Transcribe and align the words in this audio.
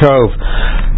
Tov. 0.00 0.30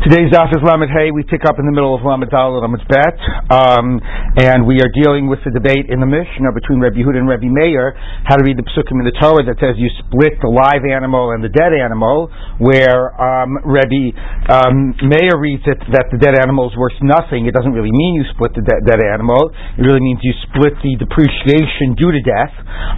Today's 0.03 0.35
daf 0.35 0.51
is 0.51 0.59
Lamed 0.67 0.91
Hey. 0.91 1.15
We 1.15 1.23
pick 1.23 1.47
up 1.47 1.63
in 1.63 1.65
the 1.65 1.71
middle 1.71 1.95
of 1.95 2.03
Lamed 2.03 2.27
Dal 2.27 2.59
Lamed 2.59 2.83
Bet, 2.91 3.15
um, 3.55 4.03
and 4.35 4.67
we 4.67 4.83
are 4.83 4.91
dealing 4.91 5.31
with 5.31 5.39
the 5.47 5.55
debate 5.55 5.95
in 5.95 6.03
the 6.03 6.11
Mishnah 6.11 6.51
between 6.59 6.83
Rabbi 6.83 7.07
Yehuda 7.07 7.23
and 7.23 7.31
Rabbi 7.31 7.47
Meir 7.47 7.95
how 8.27 8.35
to 8.35 8.43
read 8.43 8.59
the 8.59 8.67
psukim 8.75 8.99
in 8.99 9.07
the 9.07 9.15
Torah 9.23 9.47
that 9.47 9.63
says 9.63 9.79
you 9.79 9.87
split 10.03 10.43
the 10.43 10.51
live 10.51 10.83
animal 10.83 11.31
and 11.31 11.39
the 11.39 11.55
dead 11.55 11.71
animal, 11.71 12.27
where 12.59 13.15
um, 13.15 13.63
Rabbi 13.63 14.11
um, 14.51 14.99
Meir 15.07 15.39
reads 15.39 15.63
it 15.71 15.79
that 15.95 16.11
the 16.11 16.19
dead 16.19 16.35
animal 16.35 16.67
is 16.67 16.75
worth 16.75 16.99
nothing. 16.99 17.47
It 17.47 17.55
doesn't 17.55 17.71
really 17.71 17.95
mean 17.95 18.19
you 18.19 18.27
split 18.35 18.59
the 18.59 18.67
de- 18.67 18.83
dead 18.83 19.07
animal. 19.07 19.55
It 19.79 19.87
really 19.87 20.03
means 20.03 20.19
you 20.27 20.35
split 20.51 20.83
the 20.83 20.99
depreciation 20.99 21.95
due 21.95 22.11
to 22.11 22.19
death. 22.27 22.51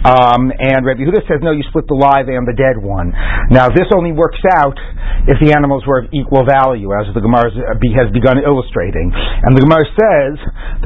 Um, 0.09 0.49
and 0.57 0.81
Rabbi 0.81 1.05
Yehuda 1.05 1.21
says 1.29 1.45
no, 1.45 1.53
you 1.53 1.61
split 1.69 1.85
the 1.85 2.01
live 2.01 2.33
and 2.33 2.49
the 2.49 2.57
dead 2.57 2.81
one. 2.81 3.13
Now 3.53 3.69
this 3.69 3.93
only 3.93 4.09
works 4.09 4.41
out 4.57 4.81
if 5.29 5.37
the 5.37 5.53
animals 5.53 5.85
were 5.85 6.01
of 6.01 6.09
equal 6.09 6.41
value, 6.49 6.94
as 7.01 7.11
the 7.11 7.23
Gemara 7.23 7.51
has 7.51 8.09
begun 8.13 8.39
illustrating. 8.39 9.11
And 9.11 9.57
the 9.57 9.63
Gemara 9.65 9.85
says 9.91 10.35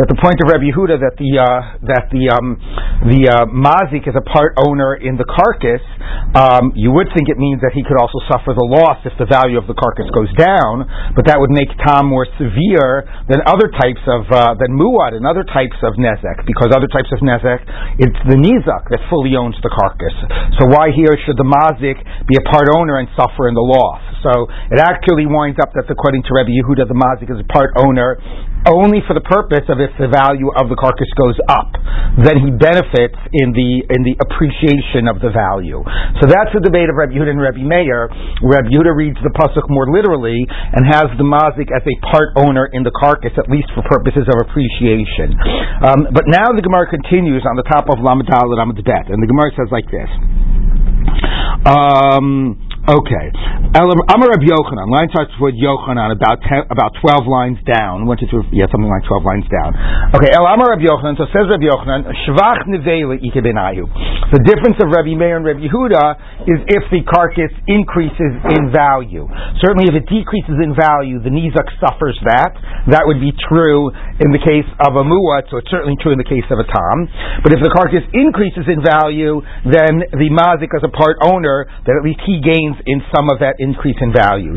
that 0.01 0.07
the 0.09 0.17
point 0.17 0.39
of 0.41 0.49
Rabbi 0.49 0.71
Yehuda 0.71 0.97
that 1.03 1.15
the 1.19 1.31
uh, 1.37 1.47
that 1.85 2.09
the 2.09 2.31
um, 2.31 2.57
the 3.05 3.21
uh, 3.27 3.45
mazik 3.49 4.07
is 4.09 4.15
a 4.15 4.25
part 4.25 4.57
owner 4.57 4.95
in 4.95 5.19
the 5.19 5.27
carcass, 5.27 5.83
um, 6.33 6.73
you 6.73 6.91
would 6.93 7.11
think 7.13 7.29
it 7.29 7.37
means 7.37 7.61
that 7.61 7.75
he 7.75 7.83
could 7.85 7.97
also 7.97 8.19
suffer 8.31 8.55
the 8.55 8.67
loss 8.67 9.01
if 9.05 9.13
the 9.21 9.29
value 9.29 9.57
of 9.59 9.69
the 9.69 9.77
carcass 9.77 10.09
goes 10.15 10.31
down, 10.39 10.87
but 11.13 11.25
that 11.27 11.37
would 11.37 11.51
make 11.51 11.69
Tom 11.85 12.09
more 12.09 12.25
severe 12.37 13.05
than 13.27 13.43
other 13.45 13.69
types 13.69 14.01
of 14.07 14.25
uh, 14.31 14.53
than 14.57 14.73
muad 14.75 15.13
and 15.13 15.25
other 15.25 15.43
types 15.43 15.77
of 15.85 15.95
nezek, 15.99 16.45
because 16.45 16.71
other 16.71 16.89
types 16.89 17.09
of 17.11 17.19
nezek 17.21 17.61
it's 17.99 18.19
the 18.29 18.37
nizak 18.39 18.87
that 18.89 19.01
fully 19.09 19.35
owns 19.35 19.57
the 19.61 19.71
carcass. 19.71 20.15
So 20.61 20.69
why 20.71 20.93
here 20.95 21.13
should 21.25 21.35
the 21.35 21.47
mazik 21.47 21.99
be 22.25 22.35
a 22.37 22.45
part 22.47 22.71
owner 22.75 23.01
and 23.01 23.09
suffer 23.17 23.49
in 23.49 23.55
the 23.55 23.65
loss? 23.65 24.01
So 24.23 24.47
it 24.71 24.79
actually 24.79 25.25
winds 25.25 25.57
up 25.63 25.71
that 25.75 25.87
according 25.99 26.23
to 26.23 26.31
Rabbi 26.31 26.55
Yehuda, 26.55 26.87
the 26.87 26.95
mazik 26.95 27.27
is 27.27 27.43
a 27.43 27.47
part 27.51 27.75
owner 27.75 28.15
only 28.63 29.03
for 29.03 29.11
the 29.11 29.23
purpose 29.23 29.67
of 29.67 29.83
if 29.83 29.91
the 29.99 30.07
value 30.07 30.47
of 30.55 30.71
the 30.71 30.79
carcass 30.79 31.11
goes 31.19 31.35
up, 31.51 31.75
then 32.23 32.39
he 32.39 32.51
benefits 32.55 33.19
in 33.35 33.51
the 33.51 33.83
in 33.87 34.07
the 34.07 34.15
appreciation 34.19 35.11
of 35.11 35.19
the 35.19 35.31
value. 35.31 35.83
So 36.19 36.27
that's 36.27 36.55
the 36.55 36.63
debate 36.63 36.87
of 36.87 36.95
Rabbi 36.95 37.19
Yehuda 37.19 37.35
and 37.35 37.43
Rabbi 37.43 37.63
Meir. 37.63 38.07
Rabbi 38.43 38.71
Yehuda 38.71 38.95
reads 38.95 39.19
the 39.23 39.31
pasuk 39.35 39.67
more 39.67 39.91
literally 39.91 40.39
and 40.47 40.87
has 40.87 41.11
the 41.19 41.27
mazik 41.27 41.67
as 41.71 41.83
a 41.83 41.95
part 42.11 42.31
owner 42.39 42.71
in 42.71 42.87
the 42.87 42.95
carcass, 42.95 43.35
at 43.35 43.51
least 43.51 43.67
for 43.75 43.83
purposes 43.87 44.23
of 44.27 44.39
appreciation. 44.43 45.35
Um, 45.83 46.07
but 46.15 46.27
now 46.31 46.51
the 46.55 46.63
Gemara 46.63 46.87
continues 46.87 47.43
on 47.43 47.59
the 47.59 47.67
top 47.67 47.91
of 47.91 47.99
Lamed 47.99 48.27
and 48.31 48.47
Lamed 48.55 48.79
Bet, 48.87 49.11
and 49.11 49.19
the 49.19 49.27
Gemara 49.27 49.51
says 49.55 49.67
like 49.71 49.87
this. 49.91 50.11
Um, 51.67 52.68
Okay. 52.87 53.27
Amar 53.75 54.27
Reb 54.31 54.41
Yochanan. 54.41 54.87
Line 54.89 55.09
starts 55.11 55.35
with 55.37 55.53
Yochanan 55.53 56.15
about 56.15 56.41
ten, 56.41 56.65
about 56.71 56.95
twelve 57.03 57.27
lines 57.27 57.59
down. 57.67 58.07
One, 58.07 58.17
two, 58.17 58.25
three, 58.31 58.47
yeah, 58.55 58.65
something 58.71 58.89
like 58.89 59.05
twelve 59.05 59.27
lines 59.27 59.45
down. 59.51 59.75
Okay. 60.15 60.31
El 60.31 60.47
Amar 60.47 60.73
Reb 60.73 60.81
Yochanan. 60.81 61.19
So 61.19 61.27
says 61.29 61.45
Reb 61.51 61.61
Yochanan. 61.61 62.07
Shvach 62.25 62.65
nevela 62.65 63.19
ikebenayu. 63.19 63.85
The 64.33 64.41
difference 64.45 64.77
of 64.81 64.93
Rabbi 64.93 65.17
Meir 65.17 65.41
and 65.41 65.45
Rabbi 65.45 65.65
Yehuda 65.65 66.45
is 66.45 66.61
if 66.69 66.85
the 66.93 67.01
carcass 67.05 67.49
increases 67.65 68.33
in 68.57 68.69
value. 68.69 69.25
Certainly, 69.61 69.89
if 69.89 69.95
it 69.97 70.05
decreases 70.05 70.57
in 70.61 70.77
value, 70.77 71.17
the 71.21 71.33
nizak 71.33 71.65
suffers 71.81 72.17
that. 72.25 72.53
That 72.93 73.05
would 73.05 73.21
be 73.21 73.33
true 73.49 73.89
in 74.21 74.29
the 74.33 74.41
case 74.41 74.69
of 74.85 74.97
a 74.97 75.03
muat. 75.05 75.49
So 75.49 75.57
it's 75.57 75.69
certainly 75.69 75.97
true 76.01 76.13
in 76.13 76.21
the 76.21 76.29
case 76.29 76.45
of 76.49 76.57
a 76.61 76.65
tom. 76.65 77.09
But 77.41 77.53
if 77.53 77.61
the 77.61 77.73
carcass 77.73 78.05
increases 78.13 78.65
in 78.65 78.81
value, 78.81 79.41
then 79.65 80.05
the 80.13 80.29
mazik 80.29 80.73
as 80.73 80.85
a 80.85 80.93
part 80.93 81.21
owner, 81.21 81.69
that 81.85 81.93
at 81.97 82.05
least 82.05 82.21
he 82.25 82.41
gains 82.41 82.68
in 82.85 83.01
some 83.13 83.29
of 83.31 83.39
that 83.39 83.57
increase 83.59 83.97
in 84.01 84.11
value. 84.11 84.53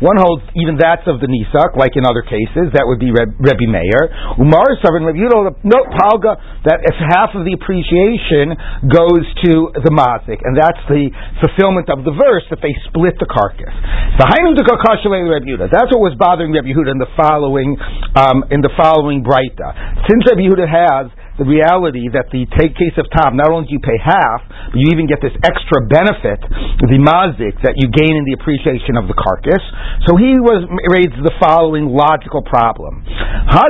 One 0.00 0.18
holds 0.18 0.44
even 0.54 0.76
that's 0.78 1.06
of 1.06 1.20
the 1.20 1.28
nisak, 1.28 1.76
like 1.76 1.96
in 1.96 2.04
other 2.06 2.22
cases. 2.22 2.72
That 2.72 2.86
would 2.86 3.00
be 3.00 3.10
Rebbe 3.10 3.66
Meir. 3.66 4.02
Umar 4.38 4.64
savar 4.80 5.04
Rebbe 5.04 5.20
no 5.64 5.80
palga 5.90 6.36
that 6.64 6.80
if 6.84 6.96
half 7.12 7.34
of 7.34 7.44
the 7.44 7.52
appreciation 7.52 8.56
goes 8.88 9.24
to 9.44 9.72
the 9.82 9.92
mazik, 9.92 10.40
and 10.44 10.56
that's 10.56 10.80
the 10.88 11.10
fulfillment 11.40 11.90
of 11.90 12.04
the 12.04 12.14
verse 12.14 12.44
that 12.50 12.60
they 12.62 12.74
split 12.88 13.18
the 13.20 13.26
carcass. 13.26 13.74
That's 14.18 15.90
what 15.90 16.00
was 16.00 16.14
bothering 16.18 16.52
Rebbe 16.52 16.68
Yehuda 16.68 16.90
in 16.92 16.98
the 16.98 17.10
following 17.16 17.76
um, 18.14 18.44
in 18.50 18.60
the 18.60 18.70
following 18.76 19.24
brayta. 19.24 19.74
Since 20.06 20.24
Rebbe 20.30 20.46
Yehuda 20.46 20.66
has 20.68 21.10
the 21.34 21.46
reality 21.46 22.06
that 22.14 22.30
the 22.30 22.46
take 22.54 22.78
case 22.78 22.94
of 22.94 23.10
tam, 23.10 23.34
not 23.34 23.50
only 23.50 23.66
do 23.66 23.74
you 23.74 23.82
pay 23.82 23.98
half, 23.98 24.46
but 24.70 24.78
you 24.78 24.86
even 24.94 25.10
get 25.10 25.18
this 25.18 25.34
extra 25.42 25.82
benefit, 25.90 26.38
the 26.78 27.00
mazik, 27.02 27.58
that 27.66 27.74
you 27.74 27.90
gain 27.90 28.14
in 28.14 28.22
the 28.22 28.38
appreciation 28.38 28.94
of 28.94 29.10
the 29.10 29.18
carcass. 29.18 29.58
So 30.06 30.14
he 30.14 30.38
was 30.38 30.62
raised 30.94 31.18
the 31.18 31.34
following 31.42 31.90
logical 31.90 32.46
problem. 32.46 33.02
Now 33.50 33.66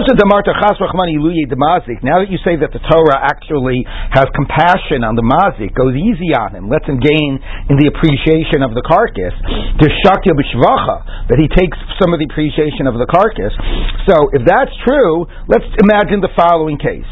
that 2.20 2.28
you 2.28 2.38
say 2.44 2.60
that 2.60 2.72
the 2.76 2.84
Torah 2.84 3.16
actually 3.16 3.80
has 4.12 4.28
compassion 4.36 5.00
on 5.00 5.16
the 5.16 5.24
mazik, 5.24 5.72
goes 5.72 5.96
easy 5.96 6.36
on 6.36 6.52
him, 6.52 6.68
lets 6.68 6.84
him 6.84 7.00
gain 7.00 7.40
in 7.72 7.80
the 7.80 7.88
appreciation 7.88 8.60
of 8.60 8.76
the 8.76 8.84
carcass, 8.84 9.32
that 9.80 11.38
he 11.40 11.48
takes 11.48 11.78
some 11.96 12.12
of 12.12 12.20
the 12.20 12.28
appreciation 12.28 12.84
of 12.84 13.00
the 13.00 13.08
carcass. 13.08 13.56
So 14.04 14.28
if 14.36 14.44
that's 14.44 14.72
true, 14.84 15.24
let's 15.48 15.64
imagine 15.80 16.20
the 16.20 16.28
following 16.36 16.76
case. 16.76 17.08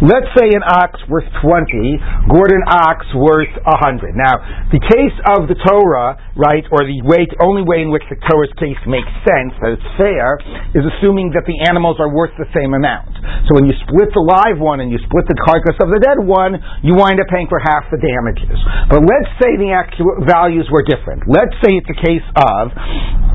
Let's 0.00 0.32
say 0.32 0.48
an 0.48 0.64
ox 0.64 0.96
worth 1.12 1.28
20, 1.44 2.32
gored 2.32 2.56
ox 2.64 3.04
worth 3.12 3.52
100. 3.52 4.16
Now, 4.16 4.40
the 4.72 4.80
case 4.80 5.12
of 5.36 5.44
the 5.44 5.60
Torah, 5.60 6.16
right, 6.40 6.64
or 6.72 6.88
the 6.88 7.04
way, 7.04 7.28
only 7.44 7.68
way 7.68 7.84
in 7.84 7.92
which 7.92 8.08
the 8.08 8.16
Torah's 8.16 8.48
case 8.56 8.80
makes 8.88 9.12
sense, 9.28 9.52
that 9.60 9.76
it's 9.76 9.90
fair, 10.00 10.40
is 10.72 10.88
assuming 10.96 11.36
that 11.36 11.44
the 11.44 11.68
animals 11.68 12.00
are 12.00 12.08
worth 12.08 12.32
the 12.40 12.48
same 12.56 12.72
amount. 12.72 13.12
So 13.44 13.60
when 13.60 13.68
you 13.68 13.76
split 13.84 14.08
the 14.16 14.24
live 14.24 14.56
one 14.56 14.80
and 14.80 14.88
you 14.88 14.96
split 15.04 15.28
the 15.28 15.36
carcass 15.44 15.76
of 15.84 15.92
the 15.92 16.00
dead 16.00 16.16
one, 16.24 16.56
you 16.80 16.96
wind 16.96 17.20
up 17.20 17.28
paying 17.28 17.52
for 17.52 17.60
half 17.60 17.92
the 17.92 18.00
damages. 18.00 18.56
But 18.88 19.04
let's 19.04 19.28
say 19.36 19.60
the 19.60 19.76
actual 19.76 20.24
values 20.24 20.64
were 20.72 20.80
different. 20.80 21.28
Let's 21.28 21.52
say 21.60 21.76
it's 21.76 21.92
a 21.92 22.00
case 22.00 22.24
of 22.40 22.72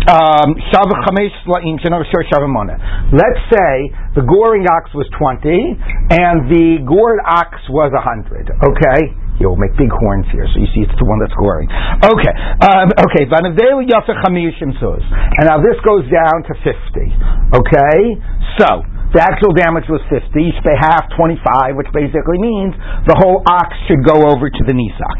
um, 0.09 0.57
Let's 3.19 3.43
say 3.51 3.91
the 4.15 4.23
goring 4.23 4.63
ox 4.71 4.95
was 4.95 5.03
20 5.19 5.51
and 6.15 6.47
the 6.47 6.79
gored 6.87 7.19
ox 7.27 7.59
was 7.67 7.91
100. 7.91 8.47
Okay? 8.47 9.01
You'll 9.43 9.59
make 9.59 9.71
big 9.79 9.87
horns 9.91 10.27
here, 10.35 10.43
so 10.51 10.59
you 10.59 10.67
see 10.75 10.83
it's 10.83 10.95
the 10.99 11.07
one 11.07 11.19
that's 11.23 11.35
goring. 11.39 11.71
Okay, 11.71 12.33
um, 12.59 12.91
okay. 12.91 13.23
And 13.27 15.47
now 15.47 15.63
this 15.63 15.79
goes 15.79 16.03
down 16.11 16.43
to 16.43 16.53
50. 16.59 16.75
Okay? 17.55 18.19
So, 18.59 18.83
the 19.09 19.21
actual 19.21 19.53
damage 19.57 19.89
was 19.89 20.01
50. 20.05 20.29
You 20.37 20.53
should 20.53 20.65
pay 20.65 20.77
half, 20.77 21.09
25, 21.17 21.73
which 21.75 21.89
basically 21.89 22.37
means 22.37 22.77
the 23.09 23.17
whole 23.17 23.41
ox 23.49 23.73
should 23.89 24.05
go 24.05 24.29
over 24.29 24.49
to 24.49 24.61
the 24.69 24.75
nisak. 24.77 25.17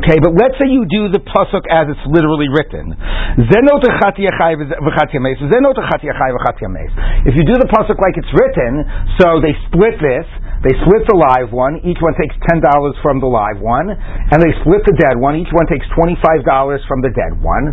Okay, 0.00 0.16
but 0.20 0.32
let's 0.36 0.56
say 0.56 0.68
you 0.68 0.88
do 0.88 1.12
the 1.12 1.20
pasuk 1.20 1.64
as 1.68 1.88
it's 1.92 2.04
literally 2.08 2.48
written. 2.48 2.96
If 7.28 7.34
you 7.36 7.44
do 7.44 7.56
the 7.60 7.68
pasuk 7.68 7.96
like 8.00 8.16
it's 8.16 8.32
written, 8.32 8.84
so 9.20 9.40
they 9.44 9.52
split 9.68 10.00
this, 10.00 10.24
they 10.64 10.74
split 10.82 11.06
the 11.06 11.14
live 11.14 11.54
one. 11.54 11.78
Each 11.86 12.02
one 12.02 12.18
takes 12.18 12.34
ten 12.50 12.58
dollars 12.58 12.98
from 12.98 13.22
the 13.22 13.30
live 13.30 13.62
one, 13.62 13.94
and 13.94 14.38
they 14.42 14.50
split 14.66 14.82
the 14.82 14.96
dead 14.98 15.14
one. 15.14 15.38
Each 15.38 15.52
one 15.54 15.70
takes 15.70 15.86
twenty-five 15.94 16.42
dollars 16.42 16.82
from 16.90 16.98
the 16.98 17.14
dead 17.14 17.38
one. 17.38 17.70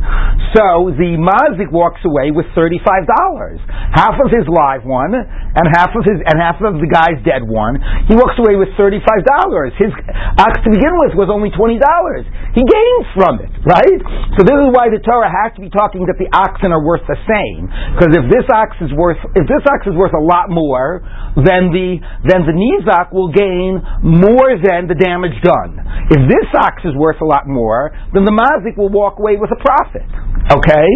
So 0.53 0.93
the 0.93 1.17
mazik 1.17 1.73
walks 1.73 2.05
away 2.05 2.29
with 2.29 2.45
thirty-five 2.53 3.09
dollars, 3.09 3.57
half 3.93 4.15
of 4.21 4.29
his 4.29 4.45
live 4.45 4.85
one, 4.85 5.17
and 5.17 5.65
half 5.73 5.91
of 5.97 6.05
his 6.05 6.21
and 6.21 6.37
half 6.37 6.61
of 6.61 6.77
the 6.77 6.89
guy's 6.89 7.17
dead 7.25 7.41
one. 7.41 7.81
He 8.05 8.13
walks 8.13 8.37
away 8.37 8.53
with 8.53 8.69
thirty-five 8.77 9.21
dollars. 9.25 9.73
His 9.81 9.89
ox 10.37 10.61
to 10.61 10.69
begin 10.69 10.93
with 11.01 11.17
was 11.17 11.33
only 11.33 11.49
twenty 11.57 11.81
dollars. 11.81 12.29
He 12.53 12.61
gains 12.61 13.05
from 13.17 13.41
it, 13.41 13.51
right? 13.65 13.99
So 14.37 14.45
this 14.45 14.57
is 14.61 14.69
why 14.71 14.93
the 14.93 15.01
Torah 15.01 15.27
has 15.27 15.51
to 15.57 15.61
be 15.65 15.73
talking 15.73 16.05
that 16.07 16.21
the 16.21 16.29
oxen 16.31 16.69
are 16.69 16.85
worth 16.85 17.03
the 17.09 17.17
same, 17.25 17.67
because 17.97 18.13
if 18.13 18.29
this 18.29 18.45
ox 18.53 18.77
is 18.79 18.93
worth 18.93 19.19
if 19.33 19.49
this 19.49 19.65
ox 19.65 19.89
is 19.89 19.97
worth 19.97 20.13
a 20.13 20.21
lot 20.21 20.53
more 20.53 21.01
than 21.35 21.73
the 21.73 21.99
than 22.23 22.45
the 22.45 22.55
Nizak 22.75 23.13
will 23.13 23.31
gain 23.31 23.79
more 24.03 24.59
than 24.59 24.87
the 24.87 24.95
damage 24.95 25.35
done. 25.43 25.79
If 26.11 26.21
this 26.27 26.47
ox 26.59 26.83
is 26.83 26.95
worth 26.95 27.21
a 27.21 27.25
lot 27.25 27.47
more, 27.47 27.91
then 28.13 28.25
the 28.25 28.35
Mazik 28.35 28.77
will 28.77 28.89
walk 28.89 29.19
away 29.19 29.37
with 29.39 29.51
a 29.51 29.59
profit. 29.63 30.05
Okay? 30.45 30.89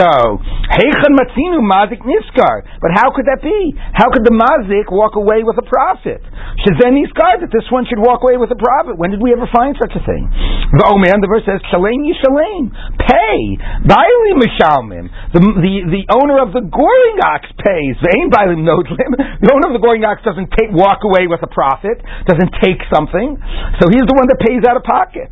So, 0.00 0.08
Heichan 0.72 1.12
Matzinu 1.12 1.60
Mazik 1.60 2.00
Niskar. 2.08 2.64
But 2.80 2.96
how 2.96 3.12
could 3.12 3.28
that 3.28 3.44
be? 3.44 3.76
How 3.92 4.08
could 4.08 4.24
the 4.24 4.32
Mazik 4.32 4.88
walk 4.88 5.12
away 5.12 5.44
with 5.44 5.60
a 5.60 5.66
profit? 5.66 6.24
Shazen 6.64 6.96
Niskar, 6.96 7.44
that 7.44 7.52
this 7.52 7.68
one 7.68 7.84
should 7.84 8.00
walk 8.00 8.24
away 8.24 8.40
with 8.40 8.48
a 8.48 8.56
profit. 8.56 8.96
When 8.96 9.12
did 9.12 9.20
we 9.20 9.36
ever 9.36 9.44
find 9.52 9.76
such 9.76 9.92
a 9.92 10.00
thing? 10.00 10.24
The 10.72 10.88
oh 10.88 10.96
man, 10.96 11.20
the 11.20 11.28
verse 11.28 11.44
says, 11.44 11.60
Shalem 11.68 12.00
Yishalem. 12.00 12.72
Pay. 12.96 13.40
Baili 13.84 14.32
Mishalmim. 14.40 15.12
The, 15.36 15.40
the, 15.44 15.74
the 15.92 16.04
owner 16.16 16.40
of 16.40 16.56
the 16.56 16.64
goring 16.64 17.18
ox 17.20 17.44
pays. 17.60 17.96
Vein 18.00 18.32
Bailim 18.32 18.64
Nodlim. 18.64 19.12
The 19.44 19.52
owner 19.52 19.68
of 19.68 19.74
the 19.76 19.84
goring 19.84 20.04
ox 20.08 20.24
doesn't 20.24 20.48
take, 20.56 20.72
walk 20.72 21.04
away 21.04 21.28
with 21.28 21.44
a 21.44 21.50
profit, 21.50 22.00
doesn't 22.24 22.56
take 22.64 22.80
something. 22.88 23.36
So 23.80 23.92
he's 23.92 24.06
the 24.08 24.16
one 24.16 24.32
that 24.32 24.40
pays 24.40 24.64
out 24.64 24.80
of 24.80 24.84
pocket. 24.84 25.28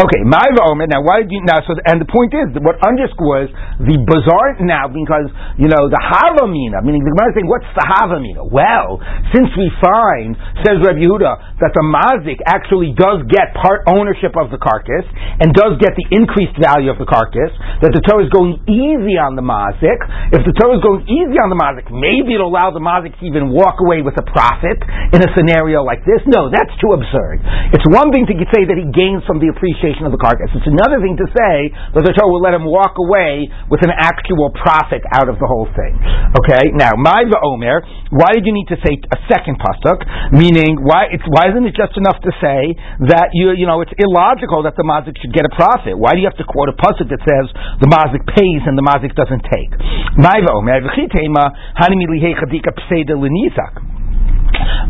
Okay, 0.00 0.22
my 0.24 0.48
Omer. 0.64 0.88
Now, 0.88 1.04
why 1.04 1.22
did 1.22 1.30
you 1.30 1.44
now? 1.44 1.60
So, 1.68 1.76
and 1.86 2.00
the 2.00 2.08
point 2.08 2.32
is, 2.32 2.56
what 2.64 2.80
underscores 2.80 3.52
the 3.78 4.00
bizarre 4.00 4.56
now 4.64 4.88
because 4.88 5.28
you 5.60 5.68
know 5.68 5.86
the 5.92 6.00
Havamina, 6.00 6.80
meaning 6.82 7.04
the 7.04 7.12
Gemara 7.12 7.30
is 7.30 7.34
saying, 7.36 7.50
what's 7.50 7.68
the 7.76 7.84
Havamina? 7.84 8.42
Well, 8.48 8.98
since 9.30 9.52
we 9.54 9.68
find, 9.78 10.34
says 10.64 10.80
Reb 10.80 10.96
Yehuda, 10.96 11.60
that 11.60 11.72
the 11.76 11.84
mazik 11.84 12.40
actually 12.48 12.96
does 12.96 13.22
get 13.28 13.52
part 13.58 13.84
ownership 13.86 14.34
of 14.40 14.48
the 14.48 14.58
carcass 14.58 15.04
and 15.38 15.52
does 15.52 15.76
get 15.78 15.92
the 15.94 16.06
increased 16.16 16.56
value 16.56 16.88
of 16.88 16.96
the 16.96 17.06
carcass, 17.06 17.52
that 17.84 17.92
the 17.92 18.02
Torah 18.02 18.24
is 18.24 18.32
going 18.32 18.56
easy 18.66 19.20
on 19.20 19.36
the 19.36 19.44
mazik. 19.44 20.00
If 20.32 20.42
the 20.48 20.54
Torah 20.56 20.80
is 20.80 20.82
going 20.82 21.04
easy 21.06 21.36
on 21.38 21.52
the 21.52 21.58
mazik, 21.58 21.92
maybe 21.92 22.34
it'll 22.34 22.48
allow 22.50 22.72
the 22.72 22.82
mazik 22.82 23.14
to 23.20 23.22
even 23.28 23.52
walk 23.52 23.78
away 23.84 24.00
with 24.00 24.16
a 24.16 24.24
profit 24.24 24.80
in 25.12 25.20
a 25.20 25.30
scenario 25.36 25.84
like 25.84 26.02
this. 26.08 26.24
No, 26.24 26.48
that's 26.48 26.72
too 26.80 26.96
absurd. 26.96 27.44
It's 27.76 27.84
one 27.92 28.08
thing 28.10 28.24
to 28.26 28.34
say 28.56 28.64
that 28.64 28.78
he 28.80 28.88
gains 28.88 29.22
from 29.28 29.38
the 29.38 29.52
appreciation 29.60 30.08
of 30.08 30.12
the 30.16 30.18
carcass. 30.18 30.48
It's 30.56 30.64
another 30.64 31.04
thing 31.04 31.20
to 31.20 31.28
say 31.36 31.68
that 31.92 32.00
the 32.00 32.16
Torah 32.16 32.32
will 32.32 32.40
let 32.40 32.56
him 32.56 32.64
walk 32.64 32.96
away 32.96 33.52
with 33.68 33.84
an 33.84 33.92
actual 33.92 34.48
profit 34.56 35.04
out 35.12 35.28
of 35.28 35.36
the 35.36 35.44
whole 35.44 35.68
thing. 35.76 36.00
Okay, 36.40 36.72
now 36.72 36.96
my 36.96 37.20
Omer, 37.44 37.84
why 38.08 38.32
did 38.32 38.48
you 38.48 38.56
need 38.56 38.72
to 38.72 38.80
say 38.80 38.96
a 38.96 39.18
second 39.28 39.60
pasuk? 39.60 40.00
Meaning, 40.32 40.80
why 40.80 41.12
it's 41.12 41.24
why 41.28 41.52
isn't 41.52 41.68
it 41.68 41.76
just 41.76 41.92
enough 42.00 42.16
to 42.24 42.32
say 42.40 42.72
that 43.12 43.36
you 43.36 43.52
you 43.52 43.68
know 43.68 43.84
it's 43.84 43.92
illogical 44.00 44.64
that 44.64 44.80
the 44.80 44.86
mazik 44.88 45.20
should 45.20 45.36
get 45.36 45.44
a 45.44 45.52
profit? 45.52 45.92
Why 45.92 46.16
do 46.16 46.24
you 46.24 46.28
have 46.32 46.40
to 46.40 46.48
quote 46.48 46.72
a 46.72 46.76
pasuk 46.80 47.12
that 47.12 47.20
says 47.20 47.52
the 47.84 47.90
mazik 47.92 48.24
pays 48.32 48.64
and 48.64 48.80
the 48.80 48.86
mazik 48.86 49.12
doesn't 49.12 49.44
take? 49.52 49.76
My 50.16 50.40
Omer, 50.40 50.80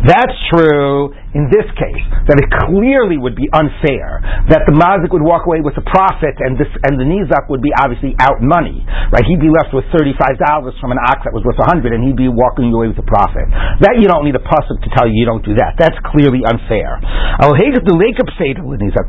that's 0.06 0.36
true 0.52 1.12
in 1.30 1.46
this 1.46 1.66
case, 1.78 2.04
that 2.26 2.42
it 2.42 2.50
clearly 2.66 3.14
would 3.14 3.38
be 3.38 3.46
unfair 3.54 4.18
that 4.50 4.66
the 4.66 4.74
mazik 4.74 5.14
would 5.14 5.22
walk 5.22 5.46
away 5.46 5.62
with 5.62 5.78
a 5.78 5.84
profit 5.86 6.34
and 6.42 6.58
this 6.58 6.66
and 6.82 6.98
the 6.98 7.06
nizak 7.06 7.46
would 7.46 7.62
be 7.62 7.70
obviously 7.78 8.18
out 8.18 8.42
money, 8.42 8.82
right? 9.14 9.22
He'd 9.22 9.38
be 9.38 9.52
left 9.52 9.70
with 9.70 9.86
thirty 9.94 10.10
five 10.18 10.34
dollars 10.42 10.74
from 10.82 10.90
an 10.90 10.98
ox 10.98 11.22
that 11.22 11.30
was 11.30 11.46
worth 11.46 11.60
a 11.62 11.68
hundred, 11.70 11.94
and 11.94 12.02
he'd 12.02 12.18
be 12.18 12.26
walking 12.26 12.74
away 12.74 12.90
with 12.90 12.98
a 12.98 13.06
profit. 13.06 13.46
That 13.78 14.02
you 14.02 14.10
don't 14.10 14.26
need 14.26 14.34
a 14.34 14.42
pasuk 14.42 14.82
to 14.82 14.90
tell 14.98 15.06
you 15.06 15.14
you 15.14 15.26
don't 15.28 15.46
do 15.46 15.54
that. 15.54 15.78
That's 15.78 15.94
clearly 16.10 16.42
unfair. 16.42 16.98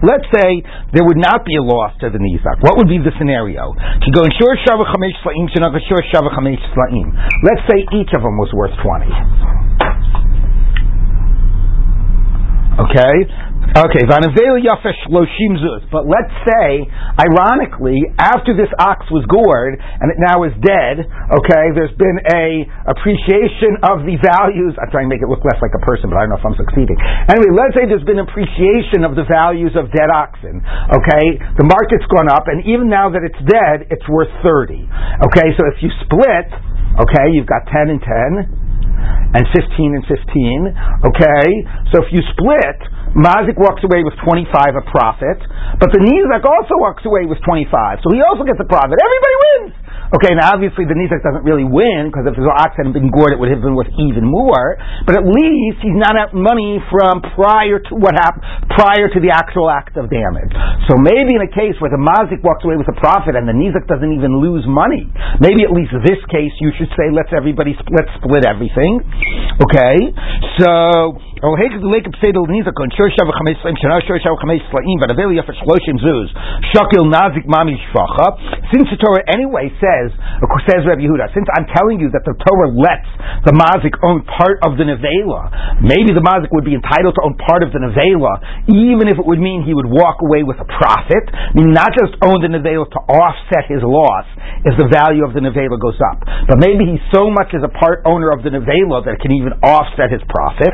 Let's 0.05 0.27
say 0.29 0.49
there 0.93 1.05
would 1.05 1.17
not 1.17 1.41
be 1.41 1.57
a 1.57 1.63
loss 1.65 1.97
to 2.05 2.13
the 2.13 2.21
nizak. 2.21 2.61
What 2.61 2.77
would 2.77 2.89
be 2.89 3.01
the 3.01 3.11
scenario? 3.17 3.73
To 3.73 4.09
go. 4.13 4.21
Let's 7.41 7.63
say 7.65 7.79
each 7.97 8.13
of 8.13 8.21
them 8.21 8.37
was 8.37 8.53
worth 8.53 8.77
twenty. 8.85 9.09
Okay? 12.81 13.15
Okay, 13.71 14.03
But 14.09 16.03
let's 16.03 16.35
say, 16.43 16.83
ironically, 17.15 18.03
after 18.19 18.51
this 18.51 18.67
ox 18.75 19.07
was 19.07 19.23
gored 19.31 19.79
and 19.79 20.11
it 20.11 20.19
now 20.19 20.43
is 20.43 20.51
dead, 20.59 21.07
okay, 21.07 21.71
there's 21.71 21.95
been 21.95 22.19
a 22.35 22.67
appreciation 22.91 23.79
of 23.87 24.03
the 24.03 24.19
values. 24.19 24.75
I'm 24.75 24.91
trying 24.91 25.07
to 25.07 25.13
make 25.13 25.23
it 25.23 25.31
look 25.31 25.45
less 25.47 25.61
like 25.63 25.71
a 25.71 25.83
person, 25.87 26.11
but 26.11 26.19
I 26.19 26.27
don't 26.27 26.35
know 26.35 26.41
if 26.41 26.47
I'm 26.47 26.59
succeeding. 26.59 26.99
Anyway, 27.31 27.55
let's 27.55 27.71
say 27.77 27.87
there's 27.87 28.03
been 28.03 28.19
appreciation 28.19 29.07
of 29.07 29.15
the 29.15 29.23
values 29.23 29.71
of 29.79 29.87
dead 29.95 30.11
oxen. 30.11 30.59
Okay, 30.91 31.39
the 31.55 31.63
market's 31.63 32.03
gone 32.11 32.27
up, 32.27 32.51
and 32.51 32.65
even 32.67 32.91
now 32.91 33.07
that 33.13 33.23
it's 33.23 33.39
dead, 33.47 33.87
it's 33.87 34.03
worth 34.11 34.33
30. 34.43 34.83
Okay, 35.31 35.47
so 35.55 35.63
if 35.71 35.79
you 35.79 35.87
split, 36.03 36.49
okay, 37.07 37.31
you've 37.31 37.47
got 37.47 37.63
10 37.71 37.87
and 37.87 38.03
10 38.03 38.60
and 39.33 39.43
15 39.51 39.97
and 39.97 40.05
15. 40.05 41.09
Okay? 41.09 41.45
So 41.91 42.03
if 42.03 42.09
you 42.13 42.21
split, 42.35 42.79
Mazik 43.17 43.59
walks 43.59 43.83
away 43.83 44.05
with 44.07 44.15
25 44.23 44.47
a 44.47 44.83
profit, 44.87 45.39
but 45.79 45.91
the 45.91 45.99
Nizak 45.99 46.47
also 46.47 46.79
walks 46.79 47.03
away 47.03 47.27
with 47.27 47.39
25. 47.43 47.67
So 48.03 48.13
he 48.13 48.23
also 48.23 48.47
gets 48.47 48.59
a 48.61 48.67
profit. 48.67 48.95
Everybody 48.95 49.35
wins! 49.43 49.80
Okay, 50.11 50.35
now 50.35 50.51
obviously 50.51 50.83
the 50.83 50.91
Nizak 50.91 51.23
doesn't 51.23 51.47
really 51.47 51.63
win, 51.63 52.11
because 52.11 52.27
if 52.27 52.35
his 52.35 52.43
ox 52.43 52.75
hadn't 52.75 52.91
been 52.91 53.07
gored, 53.07 53.31
it 53.31 53.39
would 53.39 53.47
have 53.47 53.63
been 53.63 53.79
worth 53.79 53.87
even 53.95 54.27
more, 54.27 54.75
but 55.07 55.15
at 55.15 55.23
least 55.23 55.79
he's 55.79 55.95
not 55.95 56.19
out 56.19 56.35
money 56.35 56.83
from 56.91 57.23
prior 57.31 57.79
to 57.79 57.91
what 57.95 58.11
happened, 58.19 58.43
prior 58.75 59.07
to 59.07 59.19
the 59.23 59.31
actual 59.31 59.71
act 59.71 59.95
of 59.95 60.11
damage. 60.11 60.51
So 60.91 60.99
maybe 60.99 61.39
in 61.39 61.43
a 61.47 61.51
case 61.51 61.79
where 61.79 61.87
the 61.87 62.01
Mazik 62.01 62.43
walks 62.43 62.67
away 62.67 62.75
with 62.75 62.91
a 62.91 62.97
profit 62.99 63.39
and 63.39 63.47
the 63.47 63.55
Nizak 63.55 63.87
doesn't 63.87 64.11
even 64.11 64.43
lose 64.43 64.67
money, 64.67 65.07
maybe 65.39 65.63
at 65.63 65.71
least 65.71 65.95
this 66.03 66.19
case 66.27 66.51
you 66.59 66.75
should 66.75 66.91
say, 66.99 67.07
let's 67.07 67.31
everybody, 67.31 67.71
let's 67.95 68.11
split 68.19 68.43
everything. 68.43 68.99
Okay? 69.63 69.95
So, 70.59 71.15
Lake 71.41 72.05
of 72.05 72.13
Sedel 72.21 72.45
Nizak 72.45 72.77
on 72.77 72.93
Shor 72.93 73.09
Shav 73.09 73.25
Chamesh 73.25 73.57
Slaim 73.65 73.73
Shana 73.81 73.97
Shor 74.05 74.21
Shav 74.21 74.37
Chamesh 74.37 74.61
Slaim, 74.69 75.01
but 75.01 75.09
Aveli 75.09 75.41
Yafet 75.41 75.57
Shloshim 75.57 75.97
Zuz 75.97 76.29
Shakil 76.69 77.09
Nazik 77.09 77.49
Mami 77.49 77.73
Shvacha. 77.89 78.69
Since 78.69 78.93
the 78.93 78.97
Torah 79.01 79.25
anyway 79.25 79.73
says, 79.81 80.13
says 80.69 80.85
Rabbi 80.85 81.01
Yehuda, 81.01 81.33
since 81.33 81.49
I'm 81.57 81.65
telling 81.73 81.97
you 81.97 82.13
that 82.13 82.21
the 82.29 82.37
Torah 82.37 82.69
lets 82.69 83.09
the 83.49 83.57
Mazik 83.57 83.97
own 84.05 84.21
part 84.37 84.61
of 84.61 84.77
the 84.77 84.85
Nevela, 84.85 85.81
maybe 85.81 86.13
the 86.13 86.21
Mazik 86.21 86.53
would 86.53 86.61
be 86.61 86.77
entitled 86.77 87.17
to 87.17 87.21
own 87.25 87.33
part 87.41 87.65
of 87.65 87.73
the 87.73 87.81
Nevela, 87.81 88.69
even 88.69 89.09
if 89.09 89.17
it 89.17 89.25
would 89.25 89.41
mean 89.41 89.65
he 89.65 89.73
would 89.73 89.89
walk 89.89 90.21
away 90.21 90.45
with 90.45 90.61
a 90.61 90.67
profit, 90.69 91.25
meaning 91.57 91.73
not 91.73 91.89
just 91.97 92.13
own 92.21 92.45
the 92.45 92.53
Nevela 92.53 92.85
to 92.85 93.01
offset 93.09 93.65
his 93.65 93.81
loss 93.81 94.29
if 94.61 94.77
the 94.77 94.85
value 94.93 95.25
of 95.25 95.33
the 95.33 95.41
Nevela 95.41 95.81
goes 95.81 95.97
up, 96.13 96.21
but 96.45 96.61
maybe 96.61 96.85
he's 96.85 97.01
so 97.09 97.33
much 97.33 97.49
as 97.57 97.65
a 97.65 97.71
part 97.81 98.05
owner 98.05 98.29
of 98.29 98.45
the 98.45 98.53
Nevela 98.53 99.01
that 99.09 99.17
it 99.17 99.21
can 99.25 99.33
even 99.33 99.57
offset 99.65 100.13
his 100.13 100.21
profit. 100.29 100.69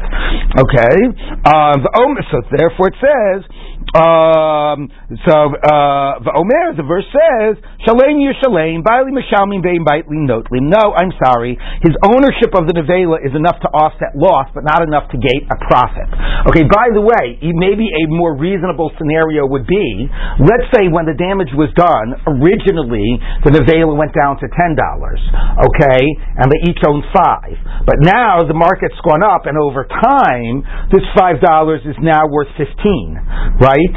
Okay, 0.57 0.97
um, 1.45 1.85
so 2.33 2.41
therefore 2.57 2.87
it 2.89 2.97
says 2.97 3.45
um, 3.95 4.91
so 5.23 5.35
uh, 5.55 6.19
the 6.19 6.33
Omer, 6.35 6.75
the 6.75 6.83
verse 6.83 7.07
says, 7.07 7.55
"Shalem 7.87 8.19
Yishalem, 8.19 8.83
Baili 8.83 9.15
Mishalmim 9.15 9.63
Bein 9.63 9.87
Baitlim 9.87 10.27
Notlim." 10.27 10.67
No, 10.67 10.91
I'm 10.91 11.15
sorry. 11.23 11.55
His 11.79 11.95
ownership 12.03 12.51
of 12.51 12.67
the 12.67 12.75
nevela 12.75 13.23
is 13.23 13.31
enough 13.31 13.63
to 13.63 13.69
offset 13.71 14.11
loss, 14.19 14.51
but 14.51 14.67
not 14.67 14.83
enough 14.83 15.07
to 15.15 15.17
gate 15.17 15.47
a 15.47 15.57
profit. 15.71 16.03
Okay. 16.51 16.67
By 16.67 16.91
the 16.91 16.99
way, 16.99 17.39
maybe 17.39 17.87
a 17.87 18.11
more 18.11 18.35
reasonable 18.35 18.91
scenario 18.99 19.47
would 19.47 19.63
be: 19.63 20.11
let's 20.43 20.67
say 20.75 20.91
when 20.91 21.07
the 21.07 21.15
damage 21.15 21.55
was 21.55 21.71
done, 21.79 22.19
originally 22.27 23.07
the 23.47 23.55
nevela 23.55 23.95
went 23.95 24.11
down 24.11 24.35
to 24.43 24.51
ten 24.51 24.75
dollars. 24.75 25.23
Okay, 25.63 26.03
and 26.35 26.51
they 26.51 26.59
each 26.67 26.83
own 26.83 27.07
five, 27.15 27.55
but 27.87 28.03
now 28.03 28.43
the 28.43 28.57
market's 28.57 28.99
gone 29.07 29.23
up, 29.23 29.47
and 29.47 29.55
over 29.55 29.87
time, 29.87 30.59
this 30.91 31.07
five 31.15 31.39
dollars 31.39 31.79
is 31.87 31.95
now 32.03 32.27
worth 32.27 32.51
fifteen. 32.59 33.15
Right? 33.63 33.76
Right? 33.77 33.93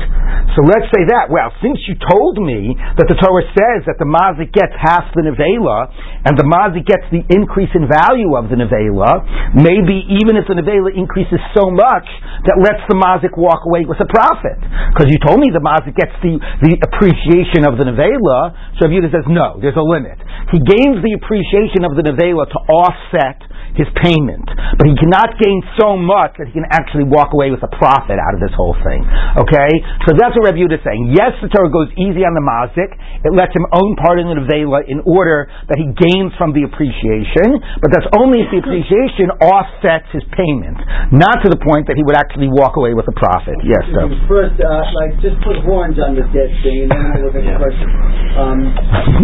So 0.57 0.67
let's 0.67 0.89
say 0.93 1.07
that. 1.15 1.31
Well, 1.31 1.55
since 1.63 1.79
you 1.87 1.95
told 1.97 2.43
me 2.43 2.75
that 2.99 3.07
the 3.07 3.17
Torah 3.17 3.47
says 3.55 3.87
that 3.87 3.97
the 3.97 4.09
mazik 4.09 4.51
gets 4.53 4.75
half 4.77 5.09
the 5.15 5.23
nevela, 5.23 5.89
and 6.27 6.35
the 6.37 6.45
mazik 6.45 6.85
gets 6.85 7.07
the 7.09 7.23
increase 7.31 7.71
in 7.73 7.87
value 7.87 8.35
of 8.35 8.51
the 8.51 8.59
nevela, 8.59 9.25
maybe 9.55 10.05
even 10.21 10.37
if 10.37 10.51
the 10.51 10.59
nevela 10.59 10.91
increases 10.93 11.39
so 11.55 11.71
much 11.71 12.07
that 12.51 12.59
lets 12.59 12.83
the 12.91 12.99
mazik 12.99 13.33
walk 13.39 13.63
away 13.65 13.87
with 13.87 14.03
a 14.03 14.09
profit. 14.11 14.59
Because 14.93 15.09
you 15.09 15.23
told 15.23 15.39
me 15.39 15.55
the 15.55 15.63
mazik 15.63 15.95
gets 15.95 16.15
the, 16.21 16.37
the 16.67 16.75
appreciation 16.83 17.65
of 17.65 17.79
the 17.79 17.87
nevela, 17.87 18.53
so 18.83 18.91
Yehuda 18.91 19.15
says 19.15 19.27
no, 19.31 19.57
there's 19.63 19.79
a 19.79 19.87
limit. 19.87 20.19
He 20.51 20.59
gains 20.59 20.99
the 21.03 21.15
appreciation 21.15 21.87
of 21.87 21.95
the 21.95 22.03
nevela 22.03 22.47
to 22.47 22.59
offset 22.71 23.51
his 23.75 23.87
payment, 24.03 24.47
but 24.79 24.87
he 24.87 24.95
cannot 24.99 25.39
gain 25.39 25.63
so 25.79 25.95
much 25.95 26.35
that 26.43 26.51
he 26.51 26.55
can 26.55 26.67
actually 26.75 27.07
walk 27.07 27.31
away 27.31 27.55
with 27.55 27.63
a 27.63 27.71
profit 27.71 28.19
out 28.19 28.35
of 28.35 28.43
this 28.43 28.51
whole 28.59 28.75
thing. 28.83 29.07
Okay, 29.39 29.71
so 30.07 30.17
that's 30.19 30.35
what 30.35 30.51
Rabbi 30.51 30.59
Yehuda 30.59 30.83
is 30.83 30.85
saying. 30.87 31.15
Yes, 31.15 31.39
the 31.39 31.51
Torah 31.53 31.71
goes 31.71 31.91
easy 31.95 32.27
on 32.27 32.35
the 32.35 32.43
mazik; 32.43 32.91
it 33.23 33.33
lets 33.35 33.55
him 33.55 33.67
own 33.71 33.95
part 34.01 34.19
in 34.19 34.27
the 34.27 34.37
nevela 34.43 34.83
in 34.87 34.99
order 35.07 35.47
that 35.71 35.79
he 35.79 35.87
gains 35.95 36.35
from 36.35 36.51
the 36.51 36.67
appreciation, 36.67 37.63
but 37.79 37.95
that's 37.95 38.09
only 38.19 38.43
if 38.43 38.51
the 38.51 38.59
appreciation 38.59 39.31
offsets 39.39 40.11
his 40.11 40.27
payment, 40.35 40.79
not 41.15 41.39
to 41.47 41.49
the 41.51 41.61
point 41.63 41.87
that 41.87 41.95
he 41.95 42.03
would 42.03 42.19
actually 42.19 42.51
walk 42.51 42.75
away 42.75 42.97
with 42.97 43.07
a 43.07 43.15
profit. 43.15 43.55
Yes, 43.63 43.87
so. 43.95 44.11
First 44.27 44.59
uh, 44.59 44.83
like 44.99 45.15
just 45.23 45.39
put 45.47 45.63
horns 45.63 45.99
on 46.03 46.19
the 46.19 46.27
dead 46.35 46.51
thing 46.65 46.87
and 46.87 46.91
then 46.91 47.03
we'll 47.15 47.31
look 47.31 47.37
at 47.39 47.45
the 47.47 47.55
person. 47.55 47.87
Um, 48.35 48.59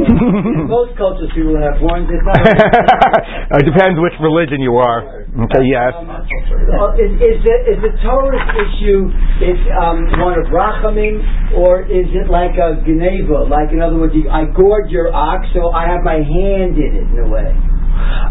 most 0.76 0.94
cultures, 0.98 1.15
people 1.32 1.56
have 1.56 1.80
horns. 1.80 2.06
It 3.56 3.64
depends 3.64 3.96
which 4.02 4.12
religion 4.20 4.60
you 4.60 4.76
are. 4.76 5.24
Okay, 5.48 5.64
yes. 5.64 5.92
Um, 5.96 6.10
uh, 6.10 6.96
is, 6.98 7.12
is 7.20 7.38
the 7.44 7.56
is 7.72 7.78
the 7.80 7.94
Torah 8.02 8.36
issue 8.36 9.06
is 9.40 9.60
um, 9.76 10.08
one 10.20 10.34
of 10.36 10.50
rachamim 10.50 11.22
or 11.56 11.86
is 11.86 12.08
it 12.12 12.28
like 12.28 12.58
a 12.58 12.82
geneva? 12.84 13.46
Like 13.48 13.72
in 13.72 13.80
other 13.80 13.96
words, 13.96 14.12
you, 14.16 14.28
I 14.28 14.44
gored 14.50 14.90
your 14.90 15.14
ox, 15.14 15.46
so 15.54 15.70
I 15.72 15.86
have 15.88 16.02
my 16.02 16.20
hand 16.20 16.76
in 16.76 16.90
it 17.00 17.06
in 17.06 17.18
a 17.24 17.28
way. 17.28 17.54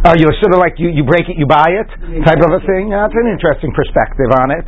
Uh, 0.05 0.13
you're 0.17 0.35
sort 0.41 0.53
of 0.53 0.61
like 0.61 0.77
you, 0.77 0.93
you 0.93 1.01
break 1.01 1.25
it, 1.25 1.37
you 1.41 1.47
buy 1.49 1.73
it 1.73 1.89
type 2.21 2.37
of 2.37 2.53
a 2.53 2.61
thing. 2.69 2.93
Uh, 2.93 3.09
that's 3.09 3.17
an 3.17 3.33
interesting 3.33 3.73
perspective 3.73 4.29
on 4.37 4.53
it. 4.53 4.65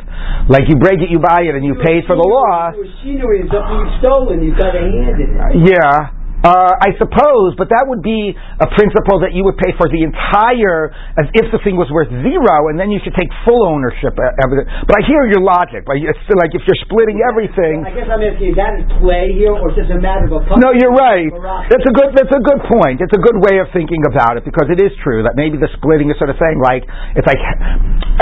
Like 0.50 0.66
you 0.66 0.74
break 0.74 0.98
it, 0.98 1.10
you 1.10 1.22
buy 1.22 1.46
it, 1.46 1.54
and 1.54 1.62
you 1.62 1.78
paid 1.78 2.02
for 2.10 2.18
the 2.18 2.26
loss. 2.26 2.74
Machinery 2.74 3.46
is 3.46 3.50
something 3.52 3.78
you've 3.78 3.98
stolen. 4.02 4.42
You've 4.42 4.58
got 4.58 4.74
a 4.74 4.82
hand 4.82 5.16
in 5.22 5.30
it. 5.38 5.70
Yeah. 5.70 6.17
Uh, 6.38 6.70
I 6.78 6.94
suppose, 6.94 7.58
but 7.58 7.66
that 7.74 7.90
would 7.90 7.98
be 7.98 8.30
a 8.30 8.68
principle 8.78 9.18
that 9.26 9.34
you 9.34 9.42
would 9.42 9.58
pay 9.58 9.74
for 9.74 9.90
the 9.90 10.06
entire, 10.06 10.94
as 11.18 11.26
if 11.34 11.50
the 11.50 11.58
thing 11.66 11.74
was 11.74 11.90
worth 11.90 12.06
zero, 12.22 12.70
and 12.70 12.78
then 12.78 12.94
you 12.94 13.02
should 13.02 13.18
take 13.18 13.26
full 13.42 13.66
ownership 13.66 14.14
of 14.14 14.48
it. 14.54 14.66
But 14.86 14.94
I 14.94 15.02
hear 15.02 15.26
your 15.26 15.42
logic. 15.42 15.82
Like, 15.90 15.98
it's 15.98 16.22
like 16.38 16.54
if 16.54 16.62
you're 16.62 16.78
splitting 16.86 17.18
everything. 17.26 17.82
I 17.82 17.90
guess 17.90 18.06
I'm 18.06 18.22
asking, 18.22 18.54
is 18.54 18.58
that 18.58 18.78
in 18.78 18.86
play 19.02 19.34
here, 19.34 19.50
or 19.50 19.74
is 19.74 19.82
this 19.82 19.90
a 19.90 19.98
matter 19.98 20.30
of 20.30 20.46
a? 20.46 20.62
No, 20.62 20.70
you're 20.70 20.94
right. 20.94 21.26
That's 21.66 21.82
a 21.82 21.94
good. 21.94 22.14
That's 22.14 22.30
a 22.30 22.42
good 22.42 22.62
point. 22.70 23.02
It's 23.02 23.14
a 23.18 23.22
good 23.22 23.42
way 23.42 23.58
of 23.58 23.66
thinking 23.74 24.06
about 24.06 24.38
it 24.38 24.46
because 24.46 24.70
it 24.70 24.78
is 24.78 24.94
true 25.02 25.26
that 25.26 25.34
maybe 25.34 25.58
the 25.58 25.66
splitting 25.74 26.06
is 26.06 26.16
sort 26.22 26.30
of 26.30 26.38
saying 26.38 26.62
like 26.62 26.86
it's 27.18 27.26
like 27.26 27.42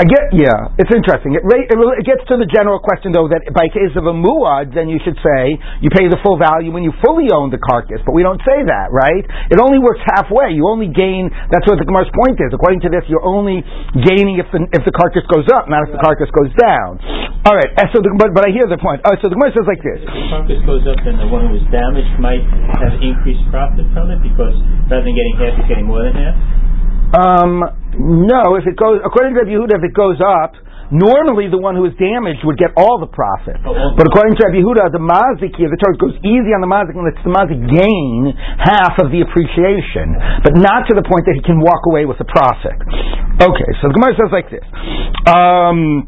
I 0.01 0.03
get 0.09 0.33
yeah, 0.33 0.73
it's 0.81 0.89
interesting. 0.89 1.37
It, 1.37 1.45
it, 1.45 1.77
it 2.01 2.05
gets 2.05 2.25
to 2.33 2.41
the 2.41 2.49
general 2.49 2.81
question 2.81 3.13
though 3.13 3.29
that 3.29 3.45
by 3.53 3.69
case 3.69 3.93
of 3.93 4.09
a 4.09 4.15
muad, 4.15 4.73
then 4.73 4.89
you 4.89 4.97
should 5.05 5.17
say 5.21 5.57
you 5.85 5.93
pay 5.93 6.09
the 6.09 6.17
full 6.25 6.41
value 6.41 6.73
when 6.73 6.81
you 6.81 6.93
fully 7.05 7.29
own 7.29 7.53
the 7.53 7.61
carcass 7.61 8.01
but 8.07 8.15
we 8.15 8.23
don't 8.23 8.39
say 8.47 8.63
that, 8.63 8.87
right? 8.95 9.27
It 9.51 9.59
only 9.59 9.83
works 9.83 9.99
halfway. 10.07 10.55
You 10.55 10.71
only 10.71 10.87
gain. 10.87 11.27
That's 11.51 11.67
what 11.67 11.75
the 11.75 11.83
Gemara's 11.83 12.07
point 12.15 12.39
is. 12.39 12.55
According 12.55 12.79
to 12.87 12.89
this, 12.89 13.03
you're 13.11 13.27
only 13.27 13.59
gaining 14.07 14.39
if 14.39 14.47
the 14.55 14.63
if 14.71 14.87
the 14.87 14.95
carcass 14.95 15.27
goes 15.27 15.43
up, 15.51 15.67
not 15.67 15.83
if 15.83 15.91
the 15.91 15.99
carcass 15.99 16.31
goes 16.31 16.47
down. 16.55 17.03
All 17.43 17.51
right. 17.51 17.67
So, 17.91 17.99
the, 17.99 18.15
but 18.15 18.31
but 18.31 18.47
I 18.47 18.55
hear 18.55 18.63
the 18.63 18.79
point. 18.79 19.03
Uh, 19.03 19.19
so 19.19 19.27
the 19.27 19.35
Gemara 19.35 19.51
says 19.51 19.67
like 19.67 19.83
this: 19.83 19.99
If 19.99 20.07
the 20.07 20.27
carcass 20.31 20.61
goes 20.63 20.83
up, 20.87 20.95
then 21.03 21.19
the 21.19 21.27
one 21.27 21.51
who 21.51 21.59
was 21.59 21.67
damaged 21.67 22.15
might 22.23 22.47
have 22.79 22.95
increased 23.03 23.43
profit 23.51 23.83
from 23.91 24.07
it 24.15 24.23
because 24.23 24.55
rather 24.87 25.03
than 25.03 25.11
getting 25.11 25.35
half, 25.35 25.59
he's 25.59 25.67
getting 25.67 25.87
more 25.91 26.07
than 26.07 26.15
half. 26.15 26.35
Um, 27.11 27.59
no. 27.99 28.55
If 28.55 28.63
it 28.63 28.79
goes 28.79 29.03
according 29.03 29.35
to 29.35 29.43
Rabbi 29.43 29.51
Yehuda, 29.51 29.83
if 29.83 29.83
it 29.83 29.95
goes 29.95 30.23
up 30.23 30.55
Normally, 30.91 31.51
the 31.51 31.59
one 31.59 31.75
who 31.75 31.83
is 31.83 31.95
damaged 31.99 32.47
would 32.47 32.55
get 32.55 32.71
all 32.79 32.97
the 32.99 33.11
profit. 33.11 33.59
Oh, 33.67 33.75
but 33.99 34.07
according 34.07 34.39
to 34.39 34.41
Rabbi 34.47 34.63
Yehuda, 34.63 34.95
the 34.95 35.03
mazik 35.03 35.51
here, 35.59 35.67
the 35.67 35.75
Torah 35.75 35.99
goes 35.99 36.15
easy 36.23 36.55
on 36.55 36.63
the 36.63 36.69
mazik 36.71 36.95
and 36.95 37.03
lets 37.03 37.19
the 37.27 37.33
mazik 37.33 37.59
gain 37.59 38.31
half 38.57 38.95
of 39.03 39.11
the 39.11 39.19
appreciation, 39.19 40.15
but 40.43 40.55
not 40.55 40.87
to 40.87 40.95
the 40.95 41.03
point 41.03 41.27
that 41.27 41.35
he 41.35 41.43
can 41.43 41.59
walk 41.59 41.83
away 41.91 42.07
with 42.07 42.15
the 42.17 42.27
profit. 42.27 42.79
Okay, 43.37 43.69
so 43.83 43.91
the 43.91 43.95
Gemara 43.99 44.15
says 44.15 44.31
like 44.31 44.47
this. 44.47 44.65
Um, 45.27 46.07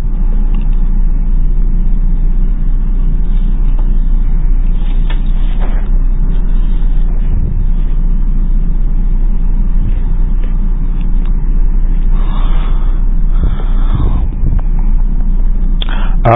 Uh, 16.21 16.29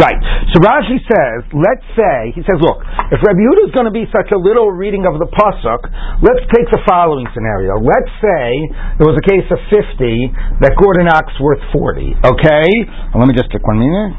right. 0.00 0.16
So 0.48 0.64
Rashi 0.64 0.96
says, 1.04 1.44
let's 1.52 1.84
say, 1.92 2.32
he 2.32 2.40
says, 2.40 2.56
look, 2.64 2.80
if 3.12 3.20
Rabbi 3.20 3.36
Yehuda 3.36 3.68
is 3.68 3.74
going 3.76 3.84
to 3.84 3.92
be 3.92 4.08
such 4.08 4.32
a 4.32 4.38
little 4.40 4.72
reading 4.72 5.04
of 5.04 5.20
the 5.20 5.28
pasuk, 5.28 5.84
let's 6.24 6.40
take 6.56 6.64
the 6.72 6.80
following 6.88 7.28
scenario. 7.36 7.76
Let's 7.76 8.08
say 8.24 8.48
there 8.96 9.04
was 9.04 9.20
a 9.20 9.26
case 9.28 9.44
of 9.52 9.60
50 9.68 10.64
that 10.64 10.72
gored 10.80 10.96
ox 11.04 11.36
worth 11.36 11.60
40. 11.68 12.16
Okay? 12.24 12.68
Well, 13.12 13.20
let 13.20 13.28
me 13.28 13.36
just 13.36 13.52
take 13.52 13.60
one 13.68 13.84
minute. 13.84 14.16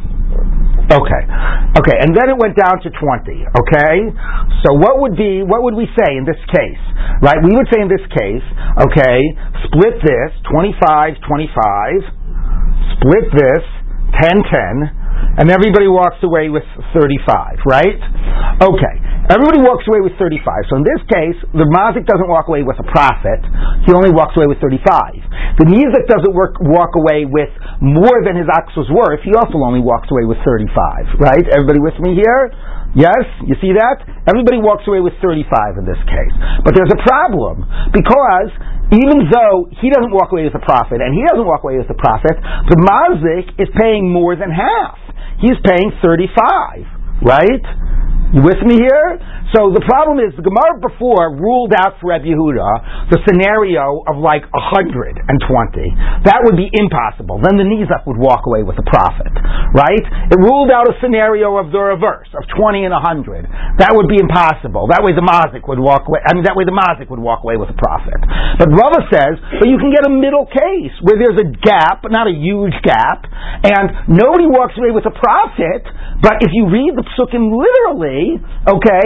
Okay. 0.89 1.23
Okay, 1.77 1.97
and 2.01 2.13
then 2.17 2.33
it 2.33 2.37
went 2.37 2.57
down 2.57 2.81
to 2.81 2.89
20. 2.89 2.97
Okay? 3.45 3.95
So 4.65 4.77
what 4.77 5.01
would 5.01 5.17
be, 5.17 5.41
what 5.41 5.61
would 5.65 5.73
we 5.77 5.85
say 5.97 6.17
in 6.17 6.25
this 6.25 6.37
case? 6.49 6.81
Right? 7.21 7.41
We 7.41 7.53
would 7.57 7.69
say 7.73 7.81
in 7.81 7.89
this 7.89 8.01
case, 8.09 8.45
okay, 8.89 9.17
split 9.69 10.01
this, 10.01 10.29
25, 10.49 11.17
25, 11.25 12.18
split 12.97 13.27
this 13.33 13.63
10 14.17 14.41
10, 14.41 15.39
and 15.39 15.47
everybody 15.53 15.85
walks 15.87 16.17
away 16.25 16.49
with 16.49 16.65
35, 16.97 17.61
right? 17.69 17.99
Okay. 18.63 18.95
Everybody 19.29 19.61
walks 19.61 19.85
away 19.85 20.01
with 20.01 20.17
35. 20.17 20.41
So 20.73 20.81
in 20.81 20.85
this 20.89 21.01
case, 21.05 21.37
the 21.53 21.69
mazik 21.69 22.09
doesn't 22.09 22.25
walk 22.25 22.49
away 22.49 22.65
with 22.65 22.81
a 22.81 22.87
profit. 22.89 23.45
He 23.85 23.93
only 23.93 24.09
walks 24.09 24.33
away 24.33 24.49
with 24.49 24.57
35. 24.57 25.61
The 25.61 25.69
nizik 25.69 26.09
doesn't 26.09 26.33
work, 26.33 26.57
walk 26.65 26.97
away 26.97 27.29
with 27.29 27.53
more 27.77 28.25
than 28.25 28.33
his 28.33 28.49
ox 28.49 28.73
was 28.73 28.89
worth. 28.89 29.21
He 29.21 29.37
also 29.37 29.61
only 29.61 29.85
walks 29.85 30.09
away 30.09 30.25
with 30.25 30.41
35, 30.41 31.21
right? 31.21 31.45
Everybody 31.45 31.77
with 31.77 31.93
me 32.01 32.17
here? 32.17 32.49
Yes? 32.97 33.21
You 33.45 33.53
see 33.61 33.73
that? 33.77 34.01
Everybody 34.25 34.57
walks 34.57 34.85
away 34.89 34.99
with 34.99 35.13
35 35.21 35.77
in 35.77 35.85
this 35.85 35.99
case. 36.09 36.35
But 36.65 36.73
there's 36.73 36.89
a 36.89 37.01
problem 37.05 37.65
because 37.93 38.49
even 38.89 39.29
though 39.29 39.69
he 39.77 39.93
doesn't 39.93 40.09
walk 40.09 40.33
away 40.33 40.49
with 40.49 40.57
a 40.57 40.65
profit 40.65 40.97
and 40.97 41.13
he 41.13 41.21
doesn't 41.29 41.45
walk 41.45 41.61
away 41.61 41.77
with 41.77 41.89
a 41.93 41.99
profit, 41.99 42.33
the 42.65 42.77
mazik 42.81 43.53
is 43.61 43.69
paying 43.77 44.09
more 44.09 44.33
than 44.33 44.49
half. 44.49 44.97
He's 45.37 45.57
paying 45.61 45.93
35, 46.01 47.21
right? 47.21 47.65
You 48.29 48.45
with 48.45 48.61
me 48.61 48.77
here? 48.77 49.17
So 49.57 49.73
the 49.73 49.81
problem 49.89 50.21
is 50.21 50.37
the 50.37 50.45
Gemara 50.45 50.77
before 50.77 51.33
ruled 51.33 51.73
out 51.73 51.97
for 51.97 52.13
Reb 52.13 52.21
Yehuda 52.21 53.09
the 53.09 53.17
scenario 53.25 54.05
of 54.05 54.21
like 54.21 54.45
120. 54.53 55.17
That 56.29 56.39
would 56.45 56.53
be 56.53 56.69
impossible. 56.69 57.41
Then 57.41 57.57
the 57.57 57.65
Nizak 57.65 58.05
would 58.05 58.21
walk 58.21 58.45
away 58.45 58.61
with 58.61 58.77
a 58.77 58.85
profit, 58.85 59.33
right? 59.73 60.05
It 60.29 60.37
ruled 60.37 60.69
out 60.69 60.85
a 60.85 60.93
scenario 61.01 61.57
of 61.57 61.73
the 61.73 61.81
reverse, 61.81 62.29
of 62.37 62.45
20 62.53 62.85
and 62.85 62.93
100. 62.93 63.81
That 63.81 63.97
would 63.97 64.05
be 64.05 64.21
impossible. 64.21 64.85
That 64.93 65.01
way 65.01 65.17
the 65.17 65.25
Mazik 65.25 65.65
would 65.65 65.81
walk 65.81 66.05
away, 66.05 66.21
I 66.21 66.37
mean, 66.37 66.45
that 66.45 66.53
way 66.53 66.69
the 66.69 66.77
Mazik 66.77 67.09
would 67.09 67.17
walk 67.17 67.41
away 67.41 67.57
with 67.57 67.73
a 67.73 67.77
profit. 67.81 68.21
But 68.61 68.69
Rava 68.69 69.09
says, 69.09 69.41
but 69.57 69.65
you 69.65 69.81
can 69.81 69.89
get 69.89 70.05
a 70.05 70.13
middle 70.13 70.45
case 70.45 70.93
where 71.01 71.17
there's 71.17 71.41
a 71.41 71.49
gap, 71.65 72.05
but 72.05 72.13
not 72.13 72.29
a 72.29 72.35
huge 72.37 72.77
gap, 72.85 73.25
and 73.65 74.05
nobody 74.05 74.45
walks 74.45 74.77
away 74.77 74.93
with 74.93 75.09
a 75.09 75.15
profit, 75.17 75.89
but 76.21 76.45
if 76.45 76.53
you 76.53 76.69
read 76.69 76.93
the 76.93 77.05
psukim 77.17 77.49
literally, 77.49 78.18
okay, 78.67 79.05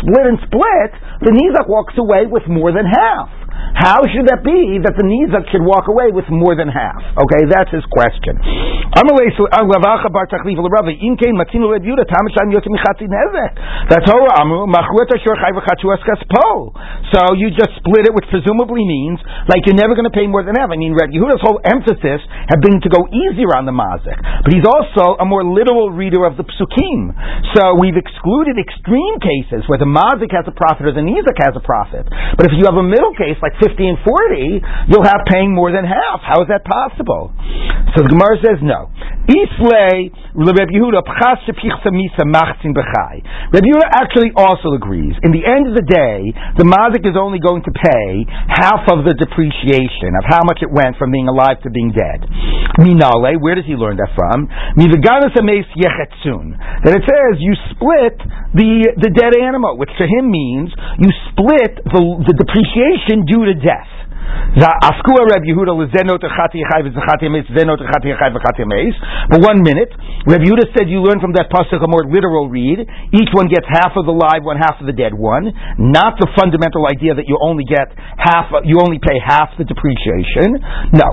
split 0.00 0.26
and 0.28 0.38
split, 0.44 0.90
the 1.24 1.32
Nizak 1.32 1.68
walks 1.68 1.94
away 1.96 2.26
with 2.28 2.44
more 2.48 2.72
than 2.72 2.84
half. 2.84 3.28
How 3.76 4.02
should 4.10 4.26
that 4.26 4.42
be 4.42 4.82
that 4.82 4.98
the 4.98 5.06
Nizak 5.06 5.46
should 5.54 5.62
walk 5.62 5.86
away 5.86 6.10
with 6.10 6.26
more 6.26 6.58
than 6.58 6.66
half? 6.66 6.98
Okay, 7.14 7.46
that's 7.46 7.70
his 7.70 7.86
question. 7.86 8.34
Uh, 8.90 9.06
that's 13.86 14.06
Torah 14.10 14.34
Amru 14.42 14.66
So 17.14 17.20
you 17.38 17.50
just 17.54 17.70
split 17.78 18.10
it, 18.10 18.12
which 18.14 18.26
presumably 18.30 18.82
means 18.82 19.22
like 19.46 19.62
you're 19.66 19.78
never 19.78 19.94
going 19.94 20.10
to 20.10 20.14
pay 20.14 20.26
more 20.26 20.42
than 20.42 20.58
half. 20.58 20.74
I 20.74 20.78
mean, 20.78 20.94
Reb 20.98 21.14
Yehuda's 21.14 21.42
whole 21.42 21.62
emphasis 21.62 22.20
had 22.50 22.58
been 22.58 22.82
to 22.82 22.90
go 22.90 23.06
easier 23.14 23.54
on 23.54 23.70
the 23.70 23.74
mazik, 23.74 24.18
but 24.18 24.50
he's 24.50 24.66
also 24.66 25.14
a 25.22 25.26
more 25.26 25.46
literal 25.46 25.94
reader 25.94 26.26
of 26.26 26.34
the 26.34 26.42
psukim. 26.42 27.14
So 27.54 27.78
we've 27.78 27.96
excluded 27.96 28.58
extreme 28.58 29.22
cases 29.22 29.62
where 29.70 29.78
the 29.78 29.86
mazik 29.86 30.34
has 30.34 30.46
a 30.50 30.54
profit 30.54 30.90
or 30.90 30.94
the 30.94 31.06
nizak 31.06 31.38
has 31.38 31.54
a 31.54 31.62
profit. 31.62 32.10
But 32.10 32.50
if 32.50 32.58
you 32.58 32.66
have 32.66 32.74
a 32.74 32.86
middle 32.86 33.14
case 33.14 33.38
like 33.38 33.54
50 33.60 33.80
50 33.80 33.88
and 33.88 33.98
40, 34.04 34.60
you'll 34.92 35.08
have 35.08 35.24
paying 35.24 35.54
more 35.54 35.72
than 35.72 35.84
half. 35.84 36.20
How 36.20 36.42
is 36.42 36.48
that 36.52 36.64
possible? 36.68 37.32
So 37.96 38.04
the 38.04 38.12
Gemara 38.12 38.36
says 38.44 38.60
no. 38.60 38.92
Islay 39.30 40.10
Rabbi 40.34 40.66
Yehuda 40.74 41.06
Rabbi 41.06 41.34
Yehuda 43.66 43.88
actually 43.94 44.32
also 44.34 44.74
agrees. 44.74 45.14
In 45.22 45.30
the 45.30 45.46
end 45.46 45.68
of 45.70 45.74
the 45.74 45.86
day, 45.86 46.34
the 46.58 46.66
mazik 46.66 47.06
is 47.06 47.14
only 47.18 47.38
going 47.38 47.62
to 47.62 47.70
pay 47.70 48.26
half 48.48 48.88
of 48.90 49.04
the 49.06 49.14
depreciation 49.14 50.18
of 50.18 50.24
how 50.26 50.42
much 50.44 50.58
it 50.62 50.70
went 50.70 50.96
from 50.98 51.10
being 51.10 51.28
alive 51.28 51.62
to 51.62 51.70
being 51.70 51.92
dead. 51.94 52.26
Minale, 52.78 53.38
where 53.38 53.54
does 53.54 53.66
he 53.66 53.74
learn 53.74 53.96
that 53.98 54.10
from? 54.14 54.48
That 56.86 56.94
it 56.96 57.04
says 57.06 57.38
you 57.38 57.54
split 57.74 58.18
the 58.54 58.94
the 58.98 59.10
dead 59.14 59.38
animal, 59.38 59.78
which 59.78 59.90
to 59.98 60.06
him 60.06 60.30
means 60.30 60.70
you 60.98 61.10
split 61.30 61.78
the, 61.86 62.02
the 62.26 62.34
depreciation 62.34 63.26
due 63.26 63.46
to 63.46 63.49
death. 63.54 64.00
But 69.30 69.40
one 69.46 69.62
minute, 69.62 69.90
Reb 70.26 70.42
Yehuda 70.42 70.74
said 70.74 70.90
you 70.90 71.02
learn 71.02 71.20
from 71.22 71.32
that 71.38 71.50
pasuk 71.50 71.78
a 71.82 71.86
more 71.86 72.04
literal 72.04 72.50
read. 72.50 72.82
Each 73.14 73.30
one 73.32 73.46
gets 73.46 73.66
half 73.70 73.94
of 73.94 74.06
the 74.06 74.12
live 74.12 74.42
one, 74.42 74.58
half 74.58 74.80
of 74.80 74.86
the 74.86 74.92
dead 74.92 75.14
one. 75.14 75.50
Not 75.78 76.18
the 76.18 76.26
fundamental 76.34 76.86
idea 76.86 77.14
that 77.14 77.26
you 77.30 77.38
only 77.40 77.64
get 77.64 77.94
half, 78.18 78.50
you 78.66 78.78
only 78.82 78.98
pay 78.98 79.18
half 79.22 79.54
the 79.58 79.64
depreciation. 79.64 80.58
No. 80.94 81.06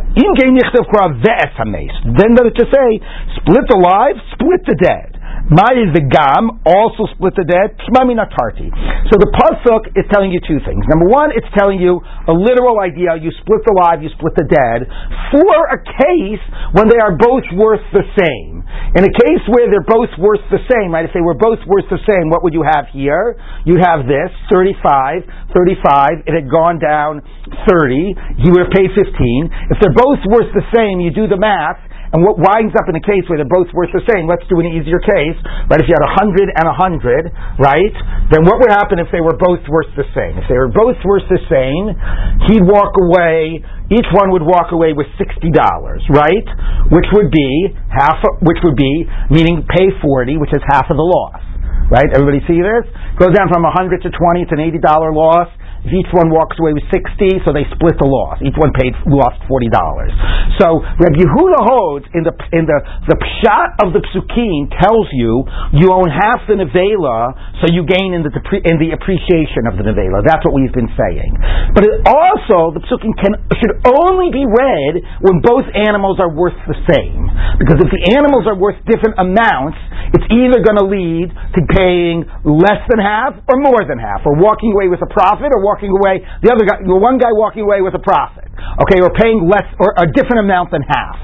Then 2.05 2.33
let 2.33 2.45
it 2.49 2.57
just 2.57 2.73
say, 2.73 2.89
split 3.37 3.65
the 3.69 3.77
live, 3.77 4.17
split 4.33 4.65
the 4.65 4.77
dead. 4.81 5.16
Ma'id 5.47 5.95
the 5.95 6.03
gam 6.03 6.59
also 6.67 7.07
split 7.15 7.31
the 7.39 7.47
dead. 7.47 7.79
So 7.79 9.15
the 9.15 9.31
pasuk 9.31 9.95
is 9.95 10.03
telling 10.11 10.35
you 10.35 10.43
two 10.43 10.59
things. 10.67 10.83
Number 10.91 11.07
one, 11.07 11.31
it's 11.31 11.47
telling 11.55 11.79
you 11.79 12.03
a 12.27 12.35
literal 12.35 12.83
idea: 12.83 13.15
you 13.15 13.31
split 13.39 13.63
the 13.63 13.71
live, 13.71 14.03
you 14.03 14.11
split 14.19 14.35
the 14.35 14.43
dead, 14.43 14.83
for 15.31 15.55
a 15.71 15.79
case 15.79 16.43
when 16.75 16.91
they 16.91 16.99
are 16.99 17.15
both 17.15 17.47
worth 17.55 17.79
the 17.95 18.03
same. 18.19 18.59
In 18.99 19.07
a 19.07 19.13
case 19.23 19.43
where 19.47 19.71
they're 19.71 19.87
both 19.87 20.11
worth 20.19 20.43
the 20.51 20.59
same, 20.67 20.91
right? 20.91 21.07
If 21.07 21.15
they 21.15 21.23
were 21.23 21.39
both 21.39 21.63
worth 21.63 21.87
the 21.87 22.03
same, 22.03 22.27
what 22.27 22.43
would 22.43 22.51
you 22.51 22.67
have 22.67 22.91
here? 22.91 23.39
You'd 23.63 23.79
have 23.79 24.03
this 24.03 24.27
35, 24.51 25.23
35. 25.55 26.27
It 26.27 26.35
had 26.35 26.51
gone 26.51 26.75
down 26.75 27.23
30. 27.71 28.43
He 28.43 28.51
would 28.51 28.67
have 28.67 28.73
paid 28.75 28.91
15. 28.91 29.07
If 29.71 29.79
they're 29.79 29.95
both 29.95 30.19
worth 30.27 30.51
the 30.51 30.67
same, 30.75 30.99
you 30.99 31.15
do 31.15 31.31
the 31.31 31.39
math 31.39 31.79
and 32.15 32.23
what 32.23 32.39
winds 32.39 32.71
up 32.79 32.87
in 32.87 32.95
a 32.95 33.03
case 33.03 33.27
where 33.27 33.35
they're 33.35 33.49
both 33.49 33.67
worth 33.75 33.91
the 33.91 34.03
same, 34.07 34.27
let's 34.27 34.47
do 34.47 34.59
an 34.63 34.67
easier 34.71 34.99
case, 35.03 35.37
right? 35.67 35.79
If 35.79 35.91
you 35.91 35.95
had 35.95 36.05
a 36.05 36.13
hundred 36.15 36.47
and 36.53 36.65
a 36.65 36.75
hundred, 36.75 37.27
right? 37.59 37.95
Then 38.31 38.47
what 38.47 38.63
would 38.63 38.71
happen 38.71 38.99
if 38.99 39.11
they 39.11 39.19
were 39.19 39.35
both 39.35 39.63
worth 39.67 39.91
the 39.99 40.07
same? 40.15 40.39
If 40.39 40.47
they 40.47 40.55
were 40.55 40.71
both 40.71 40.99
worth 41.03 41.27
the 41.27 41.41
same, 41.51 41.91
he'd 42.47 42.63
walk 42.63 42.95
away, 42.95 43.59
each 43.91 44.09
one 44.15 44.31
would 44.31 44.43
walk 44.43 44.71
away 44.71 44.95
with 44.95 45.07
sixty 45.19 45.51
dollars, 45.51 46.03
right? 46.11 46.47
Which 46.91 47.07
would 47.15 47.31
be 47.31 47.75
half, 47.91 48.23
which 48.43 48.59
would 48.63 48.79
be, 48.79 49.07
meaning 49.27 49.67
pay 49.67 49.91
forty, 49.99 50.39
which 50.39 50.55
is 50.55 50.63
half 50.71 50.87
of 50.87 50.95
the 50.95 51.07
loss. 51.07 51.43
Right? 51.87 52.11
Everybody 52.11 52.43
see 52.43 52.59
this? 52.59 52.83
Goes 53.15 53.31
down 53.31 53.47
from 53.47 53.63
a 53.63 53.71
hundred 53.71 54.03
to 54.03 54.11
twenty, 54.11 54.43
it's 54.43 54.51
an 54.51 54.59
eighty 54.59 54.79
dollar 54.79 55.15
loss 55.15 55.47
if 55.85 55.91
each 55.93 56.11
one 56.13 56.33
walks 56.33 56.57
away 56.57 56.73
with 56.73 56.85
60, 56.89 57.45
so 57.45 57.53
they 57.53 57.65
split 57.73 57.97
the 58.01 58.09
loss. 58.09 58.41
Each 58.41 58.57
one 58.57 58.73
paid 58.73 58.97
lost 59.05 59.39
$40. 59.45 59.69
So 60.57 60.81
Reb 60.81 61.13
Yehuda 61.13 61.59
holds 61.61 62.05
in 62.17 62.25
the 62.25 62.33
in 62.53 62.65
the 62.65 62.79
the 63.05 63.17
pshat 63.17 63.85
of 63.85 63.93
the 63.93 64.01
psukim 64.09 64.73
tells 64.81 65.05
you 65.13 65.45
you 65.77 65.93
own 65.93 66.09
half 66.09 66.43
the 66.49 66.57
nevela, 66.57 67.37
so 67.61 67.69
you 67.69 67.85
gain 67.85 68.17
in 68.17 68.25
the 68.25 68.33
in 68.65 68.81
the 68.81 68.97
appreciation 68.97 69.69
of 69.69 69.77
the 69.77 69.85
nevela. 69.85 70.25
That's 70.25 70.41
what 70.43 70.57
we've 70.57 70.73
been 70.73 70.89
saying. 70.97 71.31
But 71.77 71.85
it 71.85 71.93
also 72.09 72.73
the 72.73 72.81
psukim 72.89 73.13
can 73.21 73.37
should 73.61 73.73
only 73.85 74.33
be 74.33 74.43
read 74.49 75.05
when 75.21 75.45
both 75.45 75.69
animals 75.77 76.17
are 76.17 76.33
worth 76.33 76.57
the 76.65 76.77
same. 76.89 77.29
Because 77.61 77.77
if 77.81 77.89
the 77.93 78.03
animals 78.17 78.49
are 78.49 78.57
worth 78.57 78.77
different 78.89 79.21
amounts, 79.21 79.77
it's 80.13 80.27
either 80.31 80.63
going 80.63 80.79
to 80.79 80.87
lead 80.87 81.31
to 81.31 81.61
paying 81.73 82.23
less 82.45 82.81
than 82.87 82.99
half 83.01 83.35
or 83.47 83.59
more 83.59 83.83
than 83.83 83.99
half, 83.99 84.23
or 84.23 84.35
walking 84.37 84.71
away 84.71 84.87
with 84.87 85.01
a 85.03 85.09
profit 85.11 85.51
or 85.51 85.59
walking 85.63 85.91
away, 85.91 86.23
the 86.43 86.51
other 86.53 86.63
guy, 86.63 86.79
the 86.83 86.95
one 86.95 87.17
guy 87.17 87.31
walking 87.33 87.63
away 87.63 87.81
with 87.83 87.95
a 87.95 88.03
profit. 88.03 88.47
Okay, 88.57 88.97
or 89.05 89.13
paying 89.13 89.45
less 89.45 89.65
or 89.77 89.93
a 90.01 90.09
different 90.09 90.41
amount 90.41 90.73
than 90.73 90.81
half. 90.81 91.17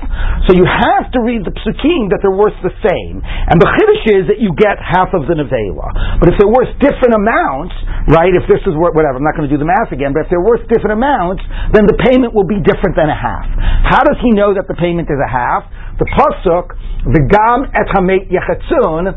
So 0.46 0.54
you 0.54 0.70
have 0.70 1.10
to 1.18 1.20
read 1.26 1.42
the 1.42 1.54
psukim 1.54 2.14
that 2.14 2.22
they're 2.22 2.34
worth 2.34 2.54
the 2.62 2.74
same. 2.86 3.26
And 3.26 3.58
the 3.58 3.66
chiddush 3.66 4.06
is 4.06 4.24
that 4.30 4.38
you 4.38 4.54
get 4.54 4.78
half 4.78 5.10
of 5.18 5.26
the 5.26 5.34
nevela. 5.34 6.22
But 6.22 6.30
if 6.30 6.38
they're 6.38 6.50
worth 6.50 6.70
different 6.78 7.18
amounts, 7.18 7.74
right, 8.14 8.30
if 8.34 8.46
this 8.46 8.62
is 8.70 8.78
worth, 8.78 8.94
whatever, 8.94 9.18
I'm 9.18 9.26
not 9.26 9.34
going 9.34 9.50
to 9.50 9.54
do 9.54 9.58
the 9.58 9.66
math 9.66 9.90
again, 9.90 10.14
but 10.14 10.26
if 10.26 10.30
they're 10.30 10.46
worth 10.46 10.62
different 10.70 10.94
amounts, 10.94 11.42
then 11.74 11.90
the 11.90 11.98
payment 12.06 12.38
will 12.38 12.46
be 12.46 12.62
different 12.62 12.94
than 12.94 13.10
a 13.10 13.18
half. 13.18 13.50
How 13.90 14.06
does 14.06 14.22
he 14.22 14.30
know 14.30 14.54
that 14.54 14.70
the 14.70 14.78
payment 14.78 15.10
is 15.10 15.18
a 15.18 15.30
half? 15.30 15.66
The 15.98 16.10
pasuk, 16.10 16.74
the 17.06 17.22
gam 17.30 17.70
et 17.70 17.86
hamet 17.94 18.30
yechatzun, 18.74 19.14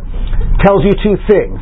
tells 0.65 0.85
you 0.85 0.93
two 1.03 1.17
things. 1.29 1.61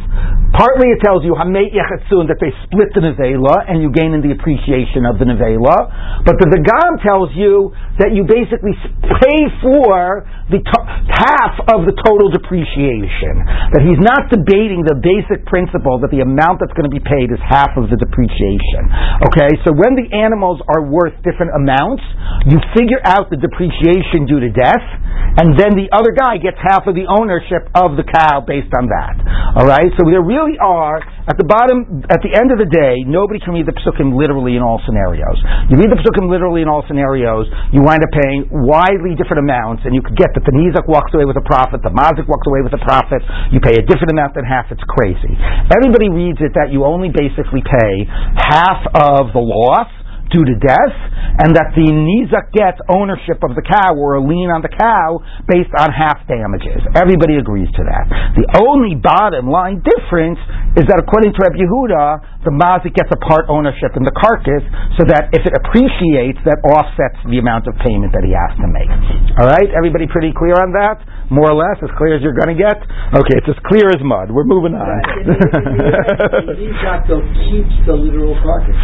Partly 0.54 0.86
it 0.94 1.02
tells 1.02 1.26
you 1.26 1.34
hamet 1.34 1.74
yechatzun 1.74 2.30
that 2.30 2.38
they 2.38 2.54
split 2.62 2.94
the 2.94 3.02
nevela 3.02 3.66
and 3.66 3.82
you 3.82 3.90
gain 3.90 4.14
in 4.14 4.22
the 4.22 4.30
appreciation 4.30 5.02
of 5.02 5.18
the 5.18 5.26
nevela. 5.26 6.22
But 6.22 6.38
the 6.38 6.46
v'gam 6.46 7.02
tells 7.02 7.34
you 7.34 7.74
that 7.98 8.14
you 8.14 8.22
basically 8.22 8.70
pay 9.02 9.40
for 9.58 10.22
the 10.54 10.62
half 11.10 11.58
of 11.74 11.90
the 11.90 11.94
total 12.06 12.30
depreciation. 12.30 13.42
That 13.74 13.82
he's 13.82 13.98
not 13.98 14.30
debating 14.30 14.86
the 14.86 14.94
basic 15.02 15.42
principle 15.50 15.98
that 16.06 16.14
the 16.14 16.22
amount 16.22 16.62
that's 16.62 16.74
going 16.78 16.86
to 16.86 16.94
be 16.94 17.02
paid 17.02 17.34
is 17.34 17.42
half 17.42 17.74
of 17.74 17.90
the 17.90 17.98
depreciation. 17.98 18.94
Okay, 19.26 19.58
so 19.66 19.74
when 19.74 19.98
the 19.98 20.06
animals 20.14 20.62
are 20.70 20.86
worth 20.86 21.18
different 21.26 21.50
amounts, 21.58 22.06
you 22.46 22.62
figure 22.78 23.02
out 23.02 23.26
the 23.26 23.38
depreciation 23.42 24.30
due 24.30 24.38
to 24.38 24.54
death 24.54 24.86
and 25.34 25.58
then 25.58 25.74
the 25.74 25.90
other 25.90 26.14
guy 26.14 26.38
gets 26.38 26.54
half 26.62 26.86
of 26.86 26.94
the 26.94 27.10
ownership 27.10 27.66
of 27.74 27.83
the 27.92 28.08
cow 28.08 28.40
based 28.40 28.72
on 28.72 28.88
that. 28.88 29.14
All 29.60 29.68
right, 29.68 29.92
so 30.00 30.08
there 30.08 30.24
really 30.24 30.56
are 30.56 31.04
at 31.28 31.40
the 31.40 31.48
bottom, 31.48 32.04
at 32.12 32.20
the 32.20 32.32
end 32.32 32.52
of 32.52 32.60
the 32.60 32.68
day, 32.68 33.00
nobody 33.04 33.40
can 33.40 33.56
read 33.56 33.64
the 33.64 33.76
psukim 33.80 34.12
literally 34.12 34.56
in 34.56 34.62
all 34.64 34.80
scenarios. 34.84 35.40
You 35.72 35.80
read 35.80 35.92
the 35.92 36.00
psukim 36.04 36.28
literally 36.28 36.60
in 36.60 36.68
all 36.68 36.84
scenarios, 36.84 37.48
you 37.72 37.80
wind 37.80 38.04
up 38.04 38.12
paying 38.12 38.44
widely 38.52 39.16
different 39.16 39.40
amounts, 39.40 39.88
and 39.88 39.96
you 39.96 40.04
could 40.04 40.20
get 40.20 40.36
that 40.36 40.44
the 40.44 40.52
nizak 40.52 40.84
walks 40.84 41.16
away 41.16 41.24
with 41.24 41.40
a 41.40 41.46
profit, 41.48 41.80
the 41.80 41.92
mazik 41.92 42.28
walks 42.28 42.44
away 42.44 42.60
with 42.60 42.76
a 42.76 42.82
profit. 42.84 43.24
You 43.52 43.60
pay 43.60 43.76
a 43.80 43.84
different 43.84 44.12
amount 44.12 44.36
than 44.36 44.44
half. 44.44 44.68
It's 44.68 44.84
crazy. 44.84 45.32
Everybody 45.72 46.12
reads 46.12 46.44
it 46.44 46.52
that 46.60 46.68
you 46.68 46.84
only 46.84 47.08
basically 47.08 47.64
pay 47.64 48.04
half 48.36 48.84
of 48.92 49.32
the 49.32 49.40
loss 49.40 49.88
due 50.34 50.42
to 50.42 50.58
death, 50.58 50.96
and 51.38 51.54
that 51.54 51.70
the 51.78 51.86
nizak 51.86 52.50
gets 52.50 52.82
ownership 52.90 53.38
of 53.46 53.54
the 53.54 53.62
cow 53.62 53.94
or 53.94 54.18
a 54.18 54.22
lien 54.22 54.50
on 54.50 54.66
the 54.66 54.72
cow 54.74 55.22
based 55.46 55.70
on 55.78 55.94
half 55.94 56.18
damages. 56.26 56.82
Everybody 56.98 57.38
agrees 57.38 57.70
to 57.78 57.82
that. 57.86 58.34
The 58.34 58.46
only 58.58 58.98
bottom 58.98 59.46
line 59.46 59.78
difference 59.86 60.42
is 60.74 60.90
that 60.90 60.98
according 60.98 61.32
to 61.34 61.38
Reb 61.38 61.54
Yehuda, 61.54 62.42
the 62.42 62.50
mazik 62.50 62.98
gets 62.98 63.08
a 63.14 63.20
part 63.22 63.46
ownership 63.46 63.94
in 63.94 64.02
the 64.02 64.12
carcass, 64.12 64.66
so 64.98 65.06
that 65.06 65.30
if 65.30 65.46
it 65.46 65.54
appreciates, 65.54 66.42
that 66.44 66.58
offsets 66.66 67.22
the 67.30 67.38
amount 67.38 67.70
of 67.70 67.78
payment 67.80 68.10
that 68.12 68.26
he 68.26 68.34
has 68.34 68.52
to 68.58 68.68
make. 68.68 68.90
All 69.38 69.48
right, 69.48 69.70
everybody 69.70 70.10
pretty 70.10 70.34
clear 70.34 70.58
on 70.58 70.74
that? 70.74 71.00
More 71.32 71.54
or 71.54 71.56
less, 71.56 71.80
as 71.80 71.88
clear 71.96 72.18
as 72.18 72.20
you're 72.20 72.36
going 72.36 72.52
to 72.52 72.60
get. 72.60 72.76
Okay, 73.16 73.40
it's 73.40 73.48
as 73.48 73.56
clear 73.64 73.88
as 73.88 74.02
mud. 74.04 74.28
We're 74.28 74.44
moving 74.44 74.76
on. 74.76 74.84
the 75.24 76.54
nizak 76.58 77.08
keeps 77.48 77.74
the 77.88 77.96
literal 77.96 78.36
carcass. 78.44 78.76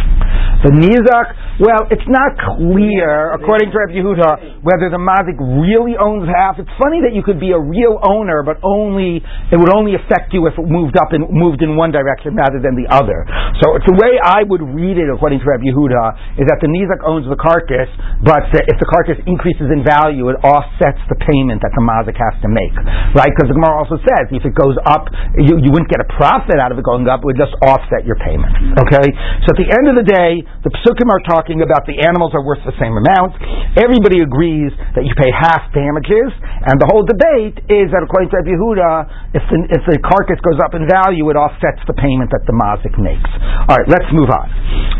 The 0.63 0.71
nizak 0.71 1.51
well, 1.61 1.85
it's 1.93 2.09
not 2.09 2.33
clear, 2.57 3.37
according 3.37 3.69
to 3.69 3.77
Rabbi 3.77 4.01
Yehuda, 4.01 4.65
whether 4.65 4.89
the 4.89 4.97
mazik 4.97 5.37
really 5.37 5.93
owns 5.93 6.25
half. 6.25 6.57
It's 6.57 6.73
funny 6.81 7.05
that 7.05 7.13
you 7.13 7.21
could 7.21 7.37
be 7.37 7.53
a 7.53 7.61
real 7.61 8.01
owner, 8.01 8.41
but 8.41 8.57
only 8.65 9.21
it 9.21 9.57
would 9.61 9.69
only 9.69 9.93
affect 9.93 10.33
you 10.33 10.49
if 10.49 10.57
it 10.57 10.65
moved 10.65 10.97
up 10.97 11.13
and 11.13 11.29
moved 11.29 11.61
in 11.61 11.77
one 11.77 11.93
direction 11.93 12.33
rather 12.33 12.57
than 12.57 12.73
the 12.73 12.89
other. 12.89 13.29
So 13.61 13.77
it's 13.77 13.85
the 13.85 13.93
way 13.93 14.17
I 14.17 14.41
would 14.41 14.65
read 14.73 14.97
it, 14.97 15.05
according 15.05 15.43
to 15.43 15.45
Rabbi 15.45 15.69
Yehuda, 15.69 16.41
is 16.41 16.49
that 16.49 16.65
the 16.65 16.71
nizak 16.71 17.05
owns 17.05 17.29
the 17.29 17.37
carcass, 17.37 17.93
but 18.25 18.49
if 18.49 18.81
the 18.81 18.89
carcass 18.89 19.21
increases 19.29 19.69
in 19.69 19.85
value, 19.85 20.33
it 20.33 20.41
offsets 20.41 21.05
the 21.13 21.19
payment 21.29 21.61
that 21.61 21.77
the 21.77 21.83
mazik 21.85 22.17
has 22.17 22.33
to 22.41 22.49
make, 22.49 22.73
right? 23.13 23.29
Because 23.29 23.53
the 23.53 23.57
Gemara 23.59 23.77
also 23.77 24.01
says 24.01 24.33
if 24.33 24.41
it 24.49 24.57
goes 24.57 24.81
up, 24.89 25.13
you, 25.37 25.61
you 25.61 25.69
wouldn't 25.69 25.93
get 25.93 26.01
a 26.01 26.09
profit 26.17 26.57
out 26.57 26.73
of 26.73 26.81
it 26.81 26.85
going 26.89 27.05
up; 27.05 27.21
it 27.21 27.29
would 27.29 27.37
just 27.37 27.53
offset 27.61 28.01
your 28.01 28.17
payment. 28.17 28.81
Okay, 28.81 29.07
so 29.45 29.53
at 29.53 29.59
the 29.61 29.69
end 29.69 29.85
of 29.93 29.95
the 30.01 30.07
day, 30.09 30.41
the 30.61 30.69
psukim 30.81 31.09
are 31.09 31.23
talking 31.25 31.65
about 31.65 31.89
the 31.89 31.97
animals 32.05 32.37
are 32.37 32.45
worth 32.45 32.61
the 32.61 32.75
same 32.77 32.93
amount. 32.93 33.33
Everybody 33.81 34.21
agrees 34.21 34.69
that 34.93 35.01
you 35.01 35.13
pay 35.17 35.33
half 35.33 35.65
damages, 35.73 36.29
and 36.69 36.77
the 36.77 36.85
whole 36.85 37.01
debate 37.01 37.57
is 37.65 37.89
that 37.89 38.05
according 38.05 38.29
to 38.29 38.37
Yehuda, 38.45 39.33
if 39.33 39.41
the, 39.49 39.57
if 39.73 39.81
the 39.89 39.97
carcass 40.05 40.37
goes 40.45 40.61
up 40.61 40.77
in 40.77 40.85
value, 40.85 41.25
it 41.33 41.37
offsets 41.39 41.81
the 41.89 41.97
payment 41.97 42.29
that 42.29 42.45
the 42.45 42.53
mazik 42.53 42.93
makes. 43.01 43.25
All 43.65 43.73
right, 43.73 43.89
let's 43.89 44.05
move 44.13 44.29
on. 44.29 44.45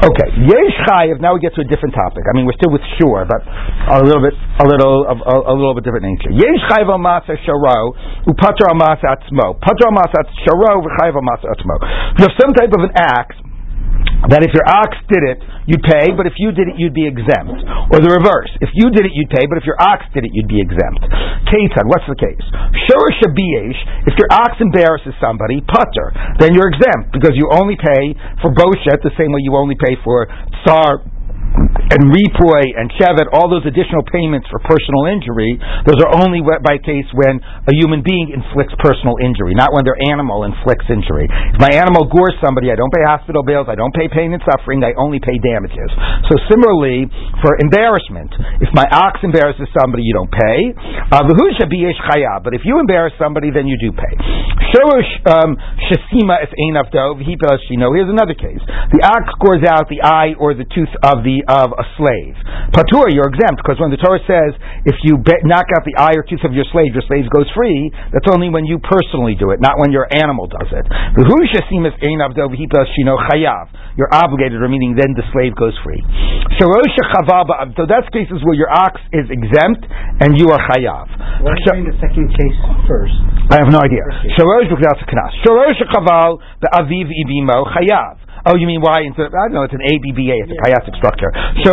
Okay, 0.02 0.34
yesh 0.50 0.76
chayiv. 0.90 1.22
Now 1.22 1.38
we 1.38 1.40
get 1.46 1.54
to 1.54 1.62
a 1.62 1.70
different 1.70 1.94
topic. 1.94 2.26
I 2.26 2.34
mean, 2.34 2.50
we're 2.50 2.58
still 2.58 2.74
with 2.74 2.82
shur, 2.98 3.30
but 3.30 3.46
a 3.46 4.02
little 4.02 4.26
bit, 4.26 4.34
a 4.34 4.66
little, 4.66 5.06
a, 5.14 5.36
a 5.46 5.54
little 5.54 5.78
bit 5.78 5.86
different 5.86 6.10
nature. 6.10 6.34
Yesh 6.34 6.62
chayiv 6.74 6.90
masa 6.98 7.38
sharo 7.46 7.94
upatra 8.26 8.74
masa 8.74 9.14
atzmo. 9.14 9.62
Patra 9.62 9.94
masa 9.94 10.26
sharo 10.42 10.82
v'chayiv 10.82 11.22
masa 11.22 11.54
atzmo. 11.54 11.76
Have 12.18 12.34
some 12.42 12.58
type 12.58 12.74
of 12.74 12.90
an 12.90 12.94
axe 12.98 13.38
that 14.30 14.46
if 14.46 14.54
your 14.54 14.66
ox 14.70 14.94
did 15.10 15.26
it, 15.26 15.42
you'd 15.66 15.82
pay, 15.82 16.14
but 16.14 16.30
if 16.30 16.38
you 16.38 16.54
did 16.54 16.70
it, 16.70 16.78
you'd 16.78 16.94
be 16.94 17.10
exempt. 17.10 17.58
Or 17.90 17.98
the 17.98 18.14
reverse. 18.14 18.54
If 18.62 18.70
you 18.78 18.94
did 18.94 19.10
it, 19.10 19.18
you'd 19.18 19.34
pay, 19.34 19.50
but 19.50 19.58
if 19.58 19.66
your 19.66 19.82
ox 19.82 20.06
did 20.14 20.22
it, 20.22 20.32
you'd 20.34 20.50
be 20.50 20.62
exempt. 20.62 21.02
Ketan, 21.50 21.90
what's 21.90 22.06
the 22.06 22.18
case? 22.18 22.46
Shurish 22.86 23.18
if 24.06 24.14
your 24.18 24.30
ox 24.30 24.58
embarrasses 24.62 25.14
somebody, 25.18 25.62
putter, 25.66 26.14
then 26.38 26.54
you're 26.54 26.70
exempt 26.70 27.14
because 27.14 27.34
you 27.34 27.50
only 27.50 27.78
pay 27.78 28.14
for 28.42 28.54
boshet 28.54 29.02
the 29.02 29.14
same 29.18 29.32
way 29.34 29.42
you 29.42 29.56
only 29.56 29.76
pay 29.76 29.98
for 30.04 30.28
tsar 30.66 31.02
and 31.52 32.08
repoy 32.08 32.64
and 32.80 32.88
shevet, 32.96 33.28
all 33.36 33.52
those 33.52 33.68
additional 33.68 34.04
payments 34.08 34.48
for 34.48 34.64
personal 34.64 35.12
injury, 35.12 35.60
those 35.84 36.00
are 36.08 36.16
only 36.24 36.40
by 36.40 36.80
case 36.80 37.08
when 37.12 37.44
a 37.44 37.74
human 37.76 38.00
being 38.00 38.32
inflicts 38.32 38.72
personal 38.80 39.20
injury, 39.20 39.52
not 39.52 39.76
when 39.76 39.84
their 39.84 40.00
animal 40.08 40.48
inflicts 40.48 40.88
injury. 40.88 41.28
If 41.28 41.60
my 41.60 41.76
animal 41.76 42.08
gores 42.08 42.40
somebody, 42.40 42.72
I 42.72 42.80
don't 42.80 42.92
pay 42.92 43.04
hospital 43.04 43.44
bills, 43.44 43.68
I 43.68 43.76
don't 43.76 43.92
pay 43.92 44.08
pain 44.08 44.32
and 44.32 44.40
suffering, 44.48 44.80
I 44.88 44.96
only 44.96 45.20
pay 45.20 45.36
damages. 45.44 45.92
So 46.32 46.40
similarly, 46.48 47.12
for 47.44 47.60
embarrassment, 47.60 48.32
if 48.64 48.72
my 48.72 48.88
ox 48.88 49.20
embarrasses 49.20 49.68
somebody, 49.76 50.08
you 50.08 50.16
don't 50.16 50.32
pay. 50.32 50.72
Uh, 51.12 51.28
but 51.28 52.56
if 52.56 52.64
you 52.64 52.80
embarrass 52.80 53.14
somebody, 53.20 53.52
then 53.52 53.68
you 53.68 53.76
do 53.76 53.92
pay. 53.92 54.16
Um, 55.28 55.60
Shasima 55.92 56.40
is 56.44 56.50
Here's 57.92 58.10
another 58.10 58.34
case. 58.34 58.64
The 58.96 59.04
ox 59.04 59.28
gores 59.44 59.64
out 59.68 59.90
the 59.90 60.02
eye 60.02 60.34
or 60.40 60.54
the 60.56 60.64
tooth 60.64 60.90
of 61.04 61.24
the 61.24 61.41
of 61.48 61.74
a 61.74 61.86
slave. 61.98 62.36
Patur, 62.74 63.12
you're 63.12 63.30
exempt 63.30 63.62
because 63.62 63.80
when 63.80 63.92
the 63.92 64.00
Torah 64.00 64.22
says 64.26 64.56
if 64.86 64.96
you 65.04 65.18
be- 65.18 65.44
knock 65.46 65.68
out 65.76 65.84
the 65.86 65.96
eye 65.98 66.16
or 66.16 66.24
tooth 66.24 66.44
of 66.48 66.54
your 66.54 66.66
slave, 66.72 66.94
your 66.94 67.04
slave 67.06 67.30
goes 67.30 67.50
free. 67.54 67.92
That's 68.14 68.28
only 68.32 68.50
when 68.50 68.66
you 68.66 68.80
personally 68.80 69.36
do 69.36 69.52
it, 69.52 69.60
not 69.62 69.78
when 69.78 69.92
your 69.92 70.08
animal 70.10 70.48
does 70.48 70.70
it. 70.72 70.86
You're 73.92 74.08
obligated, 74.16 74.62
or 74.64 74.70
meaning 74.72 74.96
then 74.96 75.12
the 75.20 75.24
slave 75.36 75.52
goes 75.60 75.76
free. 75.84 76.00
So 76.60 77.84
that's 77.86 78.08
cases 78.16 78.40
where 78.48 78.56
your 78.56 78.72
ox 78.72 79.02
is 79.12 79.28
exempt 79.28 79.84
and 80.24 80.40
you 80.40 80.48
are 80.52 80.62
chayav. 80.72 81.12
What 81.44 81.60
is 81.60 81.66
the 81.68 81.98
second 82.00 82.32
case 82.32 82.58
first? 82.88 83.16
I 83.52 83.60
have 83.60 83.72
no 83.72 83.84
idea. 83.84 84.04
Shorosh 85.44 85.82
chaval 85.92 86.40
the 86.62 86.70
aviv 86.72 87.12
ibimo 87.12 87.68
chayav. 87.76 88.16
Oh, 88.46 88.58
you 88.58 88.66
mean 88.66 88.82
why 88.82 89.06
instead 89.06 89.30
of, 89.30 89.34
I 89.38 89.46
don't 89.46 89.54
know, 89.54 89.66
it's 89.70 89.78
an 89.78 89.86
ABBA, 89.86 90.36
it's 90.42 90.54
a 90.54 90.60
chiastic 90.66 90.98
structure. 90.98 91.30
If 91.62 91.66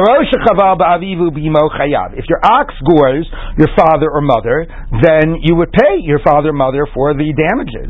your 2.28 2.40
ox 2.44 2.68
gores 2.84 3.24
your 3.56 3.72
father 3.72 4.12
or 4.12 4.20
mother, 4.20 4.68
then 5.00 5.40
you 5.40 5.56
would 5.56 5.72
pay 5.72 6.04
your 6.04 6.20
father 6.20 6.50
or 6.52 6.58
mother 6.58 6.84
for 6.92 7.14
the 7.16 7.32
damages. 7.32 7.88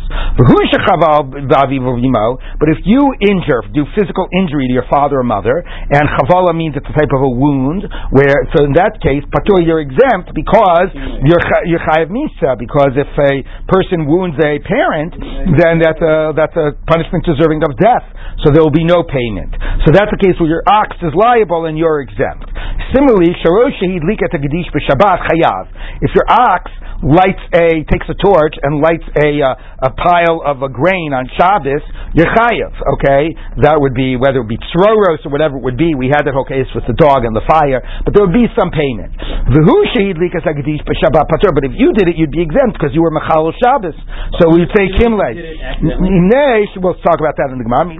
But 2.58 2.68
if 2.70 2.78
you 2.86 3.02
injure, 3.18 3.62
do 3.74 3.82
physical 3.98 4.30
injury 4.30 4.70
to 4.70 4.74
your 4.74 4.86
father 4.86 5.18
or 5.18 5.26
mother, 5.26 5.58
and 5.66 6.06
chavala 6.14 6.54
means 6.54 6.78
it's 6.78 6.86
a 6.86 6.94
type 6.94 7.10
of 7.10 7.22
a 7.26 7.32
wound, 7.34 7.82
where, 8.14 8.46
so 8.54 8.62
in 8.62 8.78
that 8.78 9.02
case, 9.02 9.26
patur, 9.34 9.58
you're 9.66 9.82
exempt 9.82 10.30
because 10.38 10.94
you're, 11.26 11.42
you're 11.66 11.82
chayav 11.82 12.14
misa, 12.14 12.54
because 12.54 12.94
if 12.94 13.10
a 13.10 13.42
person 13.66 14.06
wounds 14.06 14.38
a 14.38 14.62
parent, 14.62 15.18
then 15.58 15.82
that's 15.82 15.98
a, 15.98 16.30
that's 16.38 16.54
a 16.54 16.78
punishment 16.86 17.26
deserving 17.26 17.66
of 17.66 17.74
death. 17.74 18.06
So 18.46 18.54
there 18.54 18.67
will 18.68 18.76
be 18.76 18.84
no 18.84 19.00
payment. 19.00 19.56
So 19.88 19.96
that's 19.96 20.12
the 20.12 20.20
case 20.20 20.36
where 20.36 20.52
your 20.52 20.64
ox 20.68 20.92
is 21.00 21.16
liable 21.16 21.64
and 21.64 21.80
you're 21.80 22.04
exempt. 22.04 22.52
Similarly, 22.92 23.32
sharosh 23.40 23.80
shahid 23.80 24.04
likat 24.04 24.36
gedish 24.36 24.68
b'shabbat 24.68 25.24
chayav. 25.24 25.72
If 26.04 26.12
your 26.12 26.28
ox 26.28 26.68
lights 27.00 27.40
a 27.54 27.84
takes 27.88 28.10
a 28.10 28.16
torch 28.18 28.58
and 28.60 28.82
lights 28.82 29.06
a 29.22 29.40
uh, 29.40 29.88
a 29.88 29.90
pile 29.94 30.42
of 30.44 30.60
a 30.60 30.68
grain 30.68 31.12
on 31.16 31.28
Shabbos, 31.36 31.84
you're 32.12 32.28
chayav. 32.28 32.72
Okay, 32.96 33.32
that 33.64 33.80
would 33.80 33.96
be 33.96 34.16
whether 34.16 34.40
it 34.44 34.48
be 34.48 34.60
tzroros 34.72 35.24
or 35.24 35.30
whatever 35.32 35.56
it 35.56 35.64
would 35.64 35.76
be. 35.76 35.94
We 35.96 36.12
had 36.12 36.28
that 36.28 36.34
whole 36.34 36.48
case 36.48 36.68
with 36.74 36.84
the 36.84 36.96
dog 36.96 37.24
and 37.24 37.32
the 37.36 37.44
fire, 37.48 37.80
but 38.04 38.12
there 38.16 38.24
would 38.24 38.36
be 38.36 38.48
some 38.56 38.72
payment. 38.72 39.16
V'hu 39.52 39.76
shahid 39.96 40.16
likat 40.20 40.44
gedish 40.44 40.84
b'shabbat 40.84 41.28
patur. 41.32 41.52
But 41.56 41.64
if 41.64 41.72
you 41.76 41.92
did 41.96 42.08
it, 42.08 42.16
you'd 42.16 42.34
be 42.34 42.44
exempt 42.44 42.76
because 42.80 42.92
you 42.92 43.00
were 43.04 43.12
mechal 43.12 43.52
Shabbos. 43.56 43.96
So 44.40 44.52
we'd 44.52 44.72
say 44.76 44.88
kimle. 44.96 45.28
We'll 46.80 46.98
talk 47.04 47.20
about 47.20 47.36
that 47.36 47.52
in 47.52 47.60
the 47.60 47.64
Gemara. 47.68 47.94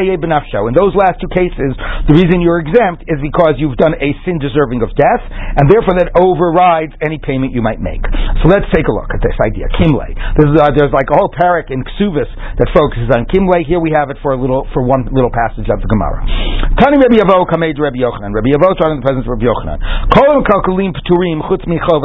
In 0.00 0.74
those 0.76 0.96
last 0.96 1.20
two 1.20 1.28
cases, 1.28 1.76
the 2.08 2.16
reason 2.16 2.40
you're 2.40 2.60
exempt 2.64 3.04
is 3.04 3.20
because 3.20 3.60
you've 3.60 3.76
done 3.76 3.92
a 4.00 4.10
sin 4.24 4.40
deserving 4.40 4.80
of 4.80 4.90
death, 4.96 5.22
and 5.28 5.68
therefore 5.68 6.00
that 6.00 6.16
overrides 6.16 6.96
any 7.04 7.20
payment 7.20 7.52
you 7.52 7.60
might 7.60 7.80
make. 7.80 8.00
So 8.40 8.48
let's 8.48 8.66
take 8.72 8.88
a 8.88 8.94
look 8.94 9.12
at 9.12 9.20
this 9.20 9.36
idea, 9.44 9.68
kimle. 9.76 10.08
Uh, 10.10 10.72
there's 10.72 10.94
like 10.96 11.12
a 11.12 11.16
whole 11.16 11.32
parak 11.36 11.68
in 11.68 11.84
Ksuvis 11.84 12.30
that 12.56 12.68
focuses 12.72 13.12
on 13.12 13.28
kimle. 13.28 13.60
Here 13.66 13.80
we 13.80 13.92
have 13.92 14.08
it 14.08 14.16
for 14.22 14.32
a 14.32 14.40
little 14.40 14.66
for 14.72 14.82
one 14.82 15.08
little 15.12 15.32
passage 15.32 15.68
of 15.68 15.80
the 15.84 15.88
Gemara. 15.88 16.24
Tani 16.80 16.96
Rabbi 16.96 17.20
Avo 17.20 17.44
kamed 17.44 17.76
Rabbi 17.76 18.00
Yochanan. 18.00 18.32
Rabbi 18.32 18.56
Avo 18.56 18.72
taught 18.72 18.96
in 18.96 19.04
the 19.04 19.04
presence 19.04 19.28
of 19.28 19.36
Rabbi 19.36 19.44
Yochanan. 19.44 19.78
Kol 20.16 20.40
kalkulim 20.48 20.96
pturim 20.96 21.44
chutz 21.44 21.68
michov 21.68 22.00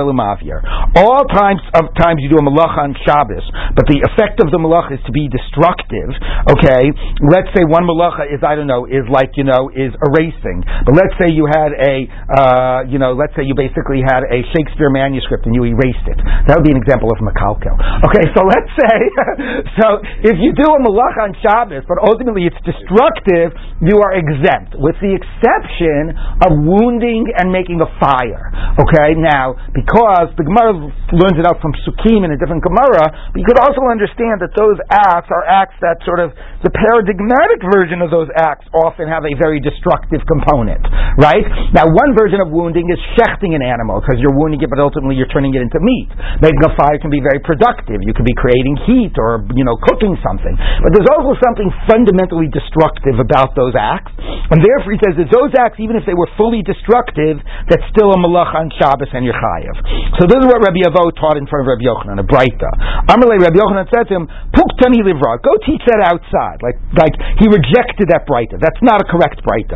All 1.00 1.24
times 1.32 1.64
of 1.80 1.96
times 1.96 2.20
you 2.20 2.28
do 2.28 2.36
a 2.36 2.44
malacha 2.44 2.84
on 2.84 2.92
Shabbos, 3.08 3.48
but 3.72 3.88
the 3.88 4.04
effect 4.04 4.44
of 4.44 4.52
the 4.52 4.60
malacha 4.60 5.00
is 5.00 5.04
to 5.08 5.16
be 5.16 5.32
destructive. 5.32 6.12
Okay, 6.52 6.92
let's 7.24 7.48
say 7.56 7.64
one 7.64 7.88
malacha 7.88 8.28
is 8.28 8.44
I 8.44 8.60
don't 8.60 8.68
know 8.68 8.84
is 8.84 9.08
like 9.08 9.40
you 9.40 9.48
know 9.48 9.72
is 9.72 9.96
erasing. 10.12 10.68
But 10.84 11.00
let's 11.00 11.16
say 11.24 11.32
you 11.32 11.48
had 11.48 11.72
a 11.72 11.96
uh, 12.36 12.80
you 12.92 13.00
know 13.00 13.16
let's 13.16 13.32
say 13.40 13.48
you 13.48 13.56
basically 13.56 14.04
had 14.04 14.28
a 14.28 14.44
Shakespeare 14.52 14.92
manuscript 14.92 15.48
and 15.48 15.56
you 15.56 15.72
erased 15.72 16.04
it. 16.04 16.20
That 16.52 16.60
would 16.60 16.68
be 16.68 16.76
an 16.76 16.82
example 16.84 17.16
of 17.16 17.24
makalkel. 17.24 17.80
Okay, 18.12 18.28
so 18.36 18.44
let's 18.44 18.72
say 18.76 18.98
so 19.80 19.88
if 20.20 20.36
you 20.36 20.52
do 20.52 20.68
a 20.68 20.80
malacha 20.84 21.32
on 21.32 21.34
Shabbos, 21.40 21.88
but 21.88 21.96
ultimately 22.04 22.44
it's 22.44 22.60
destructive, 22.68 23.56
you 23.80 24.04
are 24.04 24.20
exempt, 24.20 24.65
with 24.74 24.98
the 25.04 25.14
exception 25.14 26.16
of 26.42 26.50
wounding 26.66 27.30
and 27.38 27.54
making 27.54 27.80
a 27.84 27.90
fire. 28.02 28.50
Okay, 28.82 29.14
now 29.18 29.54
because 29.72 30.34
the 30.36 30.46
Gemara 30.46 30.76
learns 31.14 31.38
it 31.38 31.46
out 31.46 31.62
from 31.62 31.72
psukim 31.84 32.26
in 32.26 32.34
a 32.34 32.38
different 32.40 32.66
Gemara, 32.66 33.32
but 33.32 33.38
you 33.38 33.46
could 33.46 33.62
also 33.62 33.86
understand 33.88 34.42
that 34.42 34.56
those 34.58 34.80
acts 34.90 35.30
are 35.30 35.46
acts 35.46 35.78
that 35.84 36.02
sort 36.04 36.20
of 36.24 36.34
the 36.66 36.72
paradigmatic 36.74 37.62
version 37.72 38.02
of 38.02 38.10
those 38.10 38.28
acts 38.34 38.66
often 38.74 39.06
have 39.06 39.24
a 39.24 39.34
very 39.38 39.62
destructive 39.62 40.24
component, 40.26 40.82
right? 41.22 41.46
Now, 41.76 41.88
one 41.92 42.18
version 42.18 42.42
of 42.42 42.50
wounding 42.50 42.90
is 42.90 43.00
shechting 43.20 43.54
an 43.54 43.62
animal 43.62 44.02
because 44.02 44.18
you're 44.18 44.36
wounding 44.36 44.64
it, 44.64 44.70
but 44.72 44.82
ultimately 44.82 45.16
you're 45.16 45.30
turning 45.30 45.54
it 45.54 45.62
into 45.62 45.78
meat. 45.80 46.10
Making 46.42 46.64
a 46.66 46.72
fire 46.74 46.98
can 46.98 47.14
be 47.14 47.22
very 47.22 47.40
productive. 47.44 48.02
You 48.02 48.14
could 48.16 48.28
be 48.28 48.36
creating 48.36 48.76
heat 48.88 49.14
or 49.20 49.46
you 49.54 49.64
know 49.64 49.78
cooking 49.86 50.18
something. 50.24 50.56
But 50.82 50.96
there's 50.96 51.10
also 51.12 51.38
something 51.44 51.70
fundamentally 51.88 52.50
destructive 52.50 53.20
about 53.22 53.54
those 53.54 53.76
acts, 53.78 54.12
and 54.56 54.64
therefore 54.64 54.96
he 54.96 55.00
says 55.04 55.20
that 55.20 55.28
those 55.28 55.52
acts, 55.60 55.84
even 55.84 56.00
if 56.00 56.08
they 56.08 56.16
were 56.16 56.32
fully 56.40 56.64
destructive, 56.64 57.44
that's 57.68 57.84
still 57.92 58.16
a 58.16 58.18
malach 58.24 58.56
on 58.56 58.72
Shabbos 58.80 59.12
and 59.12 59.28
your 59.28 59.36
chayiv. 59.36 59.76
So 60.16 60.32
this 60.32 60.40
is 60.40 60.48
what 60.48 60.64
Rabbi 60.64 60.88
Avo 60.88 61.12
taught 61.12 61.36
in 61.36 61.44
front 61.44 61.68
of 61.68 61.76
Rabbi 61.76 61.84
Yochanan, 61.84 62.24
a 62.24 62.26
Breita. 62.26 62.72
Amalei 63.12 63.36
Rabbi 63.44 63.60
Yochanan 63.60 63.84
said 63.92 64.08
to 64.08 64.16
him, 64.16 64.32
"Puktani 64.56 65.04
livra, 65.04 65.44
go 65.44 65.60
teach 65.68 65.84
that 65.92 66.08
outside." 66.08 66.64
Like 66.64 66.80
like 66.96 67.20
he 67.36 67.52
rejected 67.52 68.08
that 68.16 68.24
Breita. 68.24 68.56
That's 68.56 68.80
not 68.80 69.04
a 69.04 69.08
correct 69.12 69.44
Breita. 69.44 69.76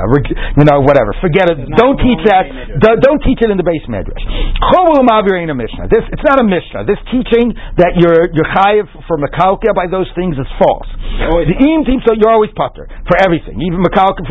You 0.56 0.63
know, 0.63 0.80
whatever. 0.80 1.12
Forget 1.20 1.52
it. 1.52 1.60
Don't 1.76 2.00
teach 2.00 2.24
that. 2.32 2.48
Don't 2.80 3.20
teach 3.28 3.44
it 3.44 3.52
in 3.52 3.60
the 3.60 3.68
beis 3.68 3.84
medrash. 3.92 4.24
a 5.52 5.56
Mishnah. 5.60 5.92
This 5.92 6.08
it's 6.08 6.24
not 6.24 6.39
a 6.39 6.48
Mishnah. 6.48 6.88
This 6.88 7.04
teaching 7.12 7.52
that 7.76 8.00
you're 8.00 8.32
you're 8.32 8.48
chayiv 8.48 8.88
for 9.12 9.20
makalka 9.20 9.76
by 9.76 9.92
those 9.92 10.08
things 10.15 10.39
is 10.39 10.48
false. 10.56 10.88
The 11.20 11.58
im 11.68 11.84
team 11.84 12.00
so 12.08 12.15
you're 12.15 12.32
always 12.32 12.56
putter 12.56 12.88
for 13.04 13.20
everything, 13.20 13.60
even 13.60 13.84
makalka, 13.84 14.24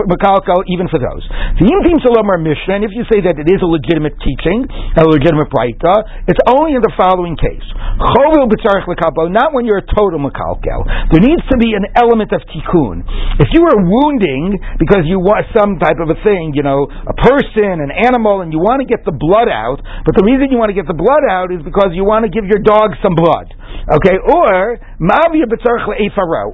even 0.69 0.89
for 0.93 1.01
those. 1.01 1.25
And 1.59 2.83
if 2.85 2.93
you 2.93 3.05
say 3.09 3.21
that 3.25 3.37
it 3.41 3.49
is 3.49 3.61
a 3.65 3.69
legitimate 3.69 4.17
teaching, 4.21 4.69
a 4.97 5.05
legitimate 5.09 5.49
Breita, 5.49 6.29
it's 6.29 6.41
only 6.47 6.77
in 6.77 6.83
the 6.85 6.93
following 6.97 7.37
case. 7.37 7.65
Not 7.99 9.49
when 9.55 9.65
you're 9.65 9.83
a 9.83 9.89
total 9.95 10.21
makalkel. 10.21 10.81
There 11.11 11.23
needs 11.25 11.43
to 11.51 11.57
be 11.59 11.73
an 11.75 11.87
element 11.97 12.33
of 12.33 12.43
tikkun. 12.53 13.03
If 13.41 13.49
you 13.55 13.65
are 13.65 13.79
wounding 13.81 14.59
because 14.79 15.09
you 15.09 15.19
want 15.19 15.47
some 15.57 15.79
type 15.79 15.99
of 16.03 16.11
a 16.11 16.19
thing, 16.23 16.53
you 16.55 16.63
know, 16.63 16.87
a 16.89 17.15
person, 17.15 17.81
an 17.81 17.91
animal, 17.91 18.43
and 18.43 18.53
you 18.53 18.59
want 18.59 18.81
to 18.83 18.89
get 18.89 19.05
the 19.05 19.15
blood 19.15 19.49
out, 19.49 19.81
but 20.05 20.15
the 20.15 20.25
reason 20.25 20.51
you 20.51 20.59
want 20.59 20.71
to 20.71 20.79
get 20.79 20.87
the 20.87 20.97
blood 20.97 21.25
out 21.29 21.51
is 21.51 21.63
because 21.65 21.95
you 21.95 22.05
want 22.05 22.25
to 22.25 22.31
give 22.31 22.45
your 22.45 22.61
dog 22.61 22.95
some 23.03 23.15
blood. 23.15 23.49
Okay, 23.89 24.17
or 24.21 24.79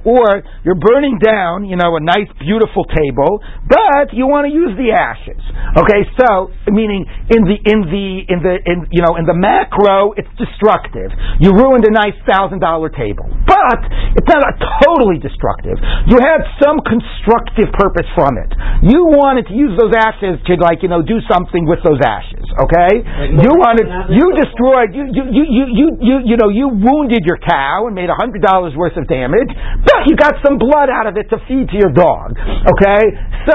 or 0.05 0.27
you're 0.63 0.79
burning 0.79 1.19
down, 1.19 1.65
you 1.65 1.75
know, 1.75 1.95
a 1.95 2.01
nice, 2.01 2.29
beautiful 2.39 2.85
table, 2.85 3.41
but 3.65 4.13
you 4.13 4.29
want 4.29 4.45
to 4.45 4.53
use 4.53 4.77
the 4.77 4.93
ashes. 4.93 5.41
Okay, 5.75 6.05
so 6.21 6.53
meaning 6.69 7.03
in 7.33 7.41
the 7.43 7.57
in 7.65 7.79
the 7.89 8.07
in 8.29 8.39
the 8.45 8.55
in 8.61 8.77
you 8.93 9.01
know 9.01 9.17
in 9.17 9.25
the 9.25 9.33
macro, 9.33 10.13
it's 10.13 10.29
destructive. 10.37 11.09
You 11.41 11.51
ruined 11.51 11.83
a 11.89 11.93
nice 11.93 12.15
thousand 12.29 12.61
dollar 12.61 12.93
table, 12.93 13.25
but 13.49 13.79
it's 14.13 14.29
not 14.29 14.55
totally 14.85 15.17
destructive. 15.17 15.81
You 16.05 16.21
had 16.21 16.45
some 16.61 16.79
constructive 16.85 17.73
purpose 17.73 18.07
from 18.13 18.37
it. 18.37 18.53
You 18.85 19.09
wanted 19.09 19.49
to 19.49 19.55
use 19.57 19.73
those 19.75 19.91
ashes 19.97 20.37
to 20.45 20.61
like 20.61 20.85
you 20.85 20.89
know 20.93 21.01
do 21.01 21.17
something 21.25 21.65
with 21.65 21.81
those 21.81 21.99
ashes. 22.05 22.45
Okay, 22.55 23.03
you 23.35 23.51
wanted, 23.59 23.89
you 24.13 24.31
destroyed, 24.37 24.95
you 24.95 25.09
you 25.11 25.23
you 25.27 25.43
you 25.49 25.63
you 25.73 25.87
you, 25.99 26.15
you 26.23 26.35
know, 26.37 26.47
you 26.53 26.69
wounded 26.69 27.25
your 27.25 27.41
cow 27.41 27.87
and 27.89 27.95
made 27.97 28.13
a 28.13 28.15
hundred 28.15 28.45
dollars 28.45 28.77
worth 28.77 28.95
of 28.95 29.09
damage, 29.09 29.49
but 29.83 30.07
you 30.07 30.15
got 30.15 30.37
some 30.45 30.61
blood 30.61 30.87
out 30.87 31.09
of 31.09 31.17
it 31.17 31.27
to 31.33 31.37
feed 31.49 31.67
to 31.73 31.77
your 31.77 31.91
dog. 31.91 32.37
Okay, 32.37 33.03
so 33.49 33.54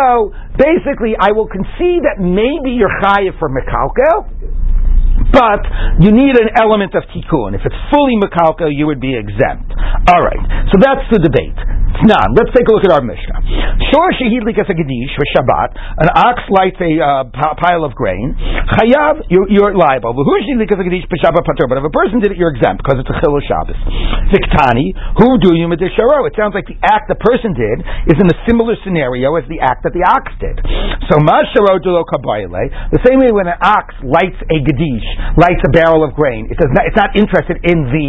basically, 0.56 1.14
I 1.18 1.32
will 1.32 1.48
concede 1.48 2.04
that 2.08 2.18
maybe 2.18 2.76
you're 2.76 2.92
chayiv 3.02 3.38
for 3.38 3.48
mekalkel 3.48 4.28
but 5.32 5.62
you 6.02 6.10
need 6.10 6.34
an 6.36 6.50
element 6.58 6.94
of 6.94 7.02
tikkun. 7.14 7.54
If 7.54 7.62
it's 7.64 7.80
fully 7.90 8.18
makalka, 8.18 8.70
you 8.70 8.86
would 8.86 9.00
be 9.00 9.14
exempt. 9.14 9.72
All 10.10 10.22
right, 10.22 10.68
so 10.70 10.78
that's 10.78 11.06
the 11.10 11.18
debate. 11.22 11.58
Now, 12.00 12.32
let's 12.32 12.48
take 12.56 12.64
a 12.64 12.72
look 12.72 12.80
at 12.88 12.96
our 12.96 13.04
Mishnah. 13.04 13.44
Shor 13.92 14.08
shehidlik 14.16 14.56
as 14.56 14.64
a 14.72 14.76
gedish 14.78 15.12
for 15.12 15.26
Shabbat, 15.36 15.76
an 16.00 16.08
ox 16.16 16.40
lights 16.48 16.80
a 16.80 16.96
uh, 16.96 17.28
pile 17.60 17.84
of 17.84 17.92
grain. 17.92 18.32
Chayav, 18.72 19.20
you're, 19.28 19.44
you're 19.52 19.76
liable. 19.76 20.16
But 20.16 20.24
if 20.24 20.40
a 21.84 21.92
person 21.92 22.16
did 22.24 22.32
it, 22.32 22.38
you're 22.40 22.56
exempt 22.56 22.80
because 22.80 23.04
it's 23.04 23.10
a 23.10 23.18
chilul 23.20 23.44
Shabbos. 23.44 23.76
Viktani, 24.32 24.96
who 25.20 25.36
do 25.44 25.52
you 25.52 25.68
medisharo? 25.68 26.24
It 26.24 26.32
sounds 26.40 26.56
like 26.56 26.72
the 26.72 26.80
act 26.88 27.12
the 27.12 27.20
person 27.20 27.52
did 27.52 27.84
is 28.08 28.16
in 28.16 28.32
a 28.32 28.36
similar 28.48 28.80
scenario 28.80 29.36
as 29.36 29.44
the 29.52 29.60
act 29.60 29.84
that 29.84 29.92
the 29.92 30.00
ox 30.00 30.32
did. 30.40 30.56
So 31.12 31.20
masharo 31.20 31.84
dulo 31.84 32.00
the 32.08 33.02
same 33.04 33.20
way 33.20 33.28
when 33.28 33.44
an 33.50 33.60
ox 33.60 33.92
lights 34.00 34.40
a 34.48 34.56
gedish, 34.64 35.08
lights 35.36 35.62
a 35.64 35.70
barrel 35.72 36.04
of 36.04 36.14
grain, 36.14 36.48
it 36.50 36.58
does 36.58 36.70
not, 36.72 36.84
it's 36.86 36.98
not 36.98 37.12
interested 37.16 37.58
in 37.64 37.88
the 37.90 38.08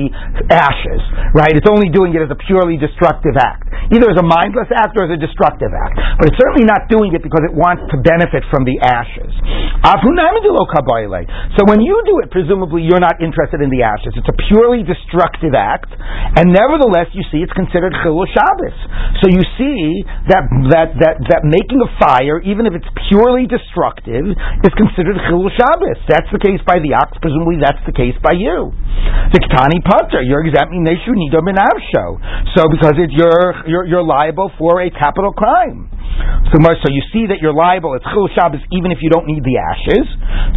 ashes, 0.52 1.02
right? 1.34 1.54
It's 1.54 1.70
only 1.70 1.90
doing 1.90 2.16
it 2.16 2.22
as 2.22 2.32
a 2.32 2.40
purely 2.48 2.78
destructive 2.78 3.38
act 3.38 3.72
either 3.92 4.08
as 4.08 4.18
a 4.18 4.24
mindless 4.24 4.72
act 4.72 4.96
or 4.96 5.04
as 5.04 5.12
a 5.12 5.20
destructive 5.20 5.76
act. 5.76 6.00
But 6.18 6.32
it's 6.32 6.40
certainly 6.40 6.64
not 6.64 6.88
doing 6.88 7.12
it 7.12 7.20
because 7.20 7.44
it 7.44 7.52
wants 7.52 7.84
to 7.92 8.00
benefit 8.00 8.48
from 8.48 8.64
the 8.64 8.80
ashes. 8.80 9.32
So 11.60 11.62
when 11.68 11.84
you 11.84 11.96
do 12.08 12.24
it, 12.24 12.32
presumably 12.32 12.88
you're 12.88 13.04
not 13.04 13.20
interested 13.20 13.60
in 13.60 13.68
the 13.68 13.84
ashes. 13.84 14.16
It's 14.16 14.32
a 14.32 14.38
purely 14.48 14.88
destructive 14.88 15.52
act, 15.52 15.92
and 16.40 16.56
nevertheless 16.56 17.12
you 17.12 17.28
see 17.30 17.44
it's 17.44 17.52
considered 17.52 17.92
chilul 18.00 18.28
Shabbos. 18.32 18.78
So 19.20 19.28
you 19.28 19.44
see 19.60 20.08
that 20.32 20.48
that 20.72 20.96
that 21.04 21.16
that 21.28 21.42
making 21.44 21.84
a 21.84 21.90
fire, 22.00 22.40
even 22.42 22.64
if 22.66 22.74
it's 22.74 22.88
purely 23.12 23.46
destructive, 23.46 24.32
is 24.32 24.74
considered 24.80 25.20
chilul 25.28 25.52
Shabbos. 25.52 26.00
That's 26.08 26.30
the 26.32 26.40
case 26.40 26.64
by 26.64 26.80
the 26.80 26.96
ox. 26.96 27.20
Presumably 27.20 27.60
that's 27.60 27.82
the 27.84 27.92
case 27.92 28.16
by 28.24 28.34
you. 28.40 28.72
The 29.36 29.42
Ktani 29.44 29.84
Putter, 29.84 30.24
you're 30.24 30.44
examining 30.48 30.88
Neshu 30.88 31.12
Nido 31.12 31.44
Benavsho. 31.44 32.06
So 32.56 32.72
because 32.72 32.96
it's 32.98 33.14
your 33.14 33.68
you're, 33.68 33.86
you're 33.86 34.06
liable 34.06 34.52
for 34.58 34.82
a 34.82 34.90
capital 34.90 35.36
crime. 35.36 35.92
So, 36.52 36.60
so 36.60 36.88
you 36.92 37.04
see 37.16 37.32
that 37.32 37.40
you're 37.40 37.56
liable. 37.56 37.96
It's 37.96 38.04
chil 38.12 38.28
Shabbos 38.36 38.60
even 38.76 38.92
if 38.92 39.00
you 39.00 39.08
don't 39.08 39.24
need 39.24 39.44
the 39.44 39.56
ashes. 39.56 40.06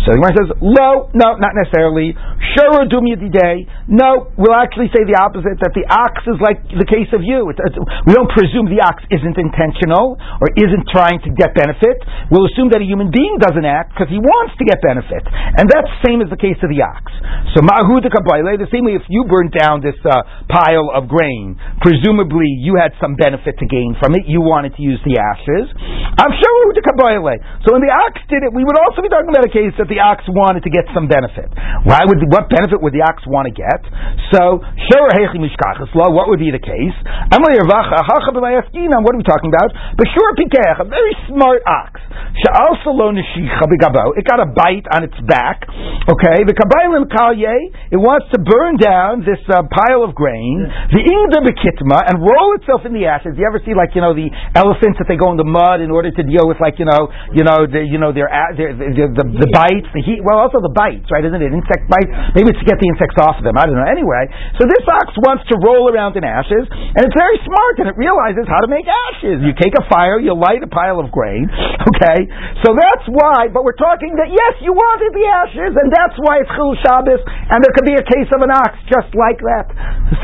So 0.03 0.11
the 0.11 0.19
Gemara 0.19 0.35
says, 0.35 0.51
"No, 0.59 1.09
no, 1.15 1.39
not 1.39 1.55
necessarily." 1.55 2.17
Sure, 2.59 2.83
dum 2.91 3.07
day. 3.31 3.67
No, 3.87 4.31
we'll 4.35 4.59
actually 4.59 4.91
say 4.91 5.07
the 5.07 5.19
opposite. 5.19 5.63
That 5.63 5.75
the 5.75 5.87
ox 5.87 6.23
is 6.27 6.39
like 6.43 6.63
the 6.67 6.87
case 6.87 7.11
of 7.15 7.23
you. 7.23 7.47
We 7.47 8.13
don't 8.13 8.31
presume 8.45 8.69
the 8.69 8.85
ox 8.85 9.01
isn't 9.09 9.41
intentional 9.41 10.21
or 10.21 10.47
isn't 10.61 10.85
trying 10.93 11.17
to 11.25 11.33
get 11.33 11.57
benefit. 11.57 11.97
We'll 12.29 12.45
assume 12.53 12.69
that 12.77 12.85
a 12.85 12.89
human 12.89 13.09
being 13.09 13.41
doesn't 13.41 13.65
act 13.65 13.97
because 13.97 14.13
he 14.13 14.21
wants 14.21 14.53
to 14.61 14.65
get 14.69 14.85
benefit, 14.85 15.25
and 15.25 15.65
that's 15.65 15.89
the 15.89 16.01
same 16.05 16.21
as 16.21 16.29
the 16.29 16.37
case 16.37 16.61
of 16.61 16.69
the 16.69 16.85
ox. 16.85 17.09
So 17.57 17.65
mahu 17.65 18.05
de 18.05 18.13
the 18.13 18.69
same 18.69 18.85
way 18.85 19.01
if 19.01 19.07
you 19.09 19.25
burnt 19.25 19.57
down 19.57 19.81
this 19.81 19.97
uh, 20.05 20.21
pile 20.53 20.93
of 20.93 21.09
grain, 21.09 21.57
presumably 21.81 22.53
you 22.61 22.77
had 22.77 22.93
some 23.01 23.17
benefit 23.17 23.57
to 23.57 23.67
gain 23.67 23.97
from 23.97 24.13
it. 24.13 24.29
You 24.29 24.45
wanted 24.45 24.77
to 24.77 24.83
use 24.85 25.01
the 25.09 25.17
ashes. 25.17 25.73
I'm 26.21 26.35
sure 26.37 26.51
we 26.61 26.65
would 26.69 26.77
So 27.65 27.73
when 27.73 27.81
the 27.81 27.95
ox 27.95 28.21
did 28.29 28.45
it, 28.45 28.53
we 28.53 28.67
would 28.67 28.77
also 28.77 29.01
be 29.01 29.09
talking 29.09 29.33
about 29.33 29.47
a 29.49 29.53
case 29.55 29.73
that 29.81 29.89
the 29.89 30.03
ox 30.03 30.27
wanted 30.29 30.67
to 30.69 30.71
get 30.71 30.85
some 30.93 31.09
benefit. 31.09 31.49
Why 31.89 32.05
would 32.05 32.21
what 32.29 32.51
benefit 32.53 32.83
would 32.83 32.93
the 32.93 33.07
ox 33.07 33.25
want 33.25 33.49
to 33.49 33.55
get? 33.55 33.81
So 34.35 34.61
what 35.95 36.27
would 36.29 36.43
be 36.43 36.51
the 36.51 36.59
case? 36.61 36.97
What 38.35 39.15
are 39.15 39.21
we 39.21 39.27
talking 39.27 39.51
about? 39.55 39.71
But 39.95 40.07
sure, 40.11 40.35
a 40.35 40.89
very 40.89 41.15
smart 41.31 41.63
ox. 41.67 42.01
It 42.35 44.27
got 44.27 44.41
a 44.43 44.49
bite 44.51 44.87
on 44.91 45.07
its 45.07 45.15
back. 45.27 45.63
Okay, 45.71 46.43
the 46.43 46.55
it 47.95 48.01
wants 48.01 48.27
to 48.35 48.39
burn 48.43 48.75
down 48.77 49.23
this 49.23 49.39
uh, 49.47 49.63
pile 49.71 50.03
of 50.03 50.19
grain, 50.19 50.67
the 50.91 50.99
ingda 50.99 51.47
bekitma, 51.47 52.03
and 52.11 52.19
roll 52.19 52.59
itself 52.59 52.83
in 52.83 52.93
the 52.93 53.07
ashes. 53.07 53.39
You 53.39 53.47
ever 53.47 53.63
see 53.63 53.71
like 53.73 53.95
you 53.95 54.03
know 54.03 54.13
the 54.19 54.29
elephants 54.59 54.99
that 54.99 55.07
they 55.07 55.15
go 55.15 55.31
in 55.31 55.39
the 55.39 55.47
mud 55.47 55.79
in 55.79 55.95
order 55.95 56.11
to 56.11 56.23
deal 56.27 56.51
with 56.51 56.59
like 56.59 56.83
you 56.83 56.91
know 56.91 57.07
you 57.31 57.47
know 57.47 57.71
the 57.71 57.87
you 57.87 58.03
know 58.03 58.11
their 58.11 58.27
their, 58.59 58.75
their 58.75 59.11
the, 59.15 59.25
the 59.31 59.51
bites, 59.55 59.87
the 59.95 60.03
heat. 60.03 60.19
Well, 60.27 60.43
also 60.43 60.59
the 60.59 60.75
bites, 60.75 61.07
right? 61.15 61.23
Isn't 61.23 61.39
it 61.39 61.55
insect 61.55 61.87
bites? 61.87 62.11
Maybe 62.35 62.51
it's 62.51 62.59
to 62.59 62.67
get 62.67 62.83
the 62.83 62.89
insects 62.91 63.15
off 63.23 63.39
of 63.39 63.45
them. 63.47 63.55
I 63.55 63.71
don't 63.71 63.79
know. 63.79 63.87
Anyway, 63.87 64.27
so 64.59 64.67
this 64.67 64.83
ox 64.91 65.15
wants 65.23 65.47
to 65.53 65.55
roll 65.63 65.87
around 65.87 66.19
in 66.19 66.27
ashes, 66.27 66.67
and 66.67 67.01
it's 67.07 67.15
very 67.15 67.39
smart, 67.47 67.79
and 67.79 67.87
it 67.87 67.95
realizes 67.95 68.24
how 68.49 68.65
to 68.65 68.71
make 68.71 68.89
ashes. 68.89 69.45
You 69.45 69.53
take 69.61 69.77
a 69.77 69.85
fire, 69.93 70.17
you 70.17 70.33
light 70.33 70.65
a 70.65 70.71
pile 70.71 71.01
of 71.01 71.13
grain. 71.13 71.45
Okay, 71.85 72.25
so 72.65 72.73
that's 72.73 73.07
why. 73.13 73.53
But 73.53 73.61
we're 73.61 73.77
talking 73.77 74.17
that 74.17 74.33
yes, 74.33 74.55
you 74.65 74.73
wanted 74.73 75.13
the 75.13 75.27
ashes, 75.29 75.77
and 75.77 75.93
that's 75.93 76.17
why 76.17 76.41
it's 76.41 76.49
chil 76.57 76.73
Shabbos, 76.81 77.21
and 77.21 77.61
there 77.61 77.73
could 77.77 77.85
be 77.85 77.93
a 77.93 78.03
case 78.03 78.27
of 78.33 78.41
an 78.41 78.49
ox 78.49 78.73
just 78.89 79.13
like 79.13 79.37
that. 79.45 79.69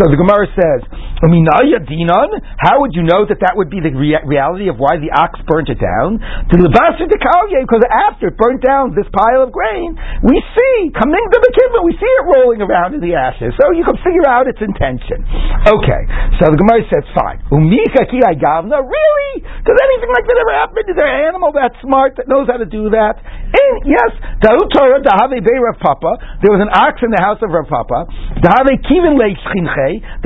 So 0.01 0.09
the 0.09 0.17
Gemara 0.17 0.49
says, 0.57 0.81
How 1.21 2.81
would 2.81 2.97
you 2.97 3.05
know 3.05 3.29
that 3.29 3.45
that 3.45 3.61
would 3.61 3.69
be 3.69 3.85
the 3.85 3.93
rea- 3.93 4.25
reality 4.25 4.73
of 4.73 4.81
why 4.81 4.97
the 4.97 5.13
ox 5.13 5.37
burnt 5.45 5.69
it 5.69 5.77
down? 5.77 6.17
The 6.49 6.65
lavashtikalge 6.65 7.61
because 7.61 7.85
after 7.93 8.33
it 8.33 8.41
burnt 8.41 8.65
down 8.65 8.97
this 8.97 9.07
pile 9.13 9.45
of 9.45 9.53
grain, 9.53 10.01
we 10.25 10.41
see 10.57 10.77
coming 10.97 11.21
to 11.29 11.39
the 11.45 11.53
kibbutz, 11.53 11.85
we 11.85 11.93
see 12.01 12.09
it 12.09 12.25
rolling 12.25 12.65
around 12.65 12.97
in 12.97 13.05
the 13.05 13.13
ashes. 13.13 13.53
So 13.61 13.77
you 13.77 13.85
can 13.85 14.01
figure 14.01 14.25
out 14.25 14.49
its 14.49 14.65
intention. 14.65 15.29
Okay, 15.69 16.03
so 16.41 16.49
the 16.49 16.57
Gemara 16.57 16.89
says, 16.89 17.05
fine. 17.13 17.45
Really? 18.83 19.35
Does 19.43 19.79
anything 19.79 20.11
like 20.11 20.27
that 20.27 20.39
ever 20.41 20.55
happen? 20.55 20.83
Is 20.89 20.97
there 20.97 21.07
an 21.09 21.29
animal 21.29 21.53
that 21.55 21.73
smart 21.83 22.17
that 22.17 22.29
knows 22.29 22.47
how 22.47 22.59
to 22.59 22.67
do 22.67 22.91
that? 22.91 23.19
And 23.51 23.83
yes, 23.83 24.15
Dautura, 24.39 25.03
Dahave 25.03 25.43
Bei 25.43 25.59
Rav 25.59 25.77
Papa, 25.83 26.39
there 26.39 26.55
was 26.55 26.63
an 26.63 26.71
ox 26.71 27.03
in 27.03 27.11
the 27.11 27.19
house 27.19 27.43
of 27.43 27.51
Rav 27.51 27.67
Papa. 27.67 28.07
That 28.47 28.65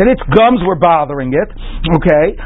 its 0.06 0.22
gums 0.28 0.60
were 0.60 0.76
bothering 0.76 1.32
it. 1.32 1.48
Okay, 1.88 2.36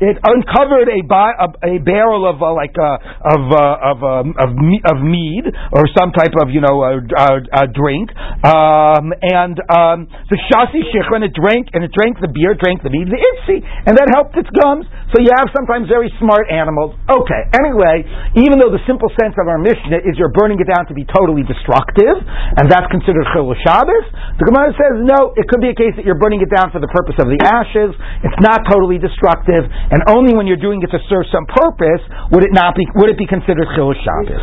it 0.00 0.16
uncovered 0.22 0.88
a, 0.88 1.00
a, 1.02 1.48
a 1.66 1.78
barrel 1.82 2.28
of 2.28 2.42
uh, 2.42 2.54
like 2.54 2.74
uh, 2.78 2.96
of 3.26 3.42
uh, 3.50 3.90
of 3.90 3.98
um, 4.06 4.34
of 4.38 4.54
of 4.54 4.96
mead 5.02 5.44
or 5.74 5.84
some 5.98 6.12
type 6.12 6.32
of 6.40 6.50
you 6.50 6.60
know 6.60 6.82
a, 6.82 7.66
drink, 7.74 8.10
um, 8.46 9.12
and 9.20 9.58
um, 9.68 10.06
the 10.30 10.38
shasi 10.48 10.80
shichron 10.94 11.26
it 11.26 11.34
drank 11.34 11.68
and 11.74 11.82
it 11.84 11.90
drank 11.92 12.20
the 12.20 12.28
beer, 12.28 12.54
drank 12.54 12.82
the 12.82 12.90
mead, 12.90 13.08
the 13.08 13.18
itzi, 13.18 13.58
and 13.86 13.96
that 13.98 14.08
helped 14.14 14.36
its 14.36 14.48
gums. 14.62 14.86
So 15.10 15.18
you 15.18 15.34
have 15.34 15.50
sometimes 15.50 15.90
very 15.90 16.12
smart 16.22 16.46
animals. 16.50 16.94
Okay, 17.10 17.42
anyway, 17.58 18.06
even 18.38 18.59
though 18.60 18.68
the 18.68 18.84
simple 18.84 19.08
sense 19.16 19.32
of 19.40 19.48
our 19.48 19.56
Mishnah 19.56 20.04
is 20.04 20.20
you're 20.20 20.32
burning 20.36 20.60
it 20.60 20.68
down 20.68 20.84
to 20.92 20.94
be 20.94 21.08
totally 21.08 21.40
destructive, 21.42 22.20
and 22.60 22.68
that's 22.68 22.86
considered 22.92 23.24
chilul 23.32 23.56
Shabbos, 23.64 24.06
the 24.36 24.44
Gemara 24.44 24.76
says 24.76 25.00
no. 25.00 25.32
It 25.40 25.48
could 25.48 25.64
be 25.64 25.72
a 25.72 25.76
case 25.76 25.96
that 25.96 26.04
you're 26.04 26.20
burning 26.20 26.44
it 26.44 26.52
down 26.52 26.68
for 26.68 26.78
the 26.78 26.92
purpose 26.92 27.16
of 27.16 27.32
the 27.32 27.40
ashes. 27.40 27.96
It's 28.20 28.40
not 28.44 28.68
totally 28.68 29.00
destructive, 29.00 29.64
and 29.64 30.04
only 30.12 30.36
when 30.36 30.44
you're 30.44 30.60
doing 30.60 30.84
it 30.84 30.92
to 30.92 31.00
serve 31.08 31.24
some 31.32 31.48
purpose 31.48 32.04
would 32.36 32.44
it 32.44 32.52
not 32.52 32.76
be 32.76 32.84
would 33.00 33.08
it 33.08 33.16
be 33.16 33.26
considered 33.26 33.64
chilul 33.72 33.96
Shabbos. 33.96 34.36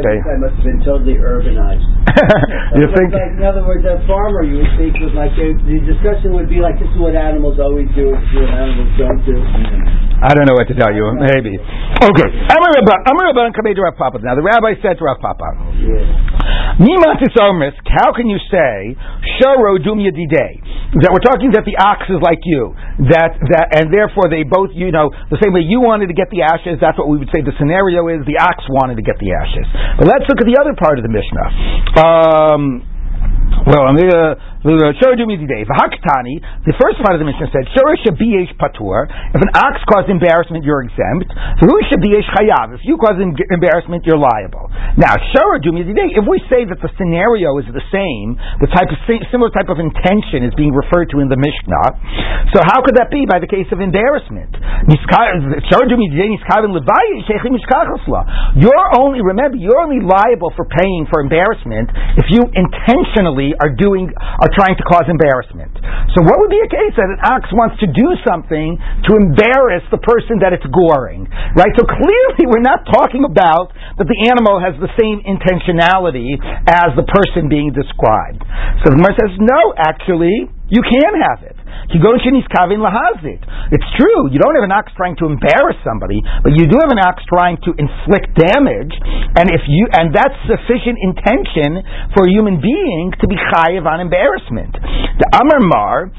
Okay. 0.00 0.16
must 0.40 0.56
have 0.56 0.64
been 0.64 0.80
totally 0.80 1.20
urbanized. 1.20 1.84
you 2.80 2.88
think? 2.96 3.12
Like, 3.12 3.36
in 3.36 3.44
other 3.44 3.62
words, 3.68 3.84
a 3.84 4.00
farmer 4.08 4.48
you 4.48 4.64
would 4.64 4.72
think 4.80 4.96
was 5.04 5.12
like 5.12 5.36
the 5.36 5.78
discussion 5.84 6.32
would 6.32 6.48
be 6.48 6.64
like 6.64 6.80
this 6.80 6.88
is 6.88 6.98
what 6.98 7.12
animals 7.12 7.60
always 7.60 7.92
do, 7.92 8.16
this 8.16 8.24
is 8.24 8.36
what 8.40 8.50
animals 8.56 8.90
don't 8.96 9.22
do. 9.28 9.36
I 10.20 10.36
don't 10.36 10.44
know 10.44 10.52
what 10.52 10.68
to 10.68 10.76
tell 10.76 10.92
you. 10.92 11.04
Maybe. 11.16 11.56
Okay. 11.56 12.28
Now 14.22 14.34
the 14.34 14.44
rabbi 14.44 14.78
said 14.82 14.98
to 14.98 15.04
Rav 15.04 15.18
Papa, 15.18 15.46
How 17.90 18.10
can 18.16 18.26
you 18.30 18.40
say 18.50 18.96
Sharo 19.38 19.76
Dum 19.82 20.00
That 20.00 21.10
we're 21.12 21.22
talking 21.22 21.52
that 21.52 21.68
the 21.68 21.76
ox 21.76 22.08
is 22.08 22.18
like 22.24 22.40
you, 22.48 22.74
that 23.12 23.36
that, 23.52 23.76
and 23.76 23.92
therefore 23.92 24.32
they 24.32 24.42
both, 24.42 24.72
you 24.72 24.90
know, 24.90 25.12
the 25.28 25.38
same 25.42 25.52
way 25.52 25.60
you 25.62 25.84
wanted 25.84 26.08
to 26.08 26.16
get 26.16 26.30
the 26.32 26.42
ashes. 26.42 26.80
That's 26.80 26.96
what 26.96 27.12
we 27.12 27.20
would 27.20 27.30
say. 27.30 27.44
The 27.44 27.54
scenario 27.60 28.08
is 28.08 28.24
the 28.24 28.40
ox 28.40 28.64
wanted 28.70 28.96
to 28.96 29.04
get 29.04 29.20
the 29.20 29.30
ashes. 29.36 29.66
But 30.00 30.08
let's 30.08 30.24
look 30.26 30.40
at 30.40 30.48
the 30.48 30.58
other 30.58 30.74
part 30.74 30.96
of 30.96 31.04
the 31.04 31.12
Mishnah. 31.12 31.48
Um, 32.00 32.62
well, 33.66 33.84
I'm 33.84 33.96
going 33.98 34.10
to 34.10 34.49
The 34.60 34.76
first 36.76 37.00
part 37.00 37.16
of 37.16 37.20
the 37.20 37.24
Mishnah 37.24 37.48
said, 37.48 37.64
patur. 38.60 39.08
If 39.32 39.40
an 39.40 39.52
ox 39.56 39.80
caused 39.88 40.12
embarrassment, 40.12 40.68
you're 40.68 40.84
exempt. 40.84 41.32
If 41.64 42.84
you 42.84 43.00
cause 43.00 43.16
embarrassment, 43.16 44.04
you're 44.04 44.20
liable. 44.20 44.68
Now, 45.00 45.16
if 45.16 46.24
we 46.28 46.38
say 46.52 46.68
that 46.68 46.76
the 46.84 46.92
scenario 47.00 47.56
is 47.56 47.72
the 47.72 47.80
same, 47.88 48.36
the 48.60 48.68
type 48.68 48.92
of 48.92 49.00
similar 49.32 49.48
type 49.48 49.72
of 49.72 49.80
intention 49.80 50.44
is 50.44 50.52
being 50.60 50.76
referred 50.76 51.08
to 51.16 51.24
in 51.24 51.32
the 51.32 51.40
Mishnah, 51.40 51.96
so 52.52 52.60
how 52.60 52.84
could 52.84 53.00
that 53.00 53.08
be 53.08 53.24
by 53.24 53.40
the 53.40 53.48
case 53.48 53.70
of 53.72 53.80
embarrassment? 53.80 54.52
You're 58.60 58.88
only 59.00 59.20
remember 59.24 59.56
you're 59.56 59.80
only 59.80 60.04
liable 60.04 60.52
for 60.52 60.68
paying 60.68 61.06
for 61.08 61.24
embarrassment 61.24 61.88
if 62.20 62.26
you 62.28 62.44
intentionally 62.52 63.54
are 63.56 63.72
doing 63.72 64.12
are 64.50 64.54
trying 64.58 64.74
to 64.74 64.82
cause 64.82 65.06
embarrassment. 65.06 65.70
So 66.18 66.26
what 66.26 66.42
would 66.42 66.50
be 66.50 66.58
a 66.58 66.66
case 66.66 66.98
that 66.98 67.06
an 67.06 67.22
ox 67.22 67.46
wants 67.54 67.78
to 67.78 67.86
do 67.86 68.18
something 68.26 68.74
to 69.06 69.10
embarrass 69.14 69.86
the 69.94 70.02
person 70.02 70.42
that 70.42 70.50
it's 70.50 70.66
goring, 70.66 71.30
right? 71.54 71.70
So 71.78 71.86
clearly 71.86 72.50
we're 72.50 72.66
not 72.66 72.82
talking 72.90 73.22
about 73.22 73.70
that 73.94 74.10
the 74.10 74.20
animal 74.26 74.58
has 74.58 74.74
the 74.82 74.90
same 74.98 75.22
intentionality 75.22 76.34
as 76.66 76.90
the 76.98 77.06
person 77.06 77.46
being 77.46 77.70
described. 77.70 78.42
So 78.82 78.90
the 78.90 78.98
Gemara 78.98 79.14
says 79.14 79.32
no, 79.38 79.60
actually 79.78 80.50
you 80.66 80.82
can 80.82 81.14
have 81.30 81.46
it. 81.46 81.59
It's 83.70 83.90
true, 83.98 84.30
you 84.30 84.38
don't 84.38 84.54
have 84.54 84.66
an 84.66 84.74
ox 84.74 84.92
trying 84.96 85.16
to 85.22 85.26
embarrass 85.26 85.78
somebody, 85.84 86.22
but 86.42 86.52
you 86.54 86.66
do 86.66 86.76
have 86.80 86.90
an 86.90 87.02
ox 87.02 87.22
trying 87.30 87.58
to 87.66 87.70
inflict 87.78 88.34
damage, 88.34 88.94
and 89.36 89.50
if 89.50 89.62
you 89.68 89.86
and 89.92 90.14
that's 90.14 90.36
sufficient 90.46 90.98
intention 91.02 91.82
for 92.14 92.26
a 92.26 92.30
human 92.30 92.60
being 92.60 93.12
to 93.20 93.26
be 93.26 93.36
chayiv 93.50 93.86
on 93.86 94.00
embarrassment. 94.00 94.74
The 95.20 95.28
Amar 95.36 95.60
Mar, 95.60 96.10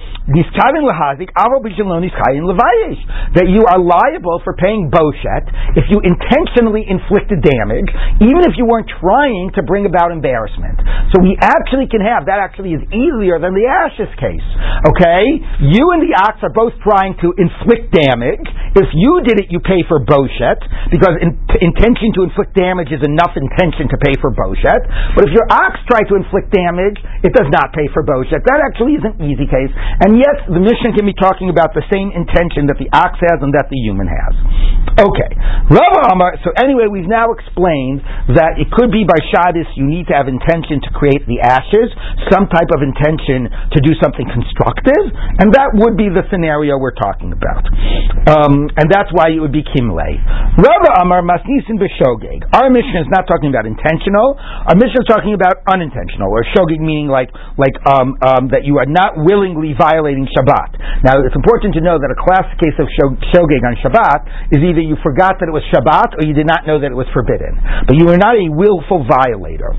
that 3.33 3.47
you 3.49 3.63
are 3.65 3.79
liable 3.81 4.37
for 4.45 4.53
paying 4.53 4.91
boshet 4.93 5.49
if 5.75 5.89
you 5.89 5.97
intentionally 6.05 6.85
inflicted 6.85 7.41
damage, 7.41 7.89
even 8.21 8.45
if 8.45 8.53
you 8.55 8.69
weren't 8.69 8.89
trying 9.01 9.49
to 9.57 9.63
bring 9.65 9.89
about 9.89 10.11
embarrassment. 10.13 10.77
So 11.11 11.25
we 11.25 11.35
actually 11.41 11.89
can 11.89 12.05
have 12.05 12.29
that 12.29 12.37
actually 12.37 12.77
is 12.77 12.83
easier 12.93 13.41
than 13.41 13.57
the 13.57 13.65
ashes 13.65 14.13
case. 14.21 14.45
Okay? 14.93 15.40
You 15.61 15.85
and 15.93 16.01
the 16.01 16.13
ox 16.17 16.41
are 16.41 16.53
both 16.53 16.73
trying 16.81 17.17
to 17.21 17.33
inflict 17.37 17.93
damage. 17.93 18.45
If 18.77 18.89
you 18.95 19.21
did 19.27 19.41
it, 19.43 19.47
you 19.51 19.59
pay 19.59 19.83
for 19.85 19.99
boshet, 19.99 20.59
because 20.89 21.19
in, 21.19 21.35
intention 21.59 22.15
to 22.17 22.27
inflict 22.27 22.55
damage 22.55 22.89
is 22.89 23.03
enough 23.03 23.35
intention 23.35 23.91
to 23.91 23.97
pay 23.99 24.15
for 24.21 24.31
boshet. 24.31 24.81
But 25.13 25.27
if 25.27 25.31
your 25.35 25.45
ox 25.51 25.81
tried 25.91 26.07
to 26.07 26.15
inflict 26.15 26.53
damage, 26.55 26.97
it 27.21 27.35
does 27.35 27.49
not 27.51 27.75
pay 27.75 27.89
for 27.91 28.05
boshet. 28.05 28.41
That 28.47 28.63
actually 28.63 28.97
is 28.97 29.03
an 29.03 29.19
easy 29.19 29.45
case. 29.45 29.71
And 30.05 30.17
yet, 30.17 30.47
the 30.47 30.61
Mishnah 30.61 30.95
can 30.95 31.05
be 31.05 31.17
talking 31.17 31.51
about 31.51 31.75
the 31.75 31.83
same 31.91 32.13
intention 32.15 32.71
that 32.71 32.79
the 32.79 32.89
ox 32.93 33.19
has 33.19 33.43
and 33.43 33.51
that 33.53 33.67
the 33.67 33.79
human 33.81 34.07
has. 34.07 34.33
Okay. 35.01 35.31
so 36.43 36.49
anyway, 36.61 36.87
we've 36.87 37.09
now 37.09 37.31
explained 37.33 38.03
that 38.35 38.59
it 38.61 38.69
could 38.71 38.91
be 38.91 39.03
by 39.03 39.17
Shabbos 39.31 39.67
you 39.75 39.87
need 39.87 40.07
to 40.07 40.15
have 40.15 40.27
intention 40.27 40.81
to 40.83 40.89
create 40.93 41.23
the 41.27 41.41
ashes, 41.41 41.89
some 42.31 42.47
type 42.47 42.69
of 42.75 42.81
intention 42.83 43.49
to 43.49 43.79
do 43.81 43.93
something 44.01 44.27
constructive 44.29 45.03
and 45.39 45.53
that 45.55 45.71
would 45.77 45.95
be 45.95 46.11
the 46.11 46.27
scenario 46.27 46.75
we're 46.75 46.95
talking 46.97 47.31
about. 47.31 47.63
Um, 48.27 48.67
and 48.75 48.91
that's 48.91 49.09
why 49.15 49.31
it 49.31 49.39
would 49.39 49.55
be 49.55 49.63
kimle. 49.63 50.03
Rava 50.59 50.91
Amar 50.99 51.23
Masnisin 51.23 51.79
b'shogeg. 51.79 52.43
Our 52.51 52.67
Mishnah 52.69 53.07
is 53.07 53.11
not 53.11 53.25
talking 53.29 53.47
about 53.47 53.63
intentional. 53.63 54.35
Our 54.37 54.75
Mishnah 54.75 55.05
is 55.05 55.09
talking 55.09 55.33
about 55.33 55.63
unintentional, 55.65 56.27
or 56.27 56.43
shogeg 56.51 56.83
meaning 56.83 57.07
like 57.07 57.31
like 57.55 57.75
um, 57.87 58.19
um, 58.21 58.43
that 58.51 58.67
you 58.67 58.77
are 58.77 58.89
not 58.89 59.15
willingly 59.15 59.71
violating 59.77 60.27
Shabbat. 60.27 61.03
Now 61.07 61.17
it's 61.23 61.35
important 61.35 61.73
to 61.79 61.81
know 61.81 61.97
that 61.97 62.09
a 62.11 62.19
classic 62.19 62.59
case 62.59 62.77
of 62.77 62.87
shogeg 63.31 63.61
on 63.63 63.79
Shabbat 63.79 64.51
is 64.51 64.59
either 64.61 64.83
you 64.83 64.99
forgot 65.01 65.39
that 65.39 65.47
it 65.47 65.55
was 65.55 65.63
Shabbat 65.71 66.19
or 66.19 66.27
you 66.27 66.35
did 66.35 66.47
not 66.47 66.67
know 66.67 66.77
that 66.79 66.91
it 66.91 66.97
was 66.97 67.07
forbidden, 67.15 67.57
but 67.87 67.95
you 67.95 68.09
are 68.11 68.19
not 68.19 68.35
a 68.35 68.47
willful 68.51 69.07
violator. 69.07 69.71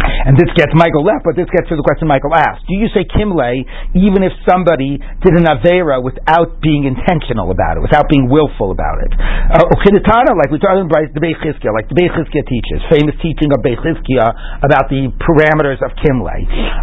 And 0.00 0.36
this 0.36 0.48
gets 0.56 0.72
Michael 0.76 1.04
left, 1.04 1.24
but 1.24 1.36
this 1.36 1.48
gets 1.48 1.68
to 1.72 1.76
the 1.76 1.84
question 1.84 2.08
Michael 2.08 2.32
asked. 2.36 2.64
Do 2.68 2.76
you 2.76 2.88
say 2.92 3.08
kimle 3.08 3.64
even 3.96 4.20
if 4.20 4.32
somebody 4.44 5.00
did 5.24 5.32
an 5.36 5.48
avera 5.48 6.00
without 6.00 6.60
being 6.60 6.84
intentional 6.84 7.48
about 7.48 7.80
it, 7.80 7.84
without 7.84 8.08
being 8.08 8.28
willful 8.28 8.72
about 8.72 9.00
it? 9.04 9.12
Uh, 9.16 9.64
like 9.64 10.50
we 10.52 10.60
talked 10.60 10.76
about 10.76 11.08
the 11.12 11.22
Beis 11.24 11.40
like 11.72 11.88
the 11.88 11.96
Beis 11.96 12.12
teaches, 12.12 12.78
famous 12.92 13.16
teaching 13.24 13.48
of 13.52 13.60
Beis 13.64 13.80
about 13.80 14.88
the 14.92 15.08
parameters 15.20 15.80
of 15.80 15.92
kimle. 16.00 16.36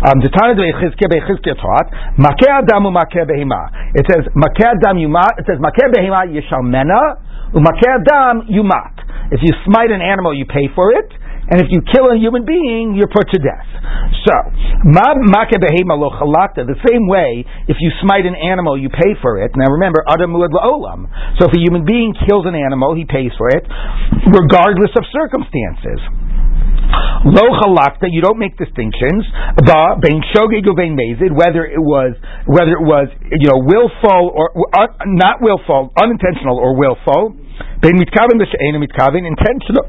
Um, 0.05 0.17
the 0.21 0.29
Tana 0.33 0.57
Beis 0.57 0.73
Chizkiah, 0.81 1.57
taught, 1.57 1.87
Makeh 2.17 2.65
Adamu 2.65 2.89
Makeh 2.89 3.25
Behima. 3.25 3.93
It 3.93 4.05
says, 4.09 4.25
Makeh 4.33 4.65
Adam 4.65 4.97
Yumat, 4.97 5.41
it 5.41 5.45
says, 5.45 5.57
Makeh 5.61 5.93
Behima 5.93 6.25
Yishalmena, 6.25 7.53
Umakeh 7.53 8.01
Adam 8.01 8.49
Yumat. 8.49 8.97
If 9.31 9.41
you 9.43 9.53
smite 9.65 9.91
an 9.91 10.01
animal, 10.01 10.35
you 10.37 10.45
pay 10.45 10.69
for 10.73 10.91
it 10.91 11.13
and 11.47 11.63
if 11.63 11.71
you 11.71 11.79
kill 11.79 12.11
a 12.11 12.19
human 12.19 12.43
being, 12.43 12.91
you're 12.91 13.07
put 13.07 13.31
to 13.31 13.39
death. 13.39 13.63
So, 14.27 14.35
the 16.67 16.79
same 16.83 17.07
way, 17.07 17.47
if 17.71 17.77
you 17.79 17.89
smite 18.03 18.27
an 18.27 18.35
animal, 18.35 18.75
you 18.75 18.91
pay 18.91 19.15
for 19.23 19.39
it. 19.39 19.55
Now 19.55 19.71
remember, 19.71 20.03
olam. 20.03 21.07
So 21.39 21.47
if 21.47 21.55
a 21.55 21.59
human 21.63 21.87
being 21.87 22.11
kills 22.27 22.43
an 22.45 22.55
animal, 22.55 22.95
he 22.99 23.07
pays 23.07 23.31
for 23.39 23.47
it, 23.47 23.63
regardless 24.27 24.91
of 24.99 25.07
circumstances. 25.07 26.03
Lo 27.31 27.43
halakta, 27.63 28.11
you 28.11 28.19
don't 28.21 28.39
make 28.39 28.55
distinctions. 28.59 29.23
Ba 29.63 29.95
bein 29.99 30.23
shogeg 30.35 30.67
uvein 30.67 30.95
mezid, 30.99 31.31
whether 31.31 31.63
it 31.63 31.79
was 31.79 32.15
whether 32.47 32.71
it 32.75 32.83
was 32.83 33.07
you 33.31 33.47
know 33.51 33.59
willful 33.63 34.31
or 34.35 34.51
uh, 34.75 34.87
not 35.07 35.39
willful, 35.39 35.91
unintentional 35.99 36.59
or 36.59 36.75
willful. 36.75 37.35
Bein 37.81 37.95
mitkaven 37.99 38.39
mitkaven 38.39 39.27
intentional 39.27 39.87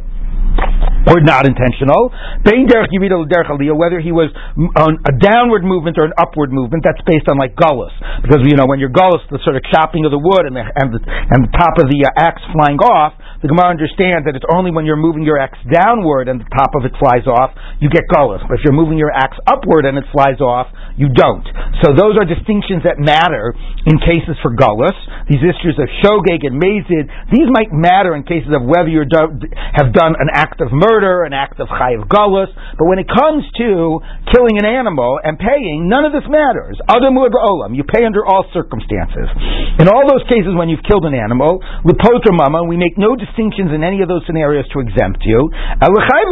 or 1.08 1.20
not 1.24 1.46
intentional. 1.48 2.12
Whether 2.44 4.00
he 4.00 4.12
was 4.12 4.28
on 4.76 4.92
a 5.08 5.14
downward 5.16 5.64
movement 5.64 5.96
or 5.96 6.04
an 6.04 6.12
upward 6.18 6.52
movement, 6.52 6.84
that's 6.84 7.00
based 7.08 7.28
on 7.28 7.38
like 7.38 7.56
gullus. 7.56 7.92
Because, 8.20 8.44
you 8.44 8.56
know, 8.56 8.66
when 8.66 8.78
you're 8.78 8.92
gullus, 8.92 9.24
the 9.30 9.38
sort 9.44 9.56
of 9.56 9.62
chopping 9.72 10.04
of 10.04 10.12
the 10.12 10.20
wood 10.20 10.44
and 10.44 10.56
the, 10.56 10.64
and 10.64 10.92
the, 10.92 11.00
and 11.06 11.48
the 11.48 11.52
top 11.56 11.78
of 11.80 11.88
the 11.88 12.04
uh, 12.04 12.12
axe 12.28 12.42
flying 12.52 12.78
off, 12.82 13.14
the 13.38 13.46
Gemara 13.46 13.70
understands 13.70 14.26
that 14.26 14.34
it's 14.34 14.46
only 14.50 14.74
when 14.74 14.82
you're 14.82 14.98
moving 14.98 15.22
your 15.22 15.38
axe 15.38 15.58
downward 15.70 16.26
and 16.26 16.42
the 16.42 16.50
top 16.50 16.74
of 16.74 16.82
it 16.82 16.90
flies 16.98 17.22
off, 17.30 17.54
you 17.78 17.86
get 17.86 18.10
gullus. 18.10 18.42
But 18.50 18.58
if 18.58 18.66
you're 18.66 18.74
moving 18.74 18.98
your 18.98 19.14
axe 19.14 19.38
upward 19.46 19.86
and 19.86 19.94
it 19.94 20.06
flies 20.10 20.42
off, 20.42 20.66
you 20.98 21.06
don't. 21.06 21.46
So 21.86 21.94
those 21.94 22.18
are 22.18 22.26
distinctions 22.26 22.82
that 22.82 22.98
matter 22.98 23.54
in 23.86 24.02
cases 24.02 24.34
for 24.42 24.50
gullus. 24.50 24.96
These 25.30 25.46
issues 25.46 25.78
of 25.78 25.86
shogeg 26.02 26.42
and 26.42 26.58
mazid, 26.58 27.06
these 27.30 27.46
might 27.46 27.70
matter 27.70 28.18
in 28.18 28.26
cases 28.26 28.50
of 28.50 28.66
whether 28.66 28.90
you 28.90 29.06
do, 29.06 29.22
have 29.54 29.94
done 29.94 30.18
an 30.18 30.34
act 30.34 30.58
of 30.58 30.74
murder, 30.74 31.22
an 31.22 31.30
act 31.30 31.62
of 31.62 31.70
chayiv 31.70 32.10
gullus. 32.10 32.50
But 32.74 32.90
when 32.90 32.98
it 32.98 33.06
comes 33.06 33.46
to 33.62 34.02
killing 34.34 34.58
an 34.58 34.66
animal 34.66 35.22
and 35.22 35.38
paying, 35.38 35.86
none 35.86 36.02
of 36.02 36.10
this 36.10 36.26
matters. 36.26 36.74
Other 36.90 37.14
olam, 37.14 37.78
you 37.78 37.86
pay 37.86 38.02
under 38.02 38.26
all 38.26 38.42
circumstances. 38.50 39.30
In 39.78 39.86
all 39.86 40.02
those 40.10 40.26
cases 40.26 40.58
when 40.58 40.66
you've 40.66 40.82
killed 40.82 41.06
an 41.06 41.14
animal, 41.14 41.62
lepotra 41.86 42.34
mama, 42.34 42.66
we 42.66 42.74
make 42.74 42.98
no 42.98 43.14
distinctions 43.28 43.70
in 43.76 43.84
any 43.84 44.00
of 44.00 44.08
those 44.08 44.24
scenarios 44.24 44.64
to 44.72 44.80
exempt 44.80 45.20
you. 45.22 45.38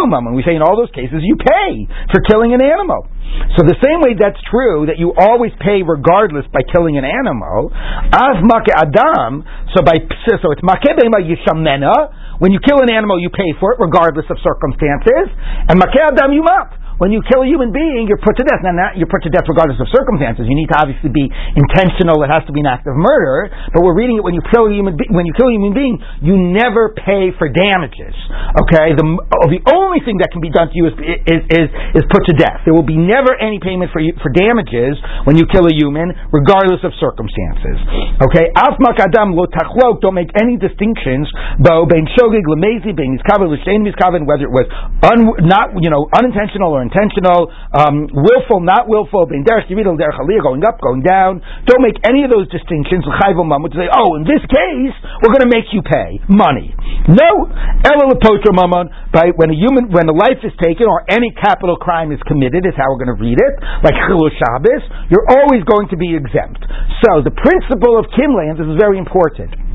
mama, 0.09 0.33
we 0.33 0.43
say 0.43 0.57
in 0.57 0.65
all 0.65 0.75
those 0.75 0.91
cases 0.97 1.21
you 1.21 1.37
pay 1.37 1.85
for 2.11 2.25
killing 2.25 2.57
an 2.57 2.65
animal. 2.65 3.07
So 3.55 3.69
the 3.69 3.77
same 3.85 4.01
way 4.01 4.17
that's 4.17 4.41
true 4.49 4.89
that 4.89 4.97
you 4.97 5.13
always 5.13 5.53
pay 5.61 5.85
regardless 5.85 6.49
by 6.51 6.65
killing 6.73 6.97
an 6.97 7.05
animal. 7.05 7.69
Make 7.69 8.69
adam. 8.73 9.45
So 9.77 9.85
by 9.85 10.01
so 10.41 10.47
it's 10.57 10.65
make 10.65 10.81
yishamena. 10.89 12.41
When 12.41 12.53
you 12.53 12.61
kill 12.65 12.81
an 12.81 12.93
animal, 12.93 13.21
you 13.21 13.29
pay 13.29 13.53
for 13.61 13.73
it 13.73 13.79
regardless 13.81 14.27
of 14.33 14.37
circumstances. 14.41 15.33
And 15.69 15.77
make 15.77 15.95
adam 16.01 16.33
yumat. 16.33 16.86
When 16.97 17.13
you 17.13 17.21
kill 17.29 17.45
a 17.45 17.49
human 17.49 17.77
being, 17.77 18.09
you're 18.09 18.21
put 18.21 18.41
to 18.41 18.45
death. 18.45 18.65
Now, 18.65 18.97
you're 18.97 19.11
put 19.11 19.21
to 19.29 19.33
death 19.33 19.45
regardless 19.45 19.77
of 19.77 19.89
circumstances. 19.93 20.49
You 20.49 20.57
need 20.57 20.73
to 20.73 20.79
obviously 20.81 21.13
be 21.13 21.29
intentional. 21.29 22.25
It 22.25 22.33
has 22.33 22.49
to 22.49 22.55
be 22.57 22.65
an 22.65 22.71
act 22.73 22.89
of 22.89 22.97
murder. 22.97 23.53
But 23.77 23.85
we're 23.85 23.97
reading 23.97 24.17
it 24.17 24.25
when 24.25 24.33
you 24.33 24.41
kill 24.49 24.65
a 24.65 24.73
human 24.73 24.97
be- 24.97 25.13
when 25.13 25.29
you 25.29 25.37
kill 25.37 25.53
a 25.53 25.55
human 25.55 25.77
being, 25.77 26.01
you 26.25 26.41
never 26.41 26.97
pay 26.97 27.37
for 27.37 27.53
damages. 27.53 28.17
Okay, 28.65 28.97
the 28.97 29.05
oh, 29.05 29.47
the 29.53 29.61
only 29.77 30.01
thing 30.09 30.25
that 30.25 30.33
can 30.33 30.41
be 30.41 30.49
done 30.49 30.73
to 30.73 30.77
you 30.77 30.89
is 30.89 30.97
is 31.29 31.41
is, 31.53 31.69
is 32.01 32.05
put 32.09 32.25
to 32.33 32.35
death. 32.41 32.65
There 32.65 32.73
will 32.73 32.87
be 32.87 32.97
never 32.97 33.37
any 33.37 33.61
payment 33.61 33.93
for 33.93 34.01
you, 34.01 34.17
for 34.25 34.33
damages 34.33 34.97
when 35.29 35.37
you 35.37 35.45
kill 35.53 35.69
a 35.69 35.75
human, 35.77 36.17
regardless 36.33 36.81
of 36.81 36.97
circumstances. 36.97 37.77
Okay, 38.25 38.49
afmak 38.57 38.97
adam 39.05 39.37
lo 39.37 39.45
tachlok. 39.53 40.01
Don't 40.01 40.17
make 40.17 40.33
any 40.41 40.57
distinctions. 40.57 41.29
Though 41.61 41.85
being 41.85 42.09
shogig 42.17 42.49
lemezi 42.49 42.97
miskaven, 42.97 44.25
whether 44.25 44.49
it 44.49 44.55
was 44.55 44.67
un, 45.05 45.29
not 45.45 45.77
you 45.77 45.91
know 45.93 46.09
unintentional 46.17 46.73
or 46.73 46.86
intentional, 46.87 47.51
um, 47.75 48.07
willful, 48.09 48.63
not 48.63 48.87
willful, 48.87 49.27
being 49.27 49.43
derech 49.43 49.67
derech 49.67 50.43
going 50.43 50.63
up, 50.63 50.79
going 50.79 51.03
down. 51.03 51.43
Don't 51.67 51.83
make 51.83 51.99
any 52.07 52.23
of 52.23 52.31
those 52.31 52.47
distinctions. 52.49 53.03
To 53.07 53.13
say, 53.75 53.91
oh, 53.91 54.15
in 54.17 54.25
this 54.25 54.43
case, 54.47 54.95
we're 55.21 55.35
going 55.35 55.43
to 55.43 55.53
make 55.53 55.69
you 55.75 55.83
pay 55.83 56.23
money. 56.31 56.71
No, 57.11 57.51
right? 59.13 59.35
When 59.35 59.51
a 59.51 59.59
human, 59.59 59.91
when 59.91 60.07
a 60.07 60.15
life 60.15 60.39
is 60.47 60.55
taken 60.63 60.87
or 60.87 61.03
any 61.11 61.35
capital 61.35 61.77
crime 61.77 62.13
is 62.15 62.23
committed, 62.27 62.65
is 62.65 62.75
how 62.79 62.87
we're 62.95 63.03
going 63.03 63.15
to 63.17 63.23
read 63.23 63.39
it, 63.39 63.55
like 63.83 63.95
Chilul 64.07 64.31
Shabbos, 64.39 64.83
you're 65.11 65.27
always 65.27 65.67
going 65.67 65.91
to 65.91 65.99
be 65.99 66.15
exempt. 66.15 66.63
So 67.03 67.27
the 67.27 67.35
principle 67.35 67.99
of 67.99 68.07
Kimle, 68.15 68.55
this 68.55 68.67
is 68.67 68.79
very 68.79 68.99
important 68.99 69.66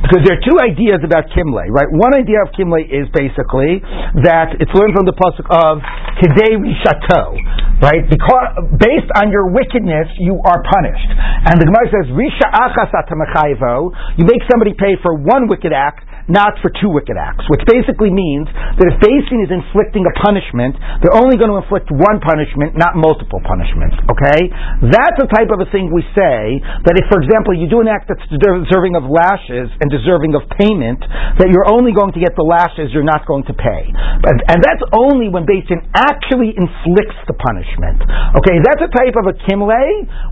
because 0.00 0.24
there 0.24 0.34
are 0.36 0.44
two 0.44 0.58
ideas 0.58 1.04
about 1.04 1.28
Kimle, 1.30 1.66
right? 1.70 1.90
One 1.90 2.16
idea 2.16 2.42
of 2.42 2.50
Kimle 2.56 2.82
is 2.82 3.06
basically 3.12 3.84
that 4.24 4.56
it's 4.58 4.72
learned 4.72 4.96
from 4.96 5.06
the 5.06 5.16
pasuk 5.16 5.46
of 5.46 5.84
Kidei 6.18 6.56
Rishato, 6.58 7.36
right? 7.80 8.04
Because 8.08 8.48
based 8.80 9.10
on 9.16 9.30
your 9.30 9.52
wickedness, 9.52 10.08
you 10.18 10.40
are 10.40 10.60
punished. 10.64 11.10
And 11.46 11.60
the 11.60 11.66
Gemara 11.68 11.86
says 11.92 12.06
Risha 12.12 12.48
Achas 12.48 12.90
You 14.18 14.24
make 14.24 14.42
somebody 14.50 14.74
pay 14.74 14.96
for 15.02 15.14
one 15.16 15.48
wicked 15.48 15.72
act 15.72 16.04
not 16.28 16.58
for 16.60 16.68
two 16.82 16.92
wicked 16.92 17.16
acts, 17.16 17.46
which 17.48 17.64
basically 17.64 18.12
means 18.12 18.50
that 18.50 18.86
if 18.90 18.96
beis 19.00 19.24
din 19.30 19.40
is 19.44 19.52
inflicting 19.52 20.04
a 20.04 20.14
punishment, 20.20 20.76
they're 21.00 21.16
only 21.16 21.40
going 21.40 21.52
to 21.52 21.58
inflict 21.58 21.88
one 21.88 22.20
punishment, 22.20 22.76
not 22.76 22.98
multiple 22.98 23.40
punishments. 23.44 23.96
Okay? 24.12 24.50
That's 24.90 25.16
the 25.16 25.30
type 25.30 25.48
of 25.54 25.62
a 25.64 25.68
thing 25.72 25.88
we 25.88 26.04
say 26.12 26.60
that 26.60 26.94
if, 26.98 27.06
for 27.08 27.22
example, 27.22 27.56
you 27.56 27.70
do 27.70 27.80
an 27.80 27.88
act 27.88 28.10
that's 28.10 28.24
deserving 28.28 28.98
of 28.98 29.08
lashes 29.08 29.72
and 29.80 29.86
deserving 29.88 30.36
of 30.36 30.44
payment, 30.60 31.00
that 31.40 31.48
you're 31.48 31.68
only 31.68 31.96
going 31.96 32.12
to 32.12 32.20
get 32.20 32.36
the 32.36 32.46
lashes, 32.46 32.92
you're 32.92 33.06
not 33.06 33.24
going 33.24 33.46
to 33.48 33.54
pay. 33.54 33.88
But, 34.20 34.36
and 34.50 34.58
that's 34.60 34.82
only 34.92 35.32
when 35.32 35.48
beis 35.48 35.66
din 35.66 35.80
actually 35.96 36.52
inflicts 36.52 37.18
the 37.24 37.36
punishment. 37.36 38.04
Okay? 38.36 38.56
That's 38.60 38.84
a 38.84 38.90
type 38.92 39.16
of 39.16 39.30
a 39.30 39.34
kimle 39.48 39.68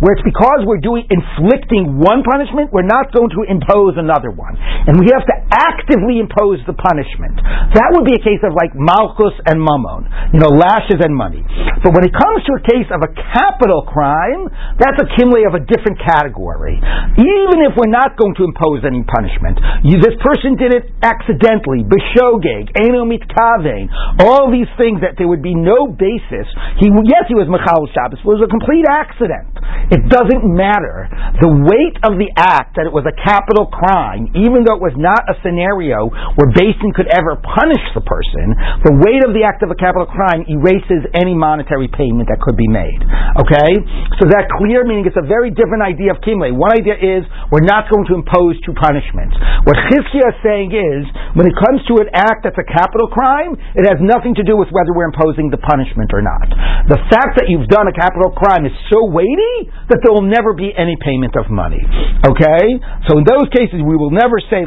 where 0.01 0.13
it's 0.15 0.25
because 0.25 0.65
we're 0.67 0.83
doing 0.83 1.07
inflicting 1.09 2.01
one 2.01 2.25
punishment, 2.25 2.73
we're 2.73 2.87
not 2.87 3.13
going 3.13 3.31
to 3.35 3.47
impose 3.49 3.97
another 3.97 4.31
one. 4.31 4.57
And 4.59 4.99
we 4.99 5.09
have 5.15 5.25
to 5.27 5.37
act 5.53 5.88
actively 5.89 6.21
impose 6.21 6.61
the 6.69 6.77
punishment. 6.77 7.41
That 7.73 7.97
would 7.97 8.05
be 8.05 8.13
a 8.13 8.21
case 8.21 8.45
of 8.45 8.53
like 8.53 8.77
malchus 8.77 9.33
and 9.49 9.57
mammon, 9.57 10.05
you 10.37 10.41
know, 10.45 10.53
lashes 10.53 11.01
and 11.01 11.17
money. 11.17 11.41
But 11.81 11.97
when 11.97 12.05
it 12.05 12.13
comes 12.13 12.45
to 12.45 12.61
a 12.61 12.63
case 12.63 12.89
of 12.93 13.01
a 13.01 13.09
capital 13.09 13.89
crime, 13.89 14.53
that's 14.77 15.01
a 15.01 15.09
kimle 15.17 15.41
of 15.49 15.57
a 15.57 15.65
different 15.65 15.97
category. 16.05 16.77
Even 17.17 17.65
if 17.65 17.73
we're 17.81 17.89
not 17.89 18.21
going 18.21 18.37
to 18.37 18.45
impose 18.45 18.85
any 18.85 19.01
punishment, 19.01 19.57
you, 19.81 19.97
this 19.97 20.17
person 20.21 20.61
did 20.61 20.77
it 20.77 20.93
accidentally, 21.01 21.89
bishogeg, 21.89 22.69
eno 22.77 23.09
mitkavein, 23.09 23.89
all 24.21 24.53
these 24.53 24.69
things 24.77 25.01
that 25.01 25.17
there 25.17 25.27
would 25.27 25.43
be 25.43 25.57
no 25.57 25.89
basis. 25.89 26.47
He, 26.77 26.93
yes, 27.09 27.25
he 27.33 27.37
was 27.37 27.49
mechal 27.49 27.89
Shabbos, 27.97 28.21
but 28.21 28.37
it 28.37 28.45
was 28.45 28.45
a 28.45 28.53
complete 28.53 28.85
accident. 28.85 29.57
It 29.89 30.05
doesn't 30.13 30.45
matter. 30.45 31.09
The 31.41 31.49
weight 31.49 31.97
of 32.05 32.21
the 32.21 32.29
act 32.37 32.77
that 32.77 32.85
it 32.85 32.93
was 32.93 33.09
a 33.09 33.17
capital 33.25 33.73
crime, 33.73 34.29
even 34.37 34.69
though 34.69 34.77
it 34.77 34.85
was 34.85 34.97
not 34.99 35.25
a 35.31 35.39
scenario 35.41 35.68
scenario 35.69 36.09
where 36.09 36.49
beis 36.57 36.73
din 36.81 36.93
could 36.97 37.09
ever 37.13 37.37
punish 37.37 37.85
the 37.93 38.01
person, 38.01 38.57
the 38.89 38.95
weight 39.05 39.21
of 39.29 39.37
the 39.37 39.45
act 39.45 39.61
of 39.61 39.69
a 39.69 39.77
capital 39.77 40.09
crime 40.09 40.45
erases 40.49 41.05
any 41.13 41.37
monetary 41.37 41.89
payment 41.93 42.29
that 42.33 42.41
could 42.41 42.57
be 42.57 42.69
made. 42.69 43.05
Okay? 43.37 43.73
So 44.17 44.29
that 44.33 44.49
clear, 44.57 44.85
meaning 44.89 45.05
it's 45.05 45.21
a 45.21 45.27
very 45.27 45.53
different 45.53 45.85
idea 45.85 46.17
of 46.17 46.25
kimle. 46.25 46.49
One 46.57 46.73
idea 46.73 46.97
is 46.97 47.29
we're 47.53 47.69
not 47.69 47.93
going 47.93 48.09
to 48.09 48.15
impose 48.17 48.57
two 48.65 48.73
punishments. 48.73 49.37
What 49.69 49.77
Chizkiah 49.93 50.33
is 50.33 50.39
saying 50.41 50.71
is, 50.73 51.05
when 51.37 51.45
it 51.45 51.55
comes 51.55 51.85
to 51.93 52.01
an 52.01 52.09
act 52.17 52.49
that's 52.49 52.59
a 52.59 52.65
capital 52.67 53.13
crime, 53.13 53.53
it 53.77 53.85
has 53.85 54.01
nothing 54.01 54.33
to 54.41 54.45
do 54.45 54.57
with 54.57 54.73
whether 54.73 54.97
we're 54.97 55.11
imposing 55.11 55.53
the 55.53 55.61
punishment 55.61 56.11
or 56.17 56.25
not. 56.25 56.49
The 56.89 57.01
fact 57.13 57.37
that 57.37 57.53
you've 57.53 57.69
done 57.69 57.87
a 57.91 57.95
capital 57.95 58.33
crime 58.33 58.65
is 58.65 58.73
so 58.89 59.05
weighty 59.13 59.69
that 59.93 60.01
there 60.01 60.15
will 60.15 60.25
never 60.25 60.57
be 60.57 60.73
any 60.73 60.97
payment 61.05 61.37
of 61.37 61.53
money. 61.53 61.83
Okay? 62.25 62.65
So 63.11 63.21
in 63.21 63.25
those 63.29 63.51
cases, 63.53 63.85
we 63.85 63.97
will 63.99 64.15
never 64.15 64.41
say, 64.49 64.65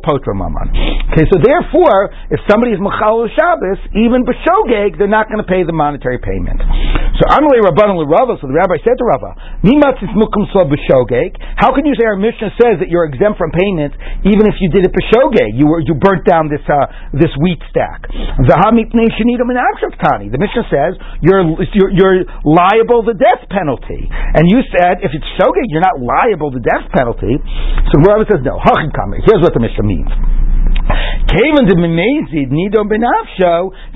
potra 0.00 0.32
maman. 0.32 0.72
Okay, 1.12 1.28
so 1.28 1.36
therefore, 1.36 2.08
if 2.32 2.40
somebody 2.48 2.72
is 2.72 2.80
machal 2.80 3.28
Shabbos, 3.34 3.78
even 3.92 4.24
b'shogeg, 4.24 4.96
they're 4.96 5.10
not 5.10 5.28
going 5.28 5.42
to 5.42 5.46
pay 5.46 5.64
the 5.66 5.72
monetary 5.74 6.18
payment. 6.22 6.62
So 7.18 7.26
Amalei 7.30 7.60
Rabban 7.62 7.94
Rava, 8.06 8.36
so 8.38 8.46
the 8.46 8.54
rabbi 8.54 8.78
said 8.82 8.98
to 8.98 9.04
Rava. 9.06 9.34
How 11.58 11.74
can 11.74 11.84
you 11.86 11.94
say 11.98 12.06
our 12.06 12.16
Mishnah 12.18 12.50
says 12.58 12.78
that 12.78 12.88
you're 12.90 13.04
exempt 13.06 13.38
from 13.38 13.50
payment 13.50 13.94
even 14.22 14.46
if 14.46 14.54
you 14.62 14.70
did 14.70 14.86
it 14.86 14.92
b'shogeg? 14.94 15.54
You 15.58 15.66
were 15.66 15.80
you 15.82 15.94
burnt 15.98 16.24
down 16.26 16.46
this 16.46 16.62
uh, 16.70 16.86
this 17.10 17.34
wheat 17.42 17.58
stack. 17.70 18.06
The 18.06 18.54
Mishnah 20.38 20.66
says 20.70 20.94
you're, 21.22 21.42
you're 21.74 21.90
you're 21.90 22.22
liable 22.46 23.02
to 23.02 23.14
death 23.18 23.42
penalty, 23.50 24.06
and 24.10 24.46
you 24.46 24.62
said 24.70 25.02
if 25.02 25.10
it's 25.10 25.26
shogeg, 25.34 25.66
you're 25.70 25.82
not 25.82 25.98
liable 25.98 26.52
to 26.54 26.60
death 26.62 26.86
penalty. 26.94 27.34
So 27.90 27.98
Rava 28.06 28.30
says 28.30 28.46
no. 28.46 28.62
Here's 28.62 29.42
what 29.42 29.54
the 29.54 29.60
Mishnah 29.60 29.73
means. 29.82 30.08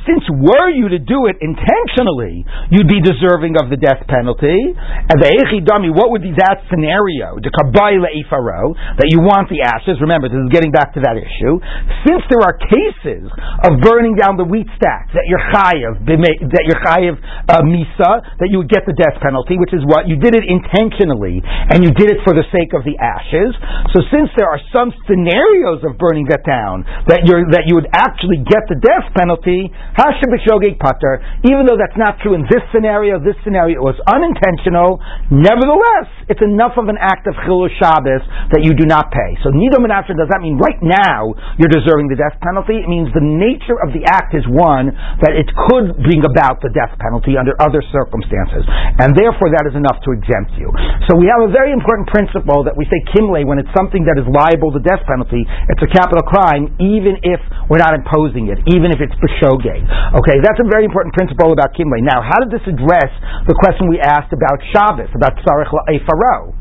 Since 0.08 0.24
were 0.40 0.72
you 0.72 0.88
to 0.88 0.98
do 0.98 1.28
it 1.28 1.36
intentionally, 1.44 2.42
you'd 2.72 2.88
be 2.88 3.04
deserving 3.04 3.60
of 3.60 3.68
the 3.68 3.76
death 3.76 4.00
penalty. 4.08 4.56
And 4.72 5.16
the 5.20 5.28
echidami, 5.28 5.92
what 5.92 6.10
would 6.10 6.24
be 6.24 6.32
that 6.40 6.64
scenario? 6.72 7.36
The 7.38 7.52
kabayla 7.52 8.08
ifaro, 8.24 8.72
that 8.96 9.12
you 9.12 9.20
want 9.20 9.52
the 9.52 9.60
ashes. 9.60 10.00
Remember, 10.00 10.32
this 10.32 10.40
is 10.40 10.48
getting 10.48 10.72
back 10.72 10.96
to 10.96 11.00
that 11.04 11.20
issue. 11.20 11.60
Since 12.08 12.24
there 12.32 12.40
are 12.40 12.56
cases 12.56 13.28
of 13.68 13.84
burning 13.84 14.16
down 14.16 14.40
the 14.40 14.48
wheat 14.48 14.66
stack, 14.80 15.12
that 15.12 15.28
you're 15.28 15.44
chayiv, 15.52 16.00
that 16.08 16.64
you're 16.64 16.80
chayiv 16.80 17.20
uh, 17.46 17.60
misa, 17.68 18.24
that 18.40 18.48
you 18.48 18.64
would 18.64 18.72
get 18.72 18.88
the 18.88 18.96
death 18.96 19.20
penalty, 19.20 19.60
which 19.60 19.76
is 19.76 19.84
what? 19.84 20.08
You 20.08 20.16
did 20.16 20.34
it 20.34 20.48
intentionally, 20.48 21.44
and 21.44 21.84
you 21.84 21.92
did 21.92 22.08
it 22.08 22.24
for 22.24 22.32
the 22.32 22.48
sake 22.48 22.72
of 22.72 22.82
the 22.88 22.96
ashes. 22.96 23.52
So 23.92 24.00
since 24.08 24.32
there 24.40 24.48
are 24.48 24.60
some 24.72 24.90
scenarios 25.04 25.84
of 25.84 26.00
burning 26.00 26.26
that 26.32 26.42
down, 26.48 26.77
that 27.08 27.24
you 27.24 27.46
that 27.54 27.64
you 27.70 27.78
would 27.78 27.88
actually 27.94 28.42
get 28.44 28.66
the 28.68 28.78
death 28.78 29.08
penalty, 29.14 29.70
pater. 29.96 31.14
Even 31.46 31.64
though 31.64 31.78
that's 31.78 31.96
not 31.96 32.18
true 32.20 32.34
in 32.34 32.44
this 32.50 32.62
scenario, 32.74 33.18
this 33.22 33.36
scenario 33.46 33.80
was 33.80 33.96
unintentional. 34.10 35.00
Nevertheless, 35.32 36.08
it's 36.28 36.42
enough 36.42 36.76
of 36.76 36.90
an 36.90 36.98
act 37.00 37.26
of 37.26 37.34
chilul 37.46 37.70
Shabbos 37.78 38.22
that 38.52 38.62
you 38.66 38.74
do 38.74 38.84
not 38.84 39.10
pay. 39.14 39.30
So 39.42 39.50
nido 39.54 39.78
menafshe 39.80 40.12
does 40.14 40.28
that 40.28 40.42
mean 40.42 40.58
right 40.58 40.78
now 40.82 41.32
you're 41.56 41.72
deserving 41.72 42.10
the 42.10 42.18
death 42.18 42.36
penalty? 42.42 42.82
It 42.82 42.88
means 42.90 43.08
the 43.14 43.24
nature 43.24 43.78
of 43.80 43.94
the 43.94 44.04
act 44.08 44.34
is 44.34 44.44
one 44.48 44.92
that 45.22 45.34
it 45.34 45.48
could 45.70 45.96
bring 46.02 46.26
about 46.26 46.60
the 46.60 46.72
death 46.74 46.92
penalty 46.98 47.38
under 47.38 47.54
other 47.62 47.80
circumstances, 47.94 48.66
and 49.00 49.14
therefore 49.14 49.54
that 49.54 49.64
is 49.68 49.74
enough 49.78 49.98
to 50.04 50.10
exempt 50.12 50.58
you. 50.58 50.68
So 51.08 51.16
we 51.16 51.30
have 51.30 51.44
a 51.44 51.50
very 51.50 51.72
important 51.72 52.10
principle 52.10 52.64
that 52.66 52.76
we 52.76 52.84
say 52.90 53.00
kimle 53.14 53.40
when 53.46 53.56
it's 53.62 53.70
something 53.76 54.04
that 54.04 54.18
is 54.20 54.26
liable 54.28 54.74
to 54.74 54.80
death 54.82 55.02
penalty. 55.06 55.46
It's 55.70 55.82
a 55.82 55.90
capital 55.90 56.24
crime, 56.26 56.67
even 56.76 57.16
if 57.24 57.40
we're 57.72 57.80
not 57.80 57.96
imposing 57.96 58.52
it, 58.52 58.60
even 58.68 58.92
if 58.92 59.00
it's 59.00 59.14
b'shogeg. 59.16 59.80
Okay, 60.20 60.36
that's 60.44 60.60
a 60.60 60.68
very 60.68 60.84
important 60.84 61.16
principle 61.16 61.52
about 61.52 61.72
kimle. 61.72 62.00
Now, 62.04 62.20
how 62.20 62.40
did 62.44 62.52
this 62.52 62.64
address 62.68 63.10
the 63.48 63.56
question 63.56 63.88
we 63.88 64.00
asked 64.00 64.32
about 64.32 64.60
Shabbos, 64.72 65.08
about 65.16 65.36
tzarech 65.40 65.72
la'efaro? 65.72 66.56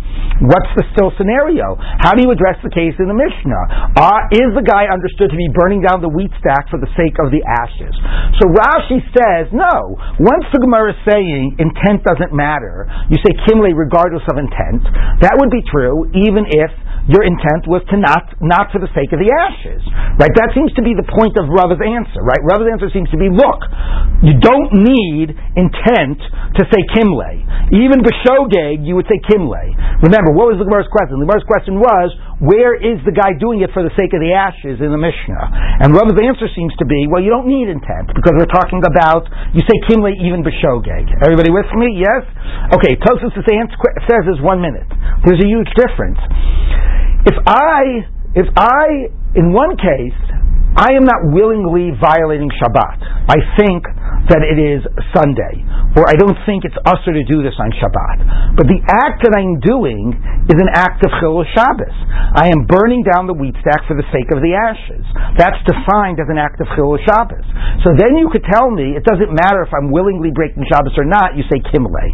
What's 0.45 0.69
the 0.77 0.85
still 0.93 1.09
scenario? 1.17 1.77
How 2.03 2.13
do 2.13 2.21
you 2.21 2.29
address 2.29 2.61
the 2.61 2.69
case 2.69 2.93
in 3.01 3.09
the 3.09 3.17
Mishnah? 3.17 3.97
Uh, 3.97 4.37
is 4.37 4.53
the 4.53 4.61
guy 4.61 4.85
understood 4.85 5.33
to 5.33 5.39
be 5.39 5.49
burning 5.49 5.81
down 5.81 6.01
the 6.05 6.11
wheat 6.11 6.29
stack 6.37 6.69
for 6.69 6.77
the 6.77 6.89
sake 6.93 7.17
of 7.17 7.33
the 7.33 7.41
ashes? 7.41 7.93
So 8.37 8.45
Rashi 8.53 9.01
says, 9.17 9.49
no. 9.49 9.97
Once 10.21 10.45
the 10.53 10.61
Gemara 10.61 10.93
is 10.93 10.99
saying 11.09 11.57
intent 11.57 12.05
doesn't 12.05 12.33
matter, 12.33 12.85
you 13.09 13.17
say 13.25 13.33
kimle 13.49 13.73
regardless 13.73 14.25
of 14.29 14.37
intent, 14.37 14.85
that 15.25 15.33
would 15.41 15.49
be 15.49 15.65
true 15.65 16.05
even 16.13 16.45
if 16.45 16.69
your 17.07 17.23
intent 17.23 17.67
was 17.67 17.83
to 17.91 17.95
not, 17.95 18.35
not 18.43 18.71
for 18.71 18.83
the 18.83 18.91
sake 18.91 19.15
of 19.15 19.19
the 19.23 19.31
ashes. 19.31 19.79
Right? 20.19 20.31
That 20.35 20.51
seems 20.51 20.75
to 20.75 20.83
be 20.83 20.91
the 20.91 21.07
point 21.07 21.39
of 21.39 21.47
Rava's 21.47 21.79
answer, 21.79 22.19
right? 22.19 22.41
Rava's 22.43 22.67
answer 22.67 22.91
seems 22.91 23.07
to 23.15 23.19
be, 23.19 23.31
look, 23.31 23.61
you 24.23 24.35
don't 24.39 24.71
need 24.75 25.31
intent 25.55 26.19
to 26.59 26.63
say 26.67 26.81
kimle. 26.91 27.31
Even 27.71 28.03
b'shogeg, 28.03 28.83
you 28.83 28.99
would 28.99 29.07
say 29.07 29.19
kimle. 29.23 29.63
Remember, 30.03 30.35
what 30.35 30.51
was 30.51 30.59
the 30.59 30.67
Gemara's 30.67 30.91
question? 30.91 31.23
The 31.23 31.25
Gemara's 31.25 31.47
question 31.47 31.79
was, 31.79 32.11
where 32.37 32.77
is 32.77 33.01
the 33.01 33.13
guy 33.13 33.33
doing 33.33 33.65
it 33.65 33.73
for 33.73 33.81
the 33.81 33.89
sake 33.97 34.13
of 34.13 34.21
the 34.21 34.29
ashes 34.29 34.77
in 34.77 34.93
the 34.93 35.01
Mishnah? 35.01 35.81
And 35.81 35.89
Rava's 35.89 36.21
answer 36.21 36.45
seems 36.53 36.69
to 36.77 36.85
be, 36.85 37.09
well, 37.09 37.21
you 37.21 37.33
don't 37.33 37.49
need 37.49 37.65
intent, 37.65 38.13
because 38.13 38.37
we're 38.37 38.53
talking 38.53 38.85
about, 38.85 39.25
you 39.57 39.65
say 39.65 39.77
kimle 39.89 40.13
even 40.21 40.45
b'shogeg. 40.45 41.09
Everybody 41.25 41.49
with 41.49 41.69
me? 41.73 41.97
Yes? 41.97 42.29
Okay, 42.77 42.93
Tosfos 43.01 43.33
says 43.33 44.23
is 44.29 44.37
one 44.45 44.61
minute. 44.61 44.85
There's 45.25 45.41
a 45.41 45.49
huge 45.49 45.69
difference. 45.73 46.21
If 47.25 47.37
I, 47.49 48.05
if 48.37 48.47
I, 48.53 49.09
in 49.33 49.49
one 49.49 49.73
case, 49.73 50.17
I 50.77 50.93
am 50.93 51.09
not 51.09 51.33
willingly 51.33 51.89
violating 51.97 52.53
Shabbat. 52.53 53.01
I 53.33 53.41
think 53.57 53.81
that 54.27 54.43
it 54.43 54.59
is 54.59 54.83
Sunday, 55.15 55.63
or 55.95 56.03
I 56.03 56.19
don't 56.19 56.35
think 56.43 56.67
it's 56.67 56.75
usher 56.83 57.15
to 57.15 57.23
do 57.23 57.39
this 57.39 57.55
on 57.55 57.71
Shabbat. 57.79 58.59
But 58.59 58.67
the 58.67 58.79
act 58.83 59.23
that 59.23 59.31
I'm 59.31 59.63
doing 59.63 60.11
is 60.51 60.57
an 60.59 60.67
act 60.75 60.99
of 61.07 61.11
Chilul 61.23 61.47
Shabbos. 61.55 61.95
I 62.35 62.51
am 62.51 62.67
burning 62.67 63.07
down 63.07 63.27
the 63.27 63.35
wheat 63.35 63.55
stack 63.63 63.87
for 63.87 63.95
the 63.95 64.03
sake 64.11 64.27
of 64.35 64.43
the 64.43 64.51
ashes. 64.51 65.03
That's 65.39 65.59
defined 65.63 66.19
as 66.19 66.27
an 66.27 66.35
act 66.35 66.59
of 66.59 66.67
Chilul 66.75 66.99
Shabbos. 67.07 67.47
So 67.87 67.95
then 67.95 68.19
you 68.19 68.27
could 68.27 68.43
tell 68.51 68.67
me 68.67 68.99
it 68.99 69.07
doesn't 69.07 69.31
matter 69.31 69.63
if 69.63 69.71
I'm 69.71 69.95
willingly 69.95 70.35
breaking 70.35 70.67
Shabbos 70.67 70.95
or 70.99 71.07
not. 71.07 71.39
You 71.39 71.47
say 71.47 71.63
Kimle. 71.71 72.05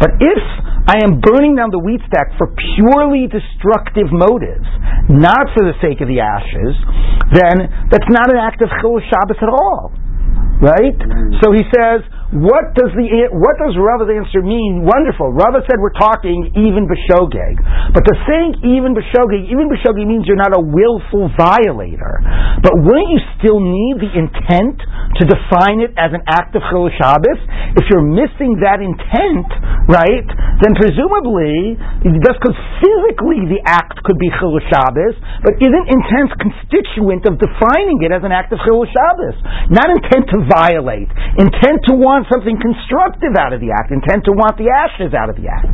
But 0.00 0.16
if 0.24 0.42
I 0.88 1.04
am 1.04 1.20
burning 1.20 1.52
down 1.52 1.68
the 1.68 1.84
wheat 1.84 2.00
stack 2.08 2.32
for 2.40 2.48
purely 2.76 3.28
destructive 3.28 4.08
motives, 4.08 4.64
not 5.12 5.52
for 5.52 5.68
the 5.68 5.76
sake 5.84 6.00
of 6.00 6.08
the 6.08 6.24
ashes, 6.24 6.72
then 7.36 7.68
that's 7.92 8.08
not 8.08 8.32
an 8.32 8.40
act 8.40 8.64
of 8.64 8.72
Chilul 8.80 9.04
Shabbos 9.04 9.36
at 9.36 9.52
all. 9.52 10.07
Right? 10.60 10.98
Mm. 10.98 11.40
So 11.42 11.52
he 11.52 11.62
says, 11.70 12.02
what 12.28 12.76
does 12.76 12.92
the 12.92 13.08
what 13.32 13.56
does 13.56 13.72
Rava's 13.80 14.12
answer 14.12 14.44
mean? 14.44 14.84
Wonderful. 14.84 15.32
Rava 15.32 15.64
said 15.64 15.80
we're 15.80 15.96
talking 15.96 16.52
even 16.60 16.84
b'shogeg, 16.84 17.56
but 17.96 18.04
the 18.04 18.16
saying 18.28 18.68
even 18.68 18.92
b'shogeg, 18.92 19.48
even 19.48 19.72
b'shogeg 19.72 20.04
means 20.04 20.28
you're 20.28 20.36
not 20.36 20.52
a 20.52 20.60
willful 20.60 21.32
violator. 21.40 22.20
But 22.60 22.84
wouldn't 22.84 23.08
you 23.16 23.22
still 23.40 23.64
need 23.64 24.04
the 24.04 24.12
intent 24.12 24.76
to 24.76 25.22
define 25.24 25.80
it 25.80 25.96
as 25.96 26.12
an 26.12 26.20
act 26.28 26.52
of 26.52 26.60
chilul 26.68 26.92
Shabbos? 27.00 27.40
If 27.80 27.88
you're 27.88 28.04
missing 28.04 28.60
that 28.60 28.84
intent, 28.84 29.48
right, 29.88 30.28
then 30.60 30.76
presumably 30.76 31.80
just 32.28 32.44
because 32.44 32.58
physically 32.84 33.56
the 33.56 33.64
act 33.64 34.04
could 34.04 34.20
be 34.20 34.28
chilul 34.36 34.60
Shabbos, 34.68 35.16
but 35.40 35.56
isn't 35.64 35.86
intent 35.88 36.36
constituent 36.36 37.24
of 37.24 37.40
defining 37.40 38.04
it 38.04 38.12
as 38.12 38.20
an 38.20 38.36
act 38.36 38.52
of 38.52 38.60
chilul 38.68 38.84
Shabbos? 38.84 39.40
Not 39.72 39.88
intent 39.96 40.28
to 40.36 40.44
violate, 40.44 41.08
intent 41.40 41.88
to 41.88 41.96
want 41.96 42.17
something 42.26 42.58
constructive 42.58 43.38
out 43.38 43.54
of 43.54 43.62
the 43.62 43.70
act, 43.70 43.94
intent 43.94 44.26
to 44.26 44.34
want 44.34 44.58
the 44.58 44.66
ashes 44.66 45.14
out 45.14 45.30
of 45.30 45.38
the 45.38 45.46
act. 45.46 45.70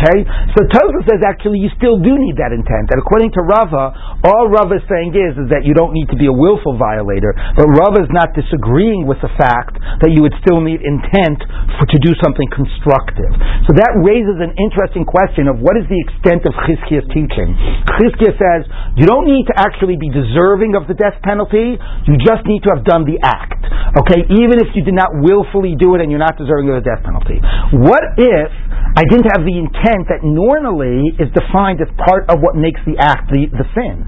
Okay? 0.00 0.24
So 0.56 0.64
Tosfos 0.72 1.04
says 1.04 1.20
actually 1.20 1.60
you 1.60 1.68
still 1.76 2.00
do 2.00 2.16
need 2.16 2.40
that 2.40 2.56
intent. 2.56 2.88
And 2.88 2.98
according 2.98 3.36
to 3.36 3.40
Rava, 3.44 3.92
all 4.24 4.48
Rava 4.48 4.80
is 4.80 4.86
saying 4.88 5.12
is, 5.12 5.36
is 5.36 5.48
that 5.52 5.68
you 5.68 5.76
don't 5.76 5.92
need 5.92 6.08
to 6.10 6.18
be 6.18 6.26
a 6.26 6.34
willful 6.34 6.80
violator, 6.80 7.36
but 7.54 7.68
Rava 7.68 8.02
is 8.02 8.10
not 8.10 8.32
disagreeing 8.32 9.04
with 9.04 9.20
the 9.20 9.30
fact 9.36 9.76
that 10.00 10.10
you 10.10 10.24
would 10.24 10.34
still 10.40 10.64
need 10.64 10.80
intent 10.80 11.44
for, 11.76 11.84
to 11.86 11.98
do 12.00 12.16
something 12.24 12.48
constructive. 12.54 13.30
So 13.68 13.76
that 13.76 13.92
raises 14.00 14.40
an 14.40 14.56
interesting 14.56 15.04
question 15.04 15.46
of 15.46 15.60
what 15.60 15.76
is 15.76 15.86
the 15.86 16.00
extent 16.00 16.48
of 16.48 16.56
Chizkiah's 16.64 17.06
teaching. 17.12 17.54
Chizkiah 18.00 18.34
says 18.38 18.60
you 18.96 19.04
don't 19.04 19.28
need 19.28 19.46
to 19.50 19.54
actually 19.58 20.00
be 20.00 20.08
deserving 20.08 20.74
of 20.74 20.88
the 20.88 20.96
death 20.96 21.18
penalty, 21.22 21.76
you 22.08 22.14
just 22.22 22.42
need 22.48 22.64
to 22.64 22.70
have 22.74 22.82
done 22.82 23.04
the 23.04 23.20
act. 23.22 23.62
Okay, 23.92 24.24
even 24.24 24.56
if 24.62 24.72
you 24.72 24.82
did 24.82 24.96
not 24.96 25.12
willfully 25.20 25.76
do 25.82 25.98
it 25.98 26.00
and 26.00 26.14
you're 26.14 26.22
not 26.22 26.38
deserving 26.38 26.70
of 26.70 26.78
the 26.78 26.86
death 26.86 27.02
penalty. 27.02 27.42
What 27.74 28.14
if 28.14 28.50
I 28.94 29.02
didn't 29.10 29.26
have 29.34 29.42
the 29.42 29.56
intent 29.58 30.06
that 30.12 30.22
normally 30.22 31.16
is 31.18 31.26
defined 31.34 31.82
as 31.82 31.90
part 31.98 32.30
of 32.30 32.38
what 32.38 32.54
makes 32.54 32.78
the 32.86 32.94
act 33.02 33.34
the, 33.34 33.50
the 33.50 33.66
sin? 33.74 34.06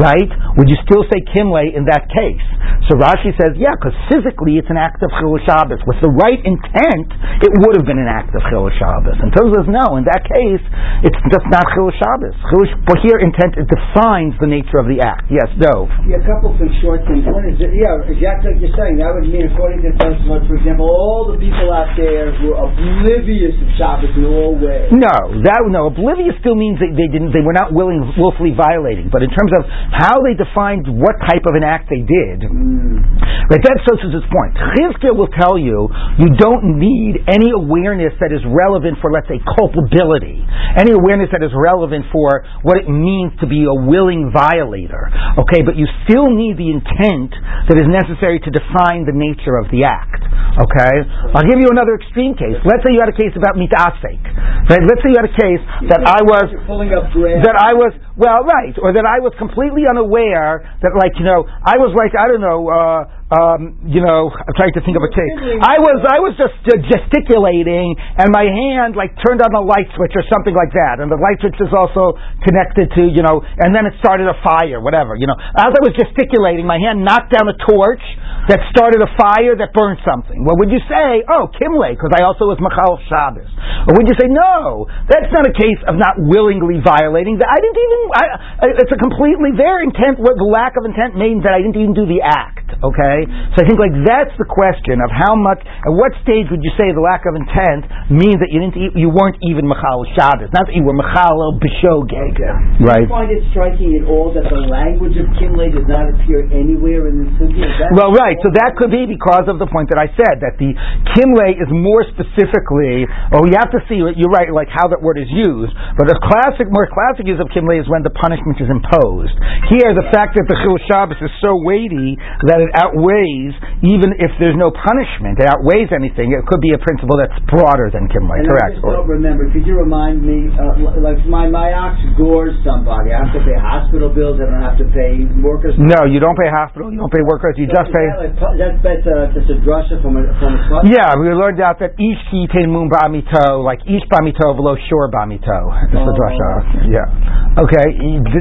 Right? 0.00 0.30
Would 0.56 0.70
you 0.70 0.78
still 0.86 1.04
say 1.10 1.20
Kimle 1.34 1.66
in 1.76 1.84
that 1.90 2.08
case? 2.08 2.46
So 2.88 2.96
Rashi 2.96 3.34
says, 3.36 3.58
yeah, 3.58 3.74
because 3.74 3.92
physically 4.06 4.56
it's 4.56 4.70
an 4.70 4.78
act 4.78 5.02
of 5.02 5.10
Chilul 5.18 5.42
Shabbos. 5.44 5.82
With 5.84 5.98
the 6.00 6.14
right 6.14 6.38
intent, 6.40 7.10
it 7.42 7.50
would 7.60 7.74
have 7.74 7.84
been 7.84 7.98
an 7.98 8.06
act 8.06 8.30
of 8.32 8.40
Chilul 8.48 8.70
Shabbos. 8.78 9.18
And 9.18 9.34
Tosfos 9.34 9.66
says, 9.66 9.68
no, 9.68 9.98
in 9.98 10.06
that 10.06 10.22
case, 10.22 10.62
it's 11.02 11.20
just 11.28 11.46
not 11.50 11.66
Chilul 11.74 11.90
Shabbos. 11.98 12.38
But 12.86 13.02
here, 13.02 13.18
intent 13.18 13.58
it 13.58 13.66
defines 13.66 14.38
the 14.38 14.46
nature 14.46 14.78
of 14.78 14.86
the 14.86 15.02
act. 15.02 15.26
Yes, 15.26 15.50
Dov. 15.58 15.90
Yeah, 16.06 16.22
a 16.22 16.24
couple 16.24 16.54
of 16.54 16.70
short 16.78 17.02
things. 17.10 17.26
One 17.26 17.50
is 17.50 17.58
that, 17.58 17.74
yeah, 17.74 17.98
exactly 18.06 18.54
like 18.54 18.62
you're 18.62 18.76
saying. 18.78 19.02
That 19.02 19.10
would 19.10 19.26
mean, 19.26 19.50
according 19.50 19.82
to 19.82 19.90
Tosfot, 19.98 20.46
for 20.46 20.54
example, 20.54 20.86
all 20.86 21.09
the 21.30 21.38
people 21.38 21.68
out 21.74 21.92
there 21.98 22.30
were 22.44 22.56
oblivious 22.56 23.54
of 23.58 23.68
Shabbos 23.78 24.14
in 24.14 24.24
all 24.26 24.54
ways. 24.56 24.90
No, 24.94 25.42
that 25.46 25.60
no. 25.68 25.90
Oblivious 25.90 26.38
still 26.40 26.54
means 26.56 26.78
that 26.78 26.92
they 26.94 27.08
didn't. 27.10 27.34
They 27.34 27.42
were 27.44 27.54
not 27.56 27.72
willing, 27.74 28.00
willfully 28.18 28.54
violating. 28.54 29.10
But 29.10 29.22
in 29.26 29.30
terms 29.34 29.52
of 29.58 29.66
how 29.92 30.22
they 30.22 30.34
defined 30.38 30.86
what 30.88 31.18
type 31.26 31.44
of 31.46 31.54
an 31.58 31.64
act 31.66 31.90
they 31.90 32.02
did, 32.06 32.46
Mm. 32.46 33.02
right? 33.50 33.62
That's 33.62 33.82
Tosfos's 33.86 34.26
point. 34.30 34.52
Chizkiah 34.78 35.14
will 35.16 35.30
tell 35.34 35.58
you 35.58 35.88
you 36.18 36.28
don't 36.38 36.78
need 36.78 37.24
any 37.28 37.50
awareness 37.50 38.14
that 38.20 38.32
is 38.32 38.40
relevant 38.46 38.98
for, 39.02 39.10
let's 39.10 39.28
say, 39.28 39.40
culpability. 39.58 40.44
Any 40.78 40.92
awareness 40.92 41.28
that 41.32 41.42
is 41.42 41.50
relevant 41.54 42.06
for 42.12 42.44
what 42.62 42.76
it 42.78 42.88
means 42.88 43.32
to 43.40 43.46
be 43.46 43.64
a 43.66 43.74
willing 43.74 44.30
violator. 44.32 45.10
Okay, 45.38 45.62
but 45.66 45.76
you 45.76 45.86
still 46.06 46.30
need 46.30 46.56
the 46.56 46.70
intent 46.70 47.34
that 47.68 47.76
is 47.78 47.88
necessary 47.88 48.38
to 48.40 48.50
define 48.50 49.04
the 49.06 49.14
nature 49.16 49.56
of 49.58 49.66
the 49.70 49.84
act. 49.84 50.22
Okay, 50.60 50.99
I'll 51.34 51.46
give 51.48 51.58
you 51.60 51.68
another 51.72 51.94
extreme 52.00 52.34
case. 52.34 52.56
Let's 52.64 52.82
say 52.84 52.92
you 52.94 53.00
had 53.00 53.12
a 53.12 53.16
case 53.16 53.32
about 53.36 53.56
mitasek. 53.56 54.20
Right? 54.68 54.82
Let's 54.84 55.00
say 55.02 55.10
you 55.14 55.18
had 55.20 55.28
a 55.30 55.36
case 55.36 55.62
that 55.90 56.02
I 56.04 56.20
was 56.22 56.46
You're 56.52 56.66
pulling 56.66 56.90
up 56.92 57.10
grass. 57.12 57.42
that 57.44 57.56
I 57.56 57.72
was 57.74 57.92
well, 58.20 58.44
right, 58.44 58.76
or 58.76 58.92
that 58.92 59.08
I 59.08 59.24
was 59.24 59.32
completely 59.40 59.88
unaware 59.88 60.60
that, 60.84 60.92
like, 60.92 61.16
you 61.16 61.24
know, 61.24 61.48
I 61.48 61.80
was 61.80 61.96
like, 61.96 62.12
I 62.12 62.28
don't 62.28 62.44
know, 62.44 62.68
uh, 62.68 63.00
um, 63.30 63.78
you 63.86 64.02
know, 64.02 64.28
I'm 64.28 64.54
trying 64.58 64.74
to 64.74 64.82
think 64.82 64.98
of 64.98 65.04
a 65.06 65.12
case. 65.14 65.62
I 65.62 65.78
was, 65.78 65.98
I 66.02 66.18
was 66.18 66.34
just 66.36 66.60
uh, 66.66 66.76
gesticulating, 66.82 67.94
and 68.18 68.28
my 68.28 68.44
hand 68.44 68.98
like 68.98 69.14
turned 69.22 69.38
on 69.40 69.54
a 69.54 69.62
light 69.62 69.86
switch 69.94 70.12
or 70.18 70.26
something 70.28 70.52
like 70.52 70.74
that, 70.74 70.98
and 70.98 71.08
the 71.08 71.16
light 71.16 71.38
switch 71.38 71.56
is 71.62 71.70
also 71.70 72.18
connected 72.42 72.90
to, 72.98 73.06
you 73.06 73.22
know, 73.22 73.40
and 73.40 73.70
then 73.70 73.86
it 73.86 73.94
started 74.02 74.26
a 74.26 74.34
fire, 74.42 74.82
whatever, 74.82 75.14
you 75.14 75.30
know. 75.30 75.38
As 75.56 75.70
I 75.70 75.80
was 75.80 75.94
gesticulating, 75.94 76.66
my 76.66 76.76
hand 76.82 77.06
knocked 77.06 77.30
down 77.30 77.46
a 77.46 77.56
torch 77.64 78.02
that 78.50 78.58
started 78.74 78.98
a 78.98 79.10
fire 79.14 79.54
that 79.54 79.70
burned 79.70 80.02
something. 80.02 80.42
Well, 80.42 80.58
would 80.58 80.74
you 80.74 80.82
say, 80.90 81.22
oh, 81.30 81.46
Kimle, 81.54 81.94
because 81.94 82.10
I 82.10 82.26
also 82.26 82.50
was 82.50 82.58
Machal 82.58 82.98
Shabbos? 83.06 83.46
Or 83.86 83.94
would 83.94 84.10
you 84.10 84.16
say, 84.18 84.26
no, 84.26 84.90
that's 85.06 85.30
not 85.30 85.46
a 85.46 85.54
case 85.54 85.78
of 85.86 85.94
not 85.94 86.18
willingly 86.18 86.82
violating. 86.82 87.38
That. 87.38 87.46
I 87.46 87.62
didn't 87.62 87.78
even, 87.78 88.00
I, 88.12 88.74
it's 88.76 88.92
a 88.92 89.00
completely, 89.00 89.54
their 89.56 89.80
intent, 89.80 90.18
what 90.20 90.36
the 90.36 90.48
lack 90.48 90.76
of 90.76 90.84
intent 90.84 91.16
means 91.16 91.42
that 91.46 91.54
I 91.54 91.62
didn't 91.62 91.78
even 91.78 91.94
do 91.96 92.06
the 92.06 92.20
act, 92.20 92.70
okay? 92.82 93.26
So 93.54 93.62
I 93.62 93.64
think 93.66 93.78
like 93.78 93.94
that's 94.06 94.34
the 94.36 94.48
question 94.48 94.98
of 95.00 95.10
how 95.10 95.34
much, 95.36 95.62
at 95.62 95.92
what 95.92 96.14
stage 96.22 96.50
would 96.50 96.62
you 96.62 96.72
say 96.74 96.90
the 96.90 97.02
lack 97.02 97.24
of 97.28 97.34
intent 97.38 97.88
means 98.10 98.38
that 98.42 98.50
you 98.50 98.60
didn't, 98.62 98.96
you 98.96 99.08
weren't 99.10 99.38
even 99.46 99.66
Machal 99.66 100.04
Shabbos, 100.18 100.50
not 100.50 100.66
that 100.66 100.74
you 100.76 100.82
were 100.82 100.96
Machal 100.96 101.58
B'Shogeg. 101.60 102.36
Right. 102.80 103.04
Do 103.04 103.10
you 103.10 103.14
find 103.14 103.30
it 103.30 103.42
striking 103.54 103.96
at 104.00 104.04
all 104.08 104.32
that 104.34 104.46
the 104.48 104.62
language 104.68 105.16
of 105.16 105.26
Kimle 105.38 105.70
does 105.70 105.86
not 105.86 106.08
appear 106.10 106.46
anywhere 106.50 107.08
in 107.10 107.24
the 107.24 107.28
Sugya? 107.38 107.94
Well, 107.96 108.12
right. 108.14 108.36
So 108.42 108.50
that 108.54 108.76
could 108.78 108.90
be 108.90 109.06
because 109.06 109.46
of 109.46 109.58
the 109.60 109.68
point 109.68 109.92
that 109.92 110.00
I 110.00 110.08
said 110.16 110.40
that 110.42 110.56
the 110.56 110.72
kimle 111.14 111.48
is 111.52 111.68
more 111.68 112.02
specifically. 112.08 113.06
Oh, 113.34 113.44
you 113.46 113.56
have 113.56 113.70
to 113.72 113.80
see. 113.86 114.00
You're 114.00 114.32
right. 114.32 114.48
Like 114.50 114.72
how 114.72 114.88
that 114.88 115.00
word 115.00 115.18
is 115.20 115.28
used. 115.30 115.72
But 115.98 116.08
the 116.08 116.16
classic, 116.18 116.68
more 116.70 116.88
classic 116.88 117.28
use 117.28 117.38
of 117.40 117.48
kimle 117.52 117.76
is 117.76 117.86
when 117.88 117.99
the 118.02 118.12
punishment 118.14 118.58
is 118.60 118.68
imposed. 118.70 119.34
Here, 119.70 119.92
the 119.94 120.08
fact 120.10 120.34
that 120.36 120.46
the 120.48 120.56
chil 120.60 120.76
Shabbos 120.90 121.18
is 121.20 121.32
so 121.44 121.56
weighty 121.60 122.16
that 122.50 122.58
it 122.60 122.70
outweighs 122.76 123.54
even 123.86 124.16
if 124.20 124.32
there's 124.42 124.56
no 124.58 124.70
punishment. 124.74 125.38
It 125.40 125.48
outweighs 125.48 125.88
anything. 125.92 126.32
It 126.36 126.44
could 126.48 126.60
be 126.60 126.72
a 126.76 126.80
principle 126.80 127.16
that's 127.20 127.36
broader 127.48 127.88
than 127.92 128.08
kimle. 128.12 128.32
And 128.36 128.48
Correct. 128.48 128.76
I 128.76 128.80
just 128.80 128.84
don't 128.84 129.08
remember. 129.08 129.48
Could 129.52 129.64
you 129.66 129.76
remind 129.76 130.20
me, 130.24 130.52
uh, 130.56 131.00
like 131.00 131.20
my 131.28 131.48
my 131.48 131.72
ox 131.72 131.96
gores 132.16 132.54
somebody. 132.64 133.12
I 133.12 133.24
have 133.24 133.32
to 133.36 133.42
pay 133.44 133.56
hospital 133.56 134.08
bills. 134.12 134.40
I 134.40 134.48
don't 134.50 134.62
have 134.64 134.78
to 134.80 134.88
pay 134.92 135.24
workers. 135.40 135.74
No, 135.78 136.04
you 136.08 136.20
don't 136.20 136.36
pay 136.36 136.50
hospital. 136.50 136.92
You 136.92 136.98
don't 137.00 137.12
pay 137.12 137.24
workers. 137.24 137.56
You 137.56 137.66
just 137.68 137.90
pay. 137.92 138.06
that 138.10 138.32
like, 138.32 138.58
that's 138.58 138.78
that's 138.84 139.06
a 139.06 139.16
that's 139.32 139.50
a 139.50 139.58
drasha 139.64 140.00
from 140.04 140.16
a 140.20 140.24
from 140.40 140.56
a? 140.56 140.84
Yeah, 140.88 141.16
we 141.16 141.30
learned 141.32 141.60
out 141.60 141.78
that 141.80 141.96
each 142.00 142.20
kitain 142.28 142.68
moon 142.70 142.88
bamito, 142.90 143.62
like 143.64 143.80
each 143.88 144.04
bamito 144.12 144.52
below 144.56 144.76
shore 144.88 145.08
bamito. 145.10 145.58
It's 145.88 145.94
the 145.96 146.00
Oh. 146.00 146.18
drasha. 146.18 146.50
Yeah. 146.90 147.60
Okay, 147.64 147.79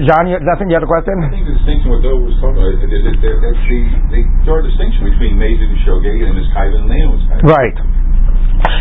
John, 0.09 0.27
you, 0.27 0.39
nothing. 0.41 0.67
You 0.67 0.75
had 0.75 0.83
a 0.83 0.89
question? 0.89 1.15
I 1.21 1.29
think 1.29 1.45
the 1.47 1.55
distinction 1.55 1.87
what 1.93 2.01
Dover 2.01 2.27
was 2.27 2.35
talking 2.41 2.59
about, 2.59 2.75
they, 2.81 2.89
they, 2.89 3.01
they, 3.07 3.15
they, 3.15 3.53
they 4.11 4.21
draw 4.43 4.59
a 4.59 4.65
distinction 4.65 5.05
between 5.05 5.37
Mazin 5.37 5.69
and 5.69 5.79
Shogeg 5.85 6.19
and 6.23 6.33
Miskaven 6.33 6.89
and 6.89 7.07
Miskaven. 7.13 7.45
Right. 7.45 7.77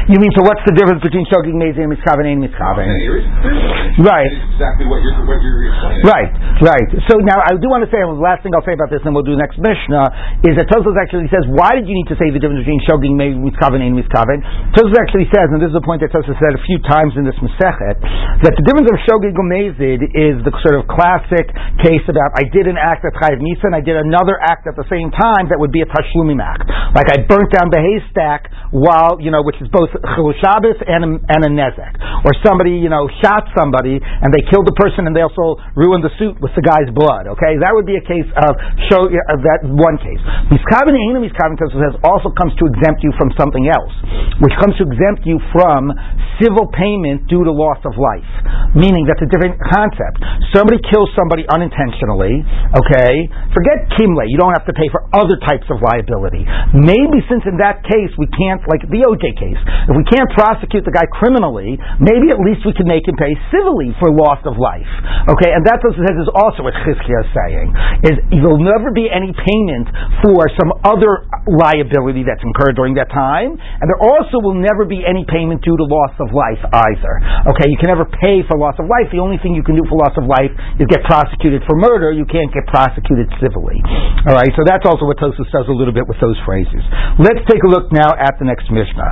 You 0.08 0.16
mean 0.16 0.32
so? 0.32 0.40
What's 0.40 0.64
the 0.64 0.72
difference 0.72 1.04
between 1.04 1.28
shogig 1.28 1.52
mezid 1.52 1.84
and 1.84 1.92
miskaven 1.92 2.24
and 2.24 2.40
miskaven? 2.40 2.88
And 2.88 2.96
here 3.04 3.20
is 3.20 3.28
clear. 3.44 3.60
Right. 4.00 4.32
Exactly 4.56 4.88
what 4.88 5.04
you're, 5.04 5.14
what 5.28 5.38
you're 5.44 5.68
explaining. 5.68 6.02
Right, 6.08 6.32
right. 6.64 6.88
So 7.10 7.20
now 7.20 7.38
I 7.44 7.52
do 7.60 7.68
want 7.68 7.84
to 7.84 7.90
say, 7.92 8.00
the 8.00 8.16
last 8.16 8.40
thing 8.40 8.56
I'll 8.56 8.64
say 8.64 8.72
about 8.72 8.88
this, 8.88 9.04
and 9.04 9.12
we'll 9.12 9.26
do 9.26 9.36
the 9.36 9.42
next 9.42 9.60
Mishnah, 9.60 10.48
is 10.48 10.56
that 10.56 10.66
Tosfos 10.72 10.96
actually 10.96 11.28
says, 11.28 11.44
why 11.52 11.76
did 11.76 11.86
you 11.86 11.94
need 11.94 12.08
to 12.10 12.16
say 12.16 12.32
the 12.32 12.40
difference 12.40 12.64
between 12.64 12.80
shoging 12.88 13.20
miskaven 13.20 13.84
and 13.84 13.94
miskaven? 13.94 14.42
Tosfos 14.74 14.98
actually 14.98 15.28
says, 15.30 15.52
and 15.52 15.62
this 15.62 15.70
is 15.70 15.78
a 15.78 15.84
point 15.84 16.02
that 16.02 16.10
Tosfos 16.10 16.34
said 16.40 16.56
a 16.56 16.62
few 16.66 16.80
times 16.88 17.14
in 17.14 17.28
this 17.28 17.36
Masechet, 17.38 18.00
that 18.42 18.54
the 18.56 18.64
difference 18.64 18.88
of 18.88 18.96
shogig 19.06 19.36
mezid 19.36 20.00
is 20.16 20.40
the 20.42 20.52
sort 20.64 20.80
of 20.80 20.88
classic 20.88 21.52
case 21.84 22.02
about 22.08 22.34
I 22.34 22.48
did 22.50 22.66
an 22.66 22.80
act 22.80 23.04
at 23.06 23.14
chayiv 23.14 23.38
misa 23.38 23.70
and 23.70 23.76
I 23.76 23.84
did 23.84 23.94
another 23.94 24.40
act 24.40 24.66
at 24.66 24.74
the 24.74 24.88
same 24.90 25.12
time 25.14 25.52
that 25.52 25.60
would 25.60 25.70
be 25.70 25.84
a 25.84 25.88
tashlumim 25.88 26.42
act. 26.42 26.66
Like 26.96 27.06
I 27.12 27.22
burnt 27.28 27.54
down 27.54 27.70
the 27.70 27.78
haystack 27.78 28.50
while 28.74 29.20
you 29.20 29.30
know, 29.30 29.42
which 29.44 29.60
is 29.62 29.67
both 29.70 29.92
chilul 30.16 30.34
Shabbos 30.40 30.78
and 30.84 31.20
and 31.22 31.40
a 31.44 31.50
nezek. 31.50 31.94
Or 32.24 32.32
somebody, 32.44 32.76
you 32.76 32.90
know, 32.90 33.06
shot 33.22 33.46
somebody 33.54 34.00
and 34.00 34.28
they 34.34 34.42
killed 34.50 34.66
the 34.66 34.76
person 34.76 35.06
and 35.06 35.14
they 35.14 35.22
also 35.22 35.60
ruined 35.78 36.02
the 36.02 36.12
suit 36.18 36.36
with 36.40 36.52
the 36.56 36.64
guy's 36.64 36.90
blood. 36.92 37.30
Okay, 37.38 37.56
that 37.62 37.72
would 37.72 37.86
be 37.86 37.96
a 37.96 38.04
case 38.04 38.26
of 38.34 38.52
show 38.90 39.06
uh, 39.06 39.38
that 39.44 39.60
one 39.64 39.96
case. 40.00 40.20
Miskavin 40.50 40.96
Einam 40.96 41.22
Miskavin 41.22 41.56
says 41.60 41.94
also 42.02 42.32
comes 42.34 42.52
to 42.58 42.64
exempt 42.68 43.04
you 43.04 43.12
from 43.16 43.30
something 43.38 43.68
else, 43.68 43.94
which 44.42 44.54
comes 44.58 44.74
to 44.80 44.84
exempt 44.88 45.24
you 45.28 45.38
from 45.52 45.92
civil 46.38 46.70
payment 46.70 47.26
due 47.26 47.42
to 47.42 47.50
loss 47.50 47.78
of 47.82 47.94
life. 47.98 48.30
Meaning 48.74 49.06
that's 49.06 49.22
a 49.22 49.30
different 49.30 49.58
concept. 49.58 50.22
Somebody 50.54 50.78
kills 50.86 51.10
somebody 51.18 51.44
unintentionally. 51.50 52.42
Okay, 52.74 53.14
forget 53.52 53.90
kimle. 53.98 54.24
You 54.26 54.38
don't 54.38 54.54
have 54.54 54.66
to 54.70 54.74
pay 54.74 54.86
for 54.90 55.02
other 55.14 55.36
types 55.44 55.66
of 55.68 55.82
liability. 55.82 56.46
Maybe 56.74 57.18
since 57.26 57.42
in 57.48 57.58
that 57.58 57.82
case 57.84 58.12
we 58.16 58.30
can't, 58.30 58.62
like 58.70 58.86
the 58.86 59.02
OJ 59.02 59.24
case, 59.36 59.57
if 59.88 59.94
we 59.94 60.04
can't 60.08 60.28
prosecute 60.34 60.84
the 60.84 60.94
guy 60.94 61.06
criminally, 61.10 61.76
maybe 61.98 62.30
at 62.30 62.40
least 62.40 62.64
we 62.64 62.74
can 62.74 62.86
make 62.86 63.06
him 63.06 63.16
pay 63.16 63.32
civilly 63.50 63.92
for 63.98 64.12
loss 64.12 64.40
of 64.44 64.56
life. 64.60 64.88
Okay, 65.32 65.50
and 65.52 65.64
that's 65.64 65.80
what 65.82 65.96
says 65.96 66.16
is 66.18 66.30
also 66.32 66.64
what 66.64 66.74
Chizkiah 66.84 67.24
is 67.24 67.30
saying 67.34 67.68
is 68.04 68.14
there'll 68.30 68.62
never 68.62 68.92
be 68.94 69.10
any 69.10 69.32
payment 69.34 69.88
for 70.22 70.46
some 70.56 70.70
other 70.84 71.26
liability 71.48 72.22
that's 72.22 72.42
incurred 72.44 72.76
during 72.76 72.94
that 73.00 73.10
time, 73.10 73.56
and 73.56 73.86
there 73.88 74.00
also 74.00 74.40
will 74.40 74.56
never 74.56 74.84
be 74.84 75.02
any 75.02 75.24
payment 75.26 75.64
due 75.64 75.76
to 75.76 75.84
loss 75.88 76.14
of 76.20 76.30
life 76.32 76.60
either. 76.62 77.14
Okay, 77.54 77.66
you 77.68 77.78
can 77.80 77.90
never 77.90 78.06
pay 78.06 78.44
for 78.46 78.56
loss 78.58 78.76
of 78.78 78.86
life. 78.86 79.08
The 79.10 79.22
only 79.22 79.40
thing 79.40 79.56
you 79.56 79.64
can 79.64 79.74
do 79.74 79.84
for 79.88 79.98
loss 79.98 80.14
of 80.16 80.28
life 80.28 80.52
is 80.78 80.86
get 80.86 81.02
prosecuted 81.08 81.64
for 81.66 81.74
murder. 81.76 82.12
You 82.12 82.28
can't 82.28 82.52
get 82.52 82.68
prosecuted 82.68 83.28
civilly. 83.40 83.80
All 84.28 84.36
right, 84.36 84.52
so 84.54 84.62
that's 84.66 84.84
also 84.84 85.08
what 85.08 85.16
Tosfos 85.18 85.48
does 85.50 85.66
a 85.68 85.76
little 85.76 85.94
bit 85.94 86.06
with 86.06 86.20
those 86.20 86.36
phrases. 86.44 86.82
Let's 87.18 87.42
take 87.48 87.62
a 87.64 87.70
look 87.70 87.90
now 87.90 88.14
at 88.14 88.38
the 88.38 88.46
next 88.46 88.70
Mishnah. 88.70 89.10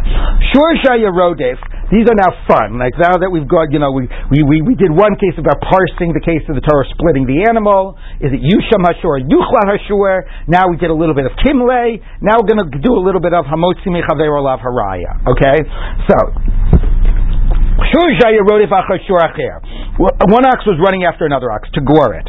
Shur 0.53 0.71
Shaya 0.85 1.11
Rodef. 1.13 1.59
These 1.87 2.11
are 2.11 2.19
now 2.19 2.35
fun. 2.51 2.83
Like 2.83 2.99
now 2.99 3.15
that 3.15 3.31
we've 3.31 3.47
got, 3.47 3.71
you 3.71 3.79
know, 3.79 3.95
we, 3.95 4.11
we, 4.27 4.43
we, 4.43 4.59
we 4.59 4.75
did 4.75 4.91
one 4.91 5.15
case 5.15 5.39
about 5.39 5.63
parsing 5.63 6.11
the 6.11 6.25
case 6.25 6.43
of 6.51 6.59
the 6.59 6.65
Torah 6.67 6.83
splitting 6.91 7.31
the 7.31 7.47
animal. 7.47 7.95
Is 8.19 8.35
it 8.35 8.43
Yusham 8.43 8.83
Hashur, 8.83 9.23
Yuchla 9.23 9.63
Hashur? 9.71 10.27
Now 10.51 10.67
we 10.67 10.77
did 10.83 10.91
a 10.91 10.99
little 10.99 11.15
bit 11.15 11.31
of 11.31 11.33
Kimle. 11.47 12.03
Now 12.19 12.43
we're 12.43 12.51
going 12.51 12.59
to 12.59 12.71
do 12.83 12.99
a 12.99 13.03
little 13.03 13.23
bit 13.23 13.39
of 13.39 13.47
Hamotzi 13.47 13.87
Mechaver 13.87 14.35
Olav 14.35 14.59
Haraya. 14.59 15.15
Okay? 15.31 15.63
So, 16.11 16.19
one 20.27 20.43
ox 20.43 20.67
was 20.67 20.75
running 20.83 21.05
after 21.05 21.25
another 21.25 21.53
ox 21.53 21.69
to 21.75 21.81
gore 21.87 22.15
it. 22.19 22.27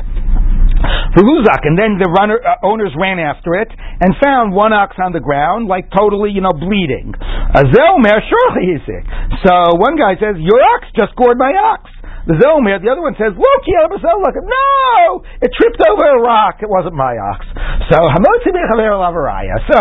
Veruzak, 1.18 1.66
and 1.66 1.78
then 1.78 1.98
the 1.98 2.10
runner 2.14 2.38
uh, 2.38 2.62
owners 2.62 2.94
ran 3.00 3.18
after 3.18 3.56
it 3.58 3.70
and 3.74 4.14
found 4.22 4.54
one 4.54 4.74
ox 4.74 4.96
on 5.02 5.12
the 5.12 5.20
ground, 5.24 5.68
like 5.68 5.90
totally, 5.90 6.30
you 6.30 6.42
know, 6.42 6.54
bleeding. 6.54 7.14
Azelmer, 7.58 8.22
surely 8.22 8.64
he's 8.76 8.84
sick. 8.86 9.06
So 9.42 9.78
one 9.82 9.98
guy 9.98 10.14
says, 10.22 10.38
"Your 10.38 10.62
ox 10.78 10.86
just 10.94 11.16
gored 11.18 11.38
my 11.38 11.54
ox." 11.74 11.90
The 12.28 12.36
Zomer, 12.44 12.76
the 12.84 12.92
other 12.92 13.00
one 13.00 13.16
says, 13.16 13.32
look, 13.40 13.64
look, 13.64 14.36
no, 14.36 15.24
it 15.40 15.48
tripped 15.56 15.80
over 15.88 16.04
a 16.04 16.20
rock. 16.20 16.60
It 16.60 16.68
wasn't 16.68 17.00
my 17.00 17.16
ox. 17.16 17.48
So, 17.88 18.04
so 19.72 19.80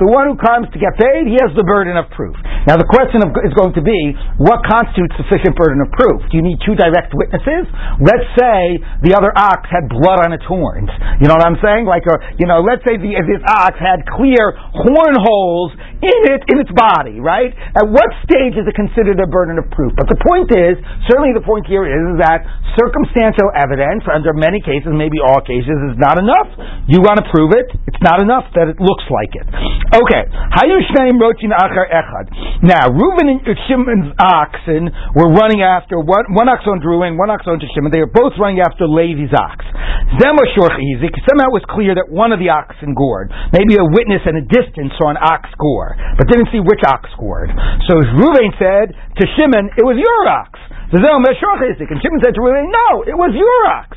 the 0.00 0.08
one 0.08 0.32
who 0.32 0.36
comes 0.40 0.72
to 0.72 0.78
get 0.80 0.96
paid, 0.96 1.28
he 1.28 1.36
has 1.44 1.52
the 1.52 1.68
burden 1.68 2.00
of 2.00 2.08
proof. 2.16 2.32
Now 2.64 2.80
the 2.80 2.88
question 2.88 3.20
of, 3.20 3.36
is 3.44 3.52
going 3.52 3.76
to 3.76 3.84
be, 3.84 4.16
what 4.40 4.64
constitutes 4.64 5.20
sufficient 5.20 5.52
burden 5.52 5.84
of 5.84 5.92
proof? 5.92 6.24
Do 6.32 6.40
you 6.40 6.44
need 6.44 6.64
two 6.64 6.72
direct 6.72 7.12
witnesses? 7.12 7.68
Let's 8.00 8.24
say 8.40 8.80
the 9.04 9.12
other 9.12 9.28
ox 9.36 9.68
had 9.68 9.92
blood 9.92 10.24
on 10.24 10.32
its 10.32 10.46
horns. 10.48 10.88
You 11.20 11.28
know 11.28 11.36
what 11.36 11.44
I'm 11.44 11.60
saying? 11.60 11.84
Like, 11.84 12.08
a, 12.08 12.16
uh, 12.16 12.40
you 12.40 12.48
know, 12.48 12.64
let's 12.64 12.80
say 12.88 12.96
the, 12.96 13.12
this 13.28 13.44
ox 13.44 13.76
had 13.76 14.08
clear 14.08 14.56
horn 14.72 15.14
holes 15.20 15.76
in 16.00 16.20
it, 16.32 16.40
in 16.48 16.56
its 16.62 16.72
body, 16.72 17.20
right? 17.20 17.52
At 17.76 17.84
what 17.84 18.08
stage 18.24 18.56
is 18.56 18.64
it 18.64 18.74
considered 18.78 19.20
a 19.20 19.28
burden 19.28 19.60
of 19.60 19.68
proof? 19.74 19.92
But 19.92 20.08
the 20.08 20.18
point 20.24 20.48
is, 20.54 20.80
certainly 21.10 21.36
the 21.36 21.44
point 21.44 21.66
here 21.66 21.81
is 21.86 22.18
that 22.22 22.44
circumstantial 22.78 23.52
evidence, 23.52 24.04
under 24.08 24.32
many 24.32 24.60
cases, 24.64 24.90
maybe 24.92 25.20
all 25.20 25.40
cases, 25.44 25.76
is 25.92 25.96
not 26.00 26.16
enough. 26.16 26.48
You 26.88 27.04
want 27.04 27.20
to 27.20 27.26
prove 27.28 27.52
it, 27.52 27.68
it's 27.86 28.02
not 28.02 28.22
enough 28.22 28.48
that 28.56 28.68
it 28.72 28.80
looks 28.80 29.04
like 29.12 29.32
it. 29.36 29.46
Okay. 29.92 30.24
Now, 32.64 32.82
Reuben 32.90 33.28
and 33.28 33.40
Shimon's 33.68 34.14
oxen 34.16 34.88
were 35.14 35.30
running 35.34 35.62
after 35.62 36.00
one, 36.00 36.32
one 36.32 36.48
ox 36.48 36.64
owned 36.64 36.84
Reuben, 36.84 37.18
one 37.18 37.30
ox 37.30 37.44
owned 37.46 37.62
Shimon. 37.74 37.92
They 37.92 38.00
were 38.00 38.10
both 38.10 38.32
running 38.40 38.60
after 38.60 38.88
Levi's 38.88 39.32
ox. 39.36 39.64
Somehow 40.18 41.48
it 41.48 41.56
was 41.56 41.64
clear 41.68 41.94
that 41.94 42.08
one 42.10 42.32
of 42.32 42.38
the 42.40 42.48
oxen 42.48 42.94
gored. 42.94 43.32
Maybe 43.52 43.76
a 43.76 43.84
witness 43.84 44.24
at 44.26 44.34
a 44.34 44.44
distance 44.44 44.92
saw 44.98 45.10
an 45.10 45.20
ox 45.20 45.48
gore, 45.60 45.96
but 46.16 46.28
didn't 46.28 46.48
see 46.52 46.60
which 46.60 46.80
ox 46.86 47.08
gored. 47.18 47.50
So 47.88 48.00
Reuben 48.16 48.52
said 48.58 48.92
to 48.92 49.24
Shimon, 49.36 49.70
"It 49.76 49.84
was 49.84 49.96
your 49.96 50.28
ox." 50.28 50.58
And 50.92 51.98
Shimon 52.04 52.20
said 52.20 52.36
to 52.36 52.40
Reuven, 52.44 52.68
no, 52.68 53.02
it 53.08 53.16
was 53.16 53.32
your 53.32 53.60
ox. 53.72 53.96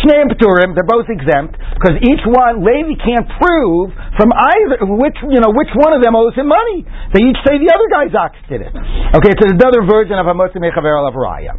Shneim 0.00 0.32
Peturim, 0.32 0.72
they're 0.74 0.88
both 0.88 1.06
exempt, 1.12 1.60
because 1.76 2.00
each 2.00 2.24
one, 2.24 2.64
Levi 2.64 2.96
can't 3.04 3.28
prove 3.36 3.92
from 4.16 4.32
either, 4.32 4.88
which, 4.88 5.16
you 5.28 5.38
know, 5.38 5.52
which 5.52 5.68
one 5.76 5.92
of 5.92 6.00
them 6.02 6.16
owes 6.16 6.34
him 6.34 6.48
money. 6.48 6.88
They 7.12 7.22
each 7.28 7.36
say 7.44 7.60
the 7.60 7.68
other 7.68 7.86
guy's 7.92 8.16
ox 8.16 8.34
did 8.48 8.64
it. 8.64 8.72
Okay, 8.72 9.30
it's 9.30 9.44
another 9.44 9.84
version 9.84 10.16
of 10.16 10.24
Hamotzi 10.24 10.56
Mechaver 10.56 10.96
Raya. 11.12 11.52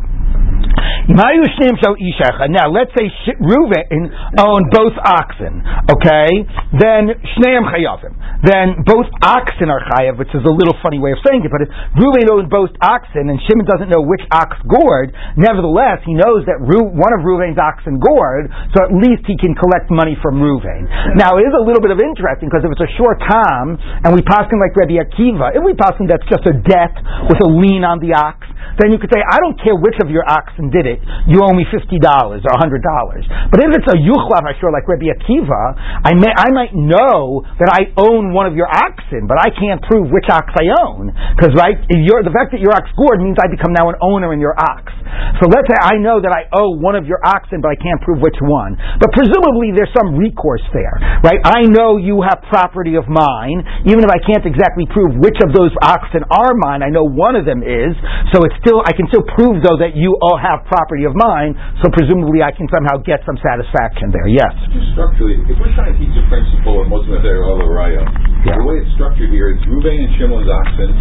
Now, 1.10 2.68
let's 2.72 2.92
say 2.96 3.12
Reuven 3.44 4.08
owned 4.40 4.68
both 4.72 4.96
oxen, 5.04 5.60
okay? 5.92 6.32
Then 6.80 7.12
Shneim 7.36 7.68
Chayavim. 7.68 8.16
Then 8.44 8.84
both 8.88 9.08
oxen 9.20 9.68
are 9.68 9.84
Chayav, 9.92 10.16
which 10.20 10.32
is 10.32 10.44
a 10.44 10.54
little 10.54 10.76
funny 10.80 11.00
way 11.00 11.12
of 11.12 11.20
saying 11.28 11.44
it, 11.44 11.52
but 11.52 11.64
if 11.64 11.70
Reuven 12.00 12.28
owned 12.32 12.50
both 12.50 12.72
oxen 12.80 13.28
and 13.28 13.40
Shimon 13.48 13.68
doesn't 13.68 13.92
know 13.92 14.04
which 14.04 14.24
ox 14.32 14.56
gored, 14.64 15.12
nevertheless, 15.36 16.04
he 16.08 16.16
knows 16.16 16.48
that 16.48 16.60
one 16.60 17.12
of 17.12 17.24
Reuven's 17.24 17.60
oxen 17.60 18.00
gored, 18.00 18.48
so 18.72 18.88
at 18.88 18.92
least 18.96 19.28
he 19.28 19.36
can 19.36 19.56
collect 19.56 19.92
money 19.92 20.16
from 20.24 20.40
Reuven. 20.40 20.88
Now, 21.20 21.36
it 21.40 21.44
is 21.48 21.56
a 21.56 21.64
little 21.64 21.84
bit 21.84 21.92
of 21.92 22.00
interesting 22.00 22.48
because 22.48 22.64
if 22.64 22.72
it's 22.72 22.84
a 22.84 22.94
short 23.00 23.20
time 23.24 23.76
and 24.08 24.16
we 24.16 24.24
pass 24.24 24.48
him 24.52 24.60
like 24.60 24.76
Rabbi 24.76 25.00
Akiva, 25.00 25.56
if 25.56 25.64
we 25.64 25.76
pass 25.76 25.96
him 26.00 26.08
that's 26.08 26.28
just 26.32 26.48
a 26.48 26.56
debt 26.64 26.96
with 27.28 27.40
a 27.44 27.50
lien 27.50 27.84
on 27.84 28.00
the 28.00 28.16
ox, 28.16 28.44
then 28.80 28.92
you 28.92 28.98
could 28.98 29.12
say, 29.14 29.22
I 29.22 29.38
don't 29.40 29.60
care 29.60 29.76
which 29.76 29.96
of 30.02 30.10
your 30.10 30.24
oxen 30.28 30.72
did 30.72 30.88
it, 30.88 30.93
you 31.30 31.42
owe 31.42 31.56
me 31.56 31.66
fifty 31.70 31.98
dollars 31.98 32.44
or 32.44 32.54
hundred 32.58 32.84
dollars. 32.84 33.26
But 33.50 33.64
if 33.64 33.72
it's 33.74 33.90
a 33.90 33.98
yuchlav 33.98 34.44
sure 34.60 34.74
like 34.74 34.86
Rabbi 34.86 35.10
Akiva, 35.10 35.64
I 36.04 36.12
may 36.18 36.34
I 36.34 36.52
might 36.52 36.76
know 36.76 37.46
that 37.62 37.72
I 37.72 37.90
own 37.96 38.36
one 38.36 38.46
of 38.46 38.58
your 38.58 38.68
oxen, 38.68 39.26
but 39.26 39.40
I 39.40 39.50
can't 39.50 39.80
prove 39.88 40.12
which 40.12 40.28
ox 40.28 40.52
I 40.60 40.68
own 40.84 41.14
because 41.38 41.56
right, 41.56 41.80
the 41.88 42.34
fact 42.36 42.52
that 42.52 42.62
your 42.62 42.76
ox 42.76 42.92
gored 43.00 43.24
means 43.24 43.40
I 43.40 43.48
become 43.48 43.72
now 43.72 43.90
an 43.90 43.98
owner 44.04 44.36
in 44.36 44.44
your 44.44 44.54
ox. 44.60 44.92
So 45.40 45.50
let's 45.50 45.66
say 45.66 45.78
I 45.80 45.98
know 45.98 46.20
that 46.20 46.34
I 46.34 46.46
owe 46.54 46.78
one 46.78 47.00
of 47.00 47.08
your 47.08 47.24
oxen, 47.24 47.64
but 47.64 47.72
I 47.72 47.78
can't 47.80 48.02
prove 48.04 48.20
which 48.20 48.38
one. 48.44 48.76
But 49.00 49.14
presumably 49.16 49.72
there's 49.74 49.92
some 49.96 50.20
recourse 50.20 50.64
there, 50.74 50.94
right? 51.24 51.40
I 51.42 51.66
know 51.70 51.98
you 51.98 52.22
have 52.22 52.44
property 52.50 53.00
of 53.00 53.08
mine, 53.08 53.64
even 53.88 54.04
if 54.04 54.12
I 54.12 54.20
can't 54.20 54.44
exactly 54.46 54.86
prove 54.92 55.16
which 55.18 55.38
of 55.42 55.56
those 55.56 55.72
oxen 55.82 56.28
are 56.28 56.54
mine. 56.60 56.84
I 56.84 56.92
know 56.92 57.06
one 57.08 57.40
of 57.40 57.46
them 57.48 57.64
is, 57.64 57.96
so 58.36 58.44
it's 58.44 58.58
still 58.60 58.84
I 58.84 58.94
can 58.94 59.08
still 59.10 59.26
prove 59.34 59.64
though 59.64 59.80
that 59.80 59.96
you 59.96 60.18
all 60.20 60.36
have 60.36 60.68
property 60.68 60.83
of 61.08 61.16
mine. 61.16 61.56
So 61.80 61.90
presumably 61.96 62.44
I 62.44 62.52
can 62.52 62.68
somehow 62.70 63.00
get 63.02 63.24
some 63.24 63.40
satisfaction 63.40 64.12
there. 64.12 64.28
Yes. 64.28 64.52
Just 64.70 64.92
structurally, 64.94 65.40
if 65.48 65.56
we're 65.56 65.72
trying 65.74 65.96
to 65.96 65.98
teach 65.98 66.14
a 66.14 66.26
principle 66.28 66.84
of 66.84 66.92
Muslim 66.92 67.24
Raya, 67.24 68.04
yeah. 68.44 68.60
the 68.60 68.66
way 68.68 68.84
it's 68.84 68.92
structured 69.00 69.32
here, 69.32 69.56
it's 69.56 69.64
Ruben 69.66 69.96
and 69.96 70.12
Shimon's 70.20 70.50
oxen 70.52 70.92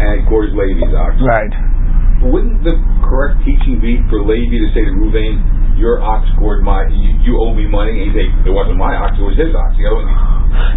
and 0.00 0.26
Gord's 0.26 0.52
Levi's 0.56 0.92
oxen. 0.92 1.22
Right. 1.22 1.79
Wouldn't 2.20 2.60
the 2.64 2.76
correct 3.00 3.40
teaching 3.48 3.80
be 3.80 3.96
for 4.12 4.20
Levi 4.20 4.60
to 4.60 4.68
say 4.76 4.84
to 4.84 4.92
Ruvain, 4.92 5.40
your 5.80 6.04
ox 6.04 6.28
gored 6.36 6.60
my, 6.60 6.84
you, 6.92 7.16
you, 7.24 7.32
owe 7.40 7.56
me 7.56 7.64
money, 7.64 7.96
and 7.96 8.00
he 8.04 8.08
say, 8.12 8.28
it 8.44 8.52
wasn't 8.52 8.76
my 8.76 8.92
ox, 8.92 9.16
it 9.16 9.24
was 9.24 9.40
his 9.40 9.56
ox. 9.56 9.72
You 9.80 9.88
know, 9.88 10.04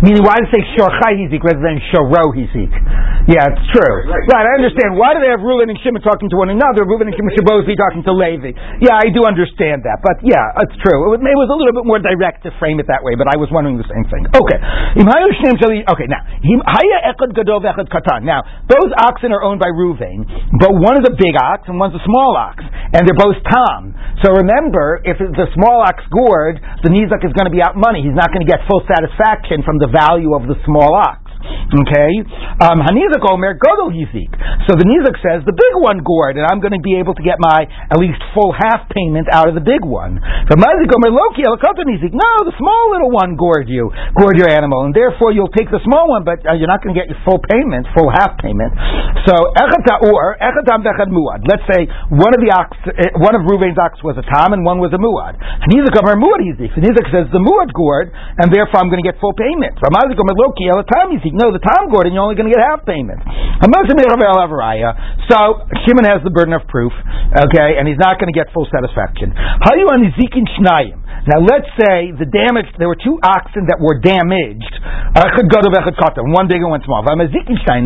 Meaning, 0.03 0.23
why 0.23 0.39
it 0.39 0.47
say 0.51 0.61
Shorchai 0.77 1.15
Hizik 1.19 1.43
rather 1.43 1.59
than 1.59 1.79
Shoro 1.91 2.31
Hizik? 2.31 2.71
Yeah, 3.27 3.47
it's 3.47 3.67
true. 3.71 4.03
Right, 4.03 4.19
right. 4.19 4.35
right, 4.35 4.45
I 4.51 4.53
understand. 4.59 4.99
Why 4.99 5.15
do 5.15 5.23
they 5.23 5.31
have 5.31 5.39
Reuven 5.39 5.71
and 5.71 5.79
Shimon 5.79 6.03
talking 6.03 6.27
to 6.27 6.35
one 6.35 6.51
another? 6.51 6.83
Reuven 6.83 7.07
and 7.07 7.15
Shimon 7.15 7.31
should 7.31 7.47
both 7.47 7.63
be 7.63 7.75
talking 7.79 8.03
to 8.03 8.11
Levi. 8.11 8.51
Yeah, 8.83 8.99
I 8.99 9.07
do 9.09 9.23
understand 9.23 9.87
that. 9.87 10.03
But 10.03 10.19
yeah, 10.21 10.59
it's 10.59 10.75
true. 10.83 11.07
It 11.07 11.09
was, 11.15 11.19
it 11.23 11.39
was 11.39 11.47
a 11.47 11.57
little 11.57 11.71
bit 11.71 11.87
more 11.87 12.03
direct 12.03 12.43
to 12.43 12.51
frame 12.59 12.83
it 12.83 12.87
that 12.91 12.99
way, 12.99 13.15
but 13.15 13.31
I 13.31 13.39
was 13.39 13.47
wondering 13.47 13.79
the 13.79 13.87
same 13.87 14.03
thing. 14.11 14.27
Okay. 14.27 14.59
Okay, 14.59 16.07
now, 16.07 16.21
Now, 18.23 18.41
those 18.67 18.91
oxen 19.07 19.31
are 19.31 19.43
owned 19.43 19.59
by 19.63 19.71
Reuven, 19.71 20.27
but 20.59 20.75
one 20.75 20.99
is 20.99 21.07
a 21.07 21.15
big 21.15 21.32
ox 21.35 21.65
and 21.67 21.79
one's 21.79 21.95
a 21.95 22.03
small 22.05 22.35
ox, 22.37 22.61
and 22.63 23.05
they're 23.07 23.17
both 23.17 23.39
Tom. 23.47 23.95
So 24.21 24.31
remember, 24.33 25.01
if 25.03 25.17
the 25.19 25.47
small 25.55 25.83
ox 25.83 26.03
gored, 26.11 26.59
the 26.83 26.91
Nizak 26.91 27.23
is 27.25 27.33
going 27.33 27.47
to 27.47 27.55
be 27.55 27.63
out 27.63 27.75
money. 27.75 28.03
He's 28.03 28.15
not 28.15 28.29
going 28.29 28.45
to 28.45 28.49
get 28.49 28.63
full 28.67 28.83
satisfaction 28.85 29.63
from 29.63 29.79
the 29.79 29.87
value 29.91 30.35
of 30.35 30.47
the 30.47 30.55
small 30.67 30.93
ox. 30.95 31.22
Okay, 31.73 32.11
um, 32.63 32.79
Hanizak 32.85 33.23
Omer 33.25 33.57
Godol 33.57 33.91
Yizik. 33.91 34.31
So 34.69 34.79
the 34.79 34.87
Nizak 34.87 35.17
says 35.19 35.43
the 35.43 35.55
big 35.55 35.75
one 35.75 35.99
gored, 36.05 36.39
and 36.39 36.45
I'm 36.47 36.63
going 36.63 36.75
to 36.75 36.83
be 36.83 36.95
able 37.01 37.17
to 37.17 37.23
get 37.23 37.41
my 37.41 37.67
at 37.67 37.97
least 37.99 38.21
full 38.31 38.55
half 38.55 38.87
payment 38.93 39.27
out 39.27 39.51
of 39.51 39.55
the 39.57 39.65
big 39.65 39.83
one. 39.83 40.21
The 40.47 40.55
Mazik 40.55 40.91
Omer 40.93 41.11
Loki 41.11 41.43
Nizik. 41.43 42.15
No, 42.15 42.31
the 42.47 42.55
small 42.55 42.95
little 42.95 43.11
one 43.11 43.35
gored 43.35 43.67
you, 43.67 43.91
gored 44.15 44.39
your 44.39 44.47
animal, 44.47 44.87
and 44.87 44.93
therefore 44.95 45.35
you'll 45.35 45.51
take 45.51 45.67
the 45.67 45.83
small 45.83 46.07
one, 46.07 46.23
but 46.23 46.39
uh, 46.47 46.55
you're 46.55 46.71
not 46.71 46.79
going 46.79 46.95
to 46.95 46.99
get 46.99 47.11
your 47.11 47.19
full 47.27 47.41
payment, 47.43 47.89
full 47.91 48.07
half 48.07 48.39
payment. 48.39 48.71
So 49.27 49.33
Echad 49.59 49.83
or 50.07 50.39
Echadam 50.39 50.85
Bechad 50.85 51.11
Muad. 51.11 51.43
Let's 51.43 51.65
say 51.67 51.89
one 52.13 52.31
of 52.31 52.39
the 52.39 52.51
ox, 52.55 52.71
uh, 52.87 53.19
one 53.19 53.35
of 53.35 53.43
Ruvain's 53.43 53.79
ox 53.81 53.99
was 54.05 54.15
a 54.15 54.25
tam 54.25 54.55
and 54.55 54.63
one 54.63 54.79
was 54.79 54.95
a 54.95 55.01
muad. 55.01 55.35
Hanizak 55.39 55.95
Omer 55.99 56.15
Muad 56.15 56.45
Yizik. 56.45 56.71
Hanizak 56.77 57.07
says 57.11 57.27
the 57.33 57.41
muad 57.41 57.73
gored, 57.75 58.13
and 58.13 58.47
therefore 58.53 58.79
I'm 58.79 58.87
going 58.87 59.03
to 59.03 59.07
get 59.07 59.19
full 59.19 59.35
payment. 59.35 59.75
Ramazik 59.83 60.15
Omer 60.15 60.37
Loki 60.39 60.71
Elatam 60.71 61.17
Yizik. 61.17 61.32
No, 61.33 61.49
the 61.49 61.57
tam 61.57 61.89
Gordon, 61.89 62.13
you're 62.13 62.21
only 62.21 62.37
going 62.37 62.45
to 62.45 62.53
get 62.53 62.61
half 62.61 62.85
payment. 62.85 63.17
So 65.27 65.65
Shimon 65.81 66.05
has 66.05 66.21
the 66.21 66.29
burden 66.29 66.53
of 66.53 66.61
proof, 66.69 66.93
okay, 66.93 67.81
and 67.81 67.89
he's 67.89 67.97
not 67.97 68.21
going 68.21 68.29
to 68.29 68.37
get 68.37 68.53
full 68.53 68.69
satisfaction. 68.69 69.33
Now 71.25 71.39
let's 71.39 71.71
say 71.79 72.11
the 72.13 72.27
damage, 72.27 72.67
there 72.77 72.91
were 72.91 72.99
two 72.99 73.17
oxen 73.23 73.65
that 73.71 73.79
were 73.79 73.97
damaged, 74.03 74.73
uh, 75.15 75.23
one 76.35 76.45
big 76.51 76.59
and 76.59 76.69
one 76.69 76.83
small. 76.83 76.99
And 77.01 77.17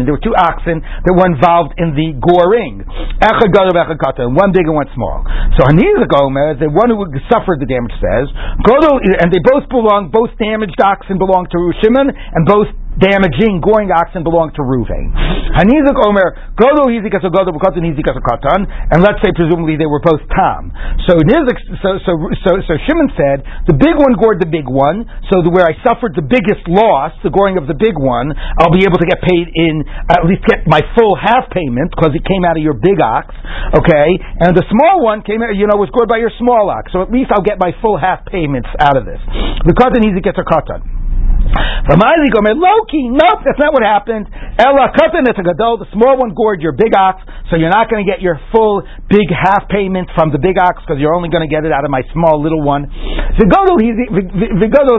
there 0.04 0.16
were 0.18 0.26
two 0.26 0.34
oxen 0.34 0.82
that 0.82 1.14
were 1.14 1.30
involved 1.30 1.78
in 1.78 1.94
the 1.94 2.18
goring, 2.18 2.82
one 2.84 4.52
big 4.52 4.66
and 4.66 4.76
one 4.76 4.90
small. 4.98 5.22
So 5.56 5.70
Hanizak 5.70 6.12
Omer, 6.18 6.58
the 6.58 6.74
one 6.74 6.90
who 6.90 7.00
suffered 7.30 7.62
the 7.62 7.70
damage 7.70 7.94
says, 8.02 8.28
and 8.34 9.30
they 9.30 9.40
both 9.40 9.70
belong, 9.70 10.10
both 10.10 10.34
damaged 10.42 10.82
oxen 10.82 11.22
belong 11.22 11.46
to 11.54 11.60
Shimon, 11.86 12.10
and 12.10 12.42
both 12.44 12.74
damaging, 12.98 13.62
goring 13.62 13.94
oxen 13.94 14.26
belong 14.26 14.50
to 14.58 14.62
Ruvain. 14.66 15.14
Hanizak 15.58 15.98
Omer, 15.98 16.54
Godo 16.58 16.90
Hizikas 16.90 17.22
or 17.26 17.34
Godo 17.34 17.54
Bukatan 17.54 17.86
Hizikas 17.86 18.18
or 18.18 18.26
Katan, 18.26 18.66
and 18.66 19.00
let's 19.02 19.22
say 19.22 19.34
presumably 19.34 19.78
they 19.78 19.90
were 19.90 20.02
both 20.02 20.22
Tam. 20.34 20.74
So 21.06 21.18
Nizik, 21.18 21.58
so, 21.82 21.98
so, 22.04 22.12
so, 22.46 22.52
so 22.66 22.74
Shimon 22.86 23.10
said, 23.14 23.46
the 23.70 23.78
big 23.78 23.96
one 23.98 24.18
gored 24.18 24.42
the 24.42 24.50
big 24.50 24.66
one, 24.66 25.06
so 25.30 25.46
the, 25.46 25.54
where 25.54 25.66
I 25.66 25.78
suffered 25.86 26.18
the 26.18 26.26
biggest 26.26 26.66
loss, 26.66 27.14
the 27.22 27.34
goring 27.34 27.62
of 27.62 27.70
the 27.70 27.78
big 27.78 27.96
one, 27.96 28.34
I'll 28.34 28.74
be 28.74 28.86
able 28.86 28.98
to 28.98 29.08
get 29.08 29.22
paid 29.22 29.50
in, 29.54 29.86
at 30.10 30.26
least 30.26 30.46
get 30.50 30.66
my 30.66 30.82
full 30.98 31.14
half 31.14 31.50
payment, 31.54 31.94
because 31.94 32.18
it 32.18 32.26
came 32.26 32.44
out 32.44 32.58
of 32.58 32.64
your 32.66 32.76
big 32.76 32.98
ox, 32.98 33.30
okay? 33.78 34.10
And 34.42 34.58
the 34.58 34.66
small 34.74 35.06
one 35.06 35.22
came 35.22 35.46
out, 35.46 35.54
you 35.54 35.70
know, 35.70 35.78
was 35.78 35.94
gored 35.94 36.10
by 36.10 36.18
your 36.18 36.34
small 36.42 36.70
ox, 36.74 36.90
so 36.92 37.06
at 37.06 37.14
least 37.14 37.30
I'll 37.30 37.46
get 37.46 37.62
my 37.62 37.72
full 37.78 37.98
half 37.98 38.26
payments 38.26 38.70
out 38.82 38.98
of 38.98 39.06
this. 39.06 39.22
The 39.70 39.74
Katan 39.78 40.02
Hizikas 40.02 40.38
or 40.38 40.46
Katan. 40.50 40.97
Ramadi 41.48 42.28
Gomer 42.36 42.52
Loki, 42.52 43.08
nope, 43.08 43.48
that's 43.48 43.60
not 43.60 43.72
what 43.72 43.80
happened. 43.80 44.28
Ella 44.60 44.92
Katan 44.92 45.24
Gadol, 45.24 45.80
the 45.80 45.88
small 45.96 46.20
one 46.20 46.36
gored 46.36 46.60
your 46.60 46.76
big 46.76 46.92
ox, 46.92 47.24
so 47.48 47.56
you're 47.56 47.72
not 47.72 47.88
going 47.88 48.04
to 48.04 48.10
get 48.10 48.20
your 48.20 48.36
full 48.52 48.84
big 49.08 49.32
half 49.32 49.72
payment 49.72 50.12
from 50.12 50.36
the 50.36 50.42
big 50.42 50.60
ox 50.60 50.84
because 50.84 51.00
you're 51.00 51.16
only 51.16 51.32
going 51.32 51.48
to 51.48 51.52
get 51.52 51.64
it 51.64 51.72
out 51.72 51.88
of 51.88 51.92
my 51.94 52.04
small 52.12 52.44
little 52.44 52.60
one. 52.60 52.92
Vigodol 53.40 53.80
is 53.80 53.96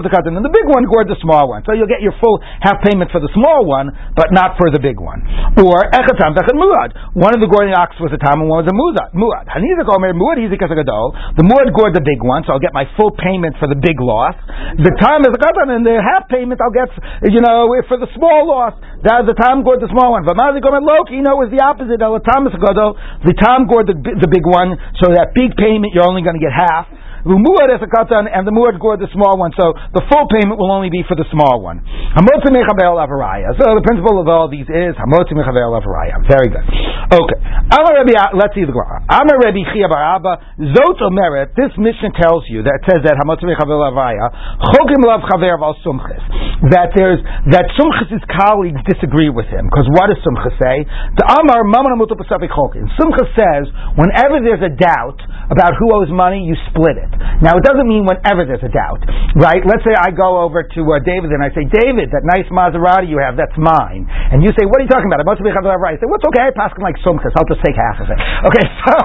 the 0.00 0.08
Katan, 0.08 0.32
and 0.40 0.46
the 0.46 0.54
big 0.54 0.64
one 0.64 0.88
gored 0.88 1.12
the 1.12 1.20
small 1.20 1.52
one, 1.52 1.60
so 1.68 1.76
you'll 1.76 1.90
get 1.90 2.00
your 2.00 2.16
full 2.16 2.40
half 2.64 2.80
payment 2.80 3.12
for 3.12 3.20
the 3.20 3.28
small 3.36 3.68
one, 3.68 3.92
but 4.16 4.32
not 4.32 4.56
for 4.56 4.72
the 4.72 4.80
big 4.80 4.96
one. 4.96 5.20
Or 5.60 5.84
Echatam 5.92 6.32
Vechat 6.32 6.56
Muad, 6.56 6.96
one 7.12 7.36
of 7.36 7.44
the 7.44 7.50
goring 7.52 7.76
ox 7.76 8.00
was 8.00 8.08
a 8.16 8.20
tam 8.22 8.40
and 8.40 8.48
one 8.48 8.64
was 8.64 8.70
a 8.72 8.76
muad. 8.76 9.12
Muad. 9.12 9.44
Hanizak 9.52 9.90
Omer 9.92 10.16
Muad 10.16 10.40
Hizik 10.40 10.62
Gadol, 10.62 11.12
the 11.36 11.44
muad 11.44 11.68
gored 11.76 11.92
the 11.92 12.00
big 12.00 12.24
one, 12.24 12.46
so 12.48 12.56
I'll 12.56 12.64
get 12.64 12.72
my 12.72 12.88
full 12.96 13.12
payment 13.12 13.60
for 13.60 13.68
the 13.68 13.76
big 13.76 14.00
loss. 14.00 14.38
The 14.80 14.94
time 14.96 15.28
is 15.28 15.36
a 15.36 15.40
Katan, 15.42 15.68
and 15.74 15.84
the 15.84 16.00
half 16.00 16.24
payment 16.24 16.37
payment 16.38 16.62
I'll 16.62 16.70
get, 16.70 16.86
you 17.26 17.42
know, 17.42 17.66
for 17.90 17.98
the 17.98 18.06
small 18.14 18.46
loss. 18.46 18.78
That 19.02 19.26
the 19.26 19.34
Tam 19.34 19.66
gored 19.66 19.82
the 19.82 19.90
small 19.90 20.14
one. 20.14 20.22
Vamazi 20.22 20.62
Gomer 20.62 20.78
Loki, 20.78 21.18
you 21.18 21.26
know, 21.26 21.42
is 21.42 21.50
the 21.50 21.58
opposite. 21.58 21.98
The 21.98 23.34
Tam 23.42 23.66
gored 23.66 23.90
the, 23.90 23.98
the 23.98 24.30
big 24.30 24.46
one, 24.46 24.78
so 25.02 25.10
that 25.10 25.34
big 25.34 25.58
payment 25.58 25.90
you're 25.94 26.06
only 26.06 26.22
going 26.22 26.38
to 26.38 26.42
get 26.42 26.54
half. 26.54 26.86
Umuad 27.28 27.68
as 27.74 27.82
a 27.84 27.90
katan, 27.90 28.24
and 28.28 28.46
the 28.46 28.54
muad 28.54 28.80
gored 28.80 29.00
the 29.00 29.10
small 29.12 29.36
one. 29.36 29.52
So 29.56 29.76
the 29.92 30.04
full 30.08 30.24
payment 30.32 30.56
will 30.56 30.72
only 30.72 30.88
be 30.88 31.04
for 31.04 31.16
the 31.16 31.28
small 31.28 31.60
one. 31.60 31.84
Hamotzi 32.16 32.48
mechabel 32.52 32.96
avaraya. 32.96 33.52
So 33.58 33.68
the 33.74 33.84
principle 33.84 34.16
of 34.20 34.28
all 34.28 34.48
these 34.48 34.68
is 34.68 34.96
hamotzi 34.96 35.34
mechabel 35.34 35.74
avaraya. 35.76 36.22
Very 36.24 36.48
good. 36.48 36.64
Okay. 37.12 37.38
Amar 37.74 38.00
Rabbi, 38.00 38.16
let's 38.36 38.54
see 38.56 38.64
the 38.64 38.72
Gemara. 38.72 39.04
Amar 39.12 39.36
Rabbi 39.44 39.60
Chia 39.74 39.88
bar 39.92 40.00
Abba 40.16 40.40
Zot 40.72 40.98
Omeret. 41.04 41.52
This 41.58 41.72
Mishnah 41.74 42.16
tells 42.16 42.48
you 42.48 42.64
that 42.64 42.80
says 42.88 43.04
that 43.04 43.18
hamotzi 43.18 43.44
mechabel 43.44 43.82
avaraya 43.82 44.32
chokim 44.72 45.04
lav 45.04 45.26
chaver 45.28 45.58
al 45.58 45.76
sumchis. 45.84 46.22
That 46.72 46.96
there's 46.96 47.20
that 47.52 47.68
sumchis's 47.76 48.24
colleagues 48.40 48.80
disagree 48.88 49.28
with 49.28 49.52
him 49.52 49.68
because 49.68 49.84
what 49.92 50.08
does 50.08 50.20
sumchis 50.24 50.56
say? 50.56 50.76
The 51.20 51.24
Amar 51.28 51.66
Mamon 51.68 51.92
Amutu 51.92 52.16
Pasafik 52.16 52.48
Chokim. 52.48 52.88
Sumchis 52.96 53.28
says 53.36 53.68
whenever 54.00 54.40
there's 54.40 54.64
a 54.64 54.72
doubt 54.72 55.20
about 55.52 55.76
who 55.76 55.92
owes 55.92 56.08
money, 56.08 56.44
you 56.48 56.56
split 56.72 56.96
it 56.96 57.08
it. 57.08 57.17
Now, 57.38 57.58
it 57.58 57.64
doesn't 57.64 57.86
mean 57.86 58.06
whenever 58.08 58.42
there's 58.48 58.64
a 58.64 58.72
doubt, 58.72 59.02
right? 59.38 59.62
Let's 59.62 59.84
say 59.86 59.94
I 59.94 60.10
go 60.10 60.42
over 60.42 60.66
to 60.66 60.80
uh, 60.82 60.98
David 61.04 61.30
and 61.30 61.44
I 61.44 61.50
say, 61.54 61.68
David, 61.68 62.10
that 62.10 62.26
nice 62.26 62.48
Maserati 62.50 63.06
you 63.06 63.22
have, 63.22 63.38
that's 63.38 63.54
mine. 63.54 64.08
And 64.08 64.42
you 64.42 64.50
say, 64.58 64.66
what 64.66 64.82
are 64.82 64.84
you 64.84 64.92
talking 64.92 65.06
about? 65.06 65.22
I 65.22 65.26
must 65.26 65.40
be 65.40 65.48
right. 65.48 65.94
I 65.94 66.00
say, 66.00 66.08
what's 66.10 66.26
okay? 66.34 66.48
I 66.48 66.52
pass 66.52 66.74
him 66.74 66.82
like 66.82 66.98
Sumchus. 67.06 67.30
I'll 67.38 67.48
just 67.48 67.62
take 67.62 67.78
half 67.78 68.02
of 68.02 68.10
it. 68.10 68.18
Okay, 68.18 68.66
so, 68.84 68.96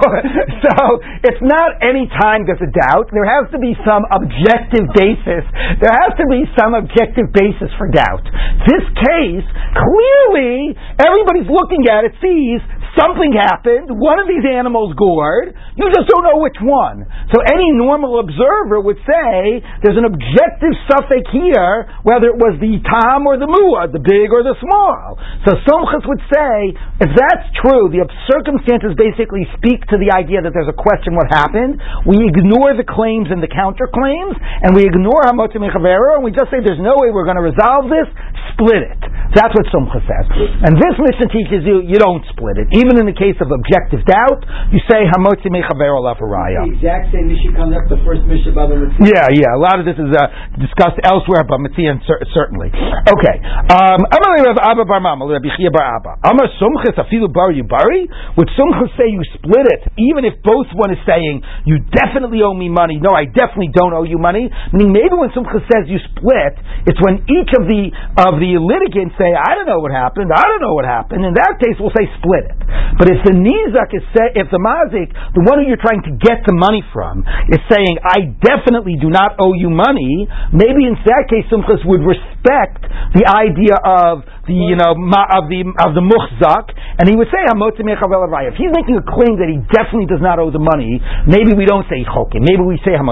so 0.66 0.74
it's 1.22 1.42
not 1.44 1.78
any 1.80 2.10
time 2.18 2.44
there's 2.44 2.62
a 2.64 2.72
doubt. 2.72 3.14
There 3.14 3.26
has 3.26 3.46
to 3.54 3.58
be 3.62 3.78
some 3.86 4.02
objective 4.10 4.90
basis. 4.98 5.44
There 5.78 5.94
has 5.94 6.12
to 6.18 6.26
be 6.26 6.44
some 6.58 6.74
objective 6.74 7.30
basis 7.30 7.70
for 7.78 7.86
doubt. 7.88 8.26
This 8.66 8.84
case, 8.98 9.46
clearly, 9.78 10.74
everybody's 10.98 11.48
looking 11.48 11.86
at 11.86 12.08
it, 12.08 12.12
sees 12.18 12.60
something 12.98 13.34
happened. 13.34 13.90
One 13.90 14.18
of 14.18 14.26
these 14.26 14.42
animals 14.46 14.94
gored. 14.98 15.54
You 15.76 15.86
just 15.94 16.06
don't 16.10 16.24
know 16.24 16.38
which 16.42 16.58
one. 16.62 17.06
So 17.30 17.42
any 17.46 17.70
normal 17.74 17.93
observer 18.02 18.82
would 18.82 18.98
say 19.06 19.62
there's 19.84 20.00
an 20.00 20.08
objective 20.08 20.74
suffix 20.90 21.22
here, 21.30 21.86
whether 22.02 22.32
it 22.32 22.38
was 22.40 22.58
the 22.58 22.82
tam 22.82 23.28
or 23.28 23.38
the 23.38 23.46
muad, 23.46 23.94
the 23.94 24.02
big 24.02 24.34
or 24.34 24.42
the 24.42 24.58
small. 24.58 25.20
So 25.46 25.54
Somchus 25.62 26.02
would 26.08 26.24
say, 26.26 26.74
if 27.04 27.10
that's 27.14 27.46
true, 27.62 27.92
the 27.92 28.02
circumstances 28.26 28.98
basically 28.98 29.46
speak 29.60 29.84
to 29.92 30.00
the 30.00 30.10
idea 30.10 30.42
that 30.42 30.50
there's 30.50 30.72
a 30.72 30.74
question 30.74 31.14
what 31.14 31.30
happened. 31.30 31.78
We 32.08 32.18
ignore 32.24 32.74
the 32.74 32.88
claims 32.88 33.30
and 33.30 33.38
the 33.38 33.52
counterclaims, 33.52 34.34
and 34.40 34.74
we 34.74 34.88
ignore 34.88 35.28
Hamotim 35.28 35.62
and 35.62 36.24
we 36.24 36.32
just 36.32 36.48
say 36.48 36.64
there's 36.64 36.80
no 36.80 36.96
way 36.96 37.12
we're 37.12 37.28
going 37.28 37.36
to 37.36 37.44
resolve 37.44 37.92
this, 37.92 38.08
split 38.52 38.82
it. 38.84 39.00
That's 39.34 39.50
what 39.50 39.66
Somchus 39.74 40.04
says. 40.06 40.26
And 40.62 40.78
this 40.78 40.94
Mishnah 40.94 41.30
teaches 41.34 41.66
you, 41.66 41.82
you 41.82 41.98
don't 41.98 42.22
split 42.30 42.54
it. 42.60 42.70
Even 42.78 43.02
in 43.02 43.06
the 43.10 43.16
case 43.16 43.34
of 43.42 43.50
objective 43.50 44.06
doubt, 44.06 44.46
you 44.70 44.78
say 44.86 45.02
Hamotzi 45.10 45.50
Mechaver 45.50 45.90
Olav 45.90 46.22
The 46.22 46.70
exact 46.70 47.10
same 47.10 47.26
Mishnah 47.26 47.58
comes 47.58 47.74
up 47.74 47.90
the 47.90 47.98
first 48.06 48.22
Mishnah 48.30 48.54
about 48.54 48.70
the 48.70 48.78
Yeah, 49.02 49.26
yeah. 49.34 49.58
A 49.58 49.60
lot 49.60 49.82
of 49.82 49.84
this 49.88 49.98
is 49.98 50.06
uh, 50.14 50.30
discussed 50.62 51.02
elsewhere, 51.02 51.42
but 51.42 51.58
Mitzvah 51.58 51.98
certainly. 52.30 52.70
Okay. 52.70 53.36
Um, 53.74 54.06
Amar 54.06 54.46
Rav 54.46 54.58
Abba 54.62 54.86
Bar 54.86 55.02
Mama, 55.02 55.26
Rabbi 55.26 55.50
Chia 55.58 55.74
Bar 55.74 55.82
Abba. 55.98 56.22
Amar 56.30 56.46
Sumchis 56.62 56.94
Afilu 56.94 57.26
Bar 57.26 57.50
Yubari. 57.50 58.06
Would 58.38 58.50
Sumchis 58.54 58.94
say 58.94 59.10
you 59.10 59.26
split 59.34 59.66
it, 59.66 59.82
even 59.98 60.22
if 60.22 60.38
both 60.46 60.70
one 60.78 60.94
is 60.94 61.00
saying 61.02 61.42
you 61.66 61.82
definitely 61.90 62.38
owe 62.46 62.54
me 62.54 62.70
money? 62.70 63.02
No, 63.02 63.10
I 63.10 63.26
definitely 63.26 63.74
don't 63.74 63.92
owe 63.92 64.06
you 64.06 64.22
money. 64.22 64.46
Meaning 64.70 64.94
maybe 64.94 65.18
when 65.18 65.34
Sumchis 65.34 65.66
says 65.66 65.90
you 65.90 65.98
split, 66.14 66.54
it's 66.86 67.02
when 67.02 67.26
each 67.26 67.50
of 67.58 67.66
the 67.66 67.90
of 68.34 68.42
the 68.42 68.58
litigants 68.58 69.14
say 69.14 69.30
I 69.30 69.54
don't 69.54 69.70
know 69.70 69.78
what 69.78 69.94
happened, 69.94 70.34
I 70.34 70.42
don't 70.42 70.60
know 70.60 70.74
what 70.74 70.84
happened. 70.84 71.22
In 71.22 71.38
that 71.38 71.62
case, 71.62 71.78
we'll 71.78 71.94
say 71.94 72.10
split 72.18 72.50
it. 72.50 72.58
But 72.98 73.06
if 73.10 73.22
the 73.22 73.34
Nizak 73.34 73.94
is 73.94 74.02
say, 74.10 74.34
if 74.34 74.50
the 74.50 74.58
Mazik, 74.58 75.14
the 75.34 75.42
one 75.46 75.62
who 75.62 75.70
you're 75.70 75.80
trying 75.80 76.02
to 76.10 76.14
get 76.18 76.42
the 76.46 76.54
money 76.54 76.82
from, 76.90 77.22
is 77.50 77.62
saying, 77.70 77.98
I 78.02 78.34
definitely 78.42 78.98
do 78.98 79.10
not 79.10 79.38
owe 79.38 79.54
you 79.54 79.70
money, 79.70 80.26
maybe 80.50 80.86
in 80.86 80.98
that 81.06 81.30
case 81.30 81.46
Sumchus 81.50 81.82
would 81.86 82.02
respect 82.44 82.84
the 83.16 83.24
idea 83.24 83.78
of 83.80 84.26
the 84.44 84.52
you 84.52 84.76
know 84.76 84.92
of 84.92 85.48
the 85.48 85.64
of 85.80 85.96
the 85.96 86.04
muhzak, 86.04 86.66
and 87.00 87.08
he 87.08 87.16
would 87.16 87.30
say 87.32 87.40
If 87.40 88.54
he's 88.60 88.74
making 88.74 89.00
a 89.00 89.04
claim 89.06 89.38
that 89.40 89.48
he 89.48 89.62
definitely 89.72 90.10
does 90.10 90.20
not 90.20 90.36
owe 90.42 90.50
the 90.52 90.60
money, 90.60 91.00
maybe 91.24 91.56
we 91.56 91.64
don't 91.64 91.88
say 91.88 92.04
chokim. 92.04 92.44
Maybe 92.44 92.60
we 92.60 92.76
say 92.84 92.92
So 92.98 93.08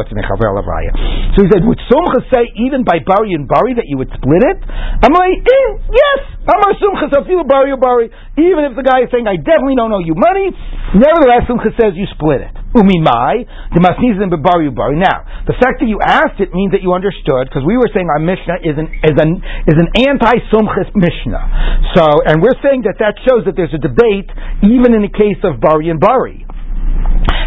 he 1.41 1.49
said, 1.49 1.63
would 1.65 1.81
Sumchus 1.89 2.27
say 2.29 2.45
even 2.61 2.85
by 2.85 3.01
bari 3.01 3.33
and 3.33 3.49
bari 3.49 3.79
that 3.81 3.89
you 3.89 3.97
would 3.97 4.11
split 4.13 4.43
it? 4.43 4.59
I'm 4.67 5.15
like, 5.15 5.41
eh, 5.41 5.69
yes. 5.89 6.21
Amar 6.45 6.75
Sumchus 6.77 7.15
afilu 7.17 7.49
bari 7.49 7.73
bari. 7.79 8.11
Even 8.37 8.69
if 8.69 8.77
the 8.77 8.85
guy 8.85 9.07
is 9.07 9.11
saying 9.15 9.25
I 9.31 9.39
definitely 9.41 9.79
don't 9.79 9.93
owe 9.95 10.05
you 10.05 10.19
money, 10.19 10.51
nevertheless 10.99 11.49
Sumchus 11.49 11.73
says 11.81 11.95
you 11.95 12.11
split 12.13 12.43
it. 12.43 12.62
Umimai, 12.73 13.45
the 13.77 13.81
masnizim 13.81 14.33
bebari 14.33 14.73
bari. 14.73 14.97
Now, 14.97 15.25
the 15.45 15.53
fact 15.61 15.81
that 15.85 15.89
you 15.89 16.01
asked 16.01 16.41
it 16.41 16.53
means 16.57 16.73
that 16.73 16.81
you 16.81 16.93
understood, 16.97 17.49
because 17.49 17.65
we 17.69 17.77
were 17.77 17.89
saying 17.93 18.09
our 18.09 18.21
Mishnah 18.21 18.65
is 18.65 18.77
an 18.81 18.89
is 19.05 19.17
an 19.21 19.45
is 19.69 19.77
an 19.77 19.89
anti-sumchis 19.93 20.97
Mishnah. 20.97 21.93
So, 21.93 22.05
and 22.25 22.41
we're 22.41 22.57
saying 22.65 22.89
that 22.89 22.97
that 23.05 23.21
shows 23.29 23.45
that 23.45 23.57
there's 23.57 23.75
a 23.77 23.83
debate 23.83 24.33
even 24.65 24.97
in 24.97 25.05
the 25.05 25.13
case 25.13 25.41
of 25.45 25.61
bari 25.61 25.93
and 25.93 26.01
bari. 26.01 26.47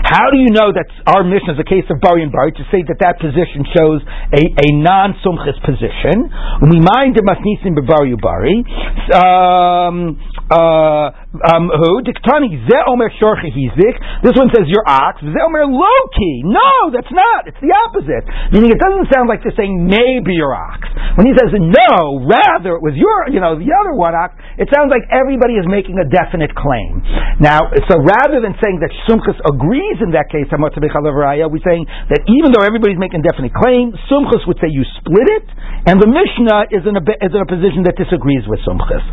How 0.06 0.30
do 0.30 0.38
you 0.38 0.54
know 0.54 0.70
that 0.70 0.86
our 1.10 1.26
Mishnah 1.26 1.58
is 1.58 1.60
a 1.60 1.66
case 1.66 1.90
of 1.90 1.98
Bari 1.98 2.22
and 2.22 2.30
Bari 2.30 2.54
to 2.62 2.66
say 2.70 2.86
that 2.86 3.02
that 3.02 3.18
position 3.18 3.66
shows 3.74 4.06
a, 4.06 4.44
a 4.54 4.68
non-Sumchis 4.78 5.58
position? 5.66 6.30
We 6.62 6.78
mind 6.78 7.18
Masnisim 7.18 7.74
Bari 7.74 8.14
Bari. 8.14 8.62
Um, 9.10 10.22
uh, 10.46 11.10
um, 11.50 11.74
who? 11.74 12.06
Diktani, 12.06 12.54
Ze 12.70 12.78
Omer 12.86 13.10
Shorchi 13.18 13.50
Hizik. 13.50 13.98
This 14.22 14.38
one 14.38 14.54
says 14.54 14.70
your 14.70 14.86
ox. 14.86 15.26
Ze 15.26 15.42
Omer 15.42 15.66
Loki. 15.66 16.46
No, 16.46 16.94
that's 16.94 17.10
not. 17.10 17.50
It's 17.50 17.58
the 17.66 17.74
opposite. 17.90 18.30
Meaning 18.54 18.78
it 18.78 18.78
doesn't 18.78 19.10
sound 19.10 19.26
like 19.26 19.42
they're 19.42 19.58
saying 19.58 19.90
maybe 19.90 20.38
your 20.38 20.54
ox. 20.54 20.86
When 21.18 21.26
he 21.26 21.34
says 21.34 21.50
no, 21.50 22.22
rather 22.30 22.78
it 22.78 22.84
was 22.86 22.94
your, 22.94 23.34
you 23.34 23.42
know, 23.42 23.58
the 23.58 23.74
other 23.74 23.98
one 23.98 24.14
ox, 24.14 24.38
it 24.62 24.70
sounds 24.70 24.94
like 24.94 25.02
everybody 25.10 25.58
is 25.58 25.66
making 25.66 25.98
a 25.98 26.06
definite 26.06 26.54
claim. 26.54 27.02
Now, 27.42 27.74
so 27.90 27.98
rather 27.98 28.38
than 28.38 28.54
saying 28.62 28.86
that 28.86 28.94
Sumchus 29.10 29.40
agrees 29.50 29.95
in 30.02 30.12
that 30.16 30.32
case, 30.32 30.48
we're 30.52 31.68
saying 31.68 31.86
that 32.12 32.22
even 32.28 32.50
though 32.52 32.66
everybody's 32.66 33.00
making 33.00 33.22
definite 33.22 33.54
claim, 33.54 33.94
Sumchus 34.12 34.44
would 34.48 34.60
say 34.60 34.72
you 34.72 34.84
split 35.00 35.28
it, 35.42 35.46
and 35.86 36.02
the 36.02 36.10
Mishnah 36.10 36.74
is 36.74 36.84
in 36.88 36.98
a, 36.98 37.04
is 37.22 37.32
in 37.34 37.42
a 37.42 37.50
position 37.50 37.86
that 37.86 37.96
disagrees 38.00 38.48
with 38.50 38.60
Sumchus. 38.66 39.04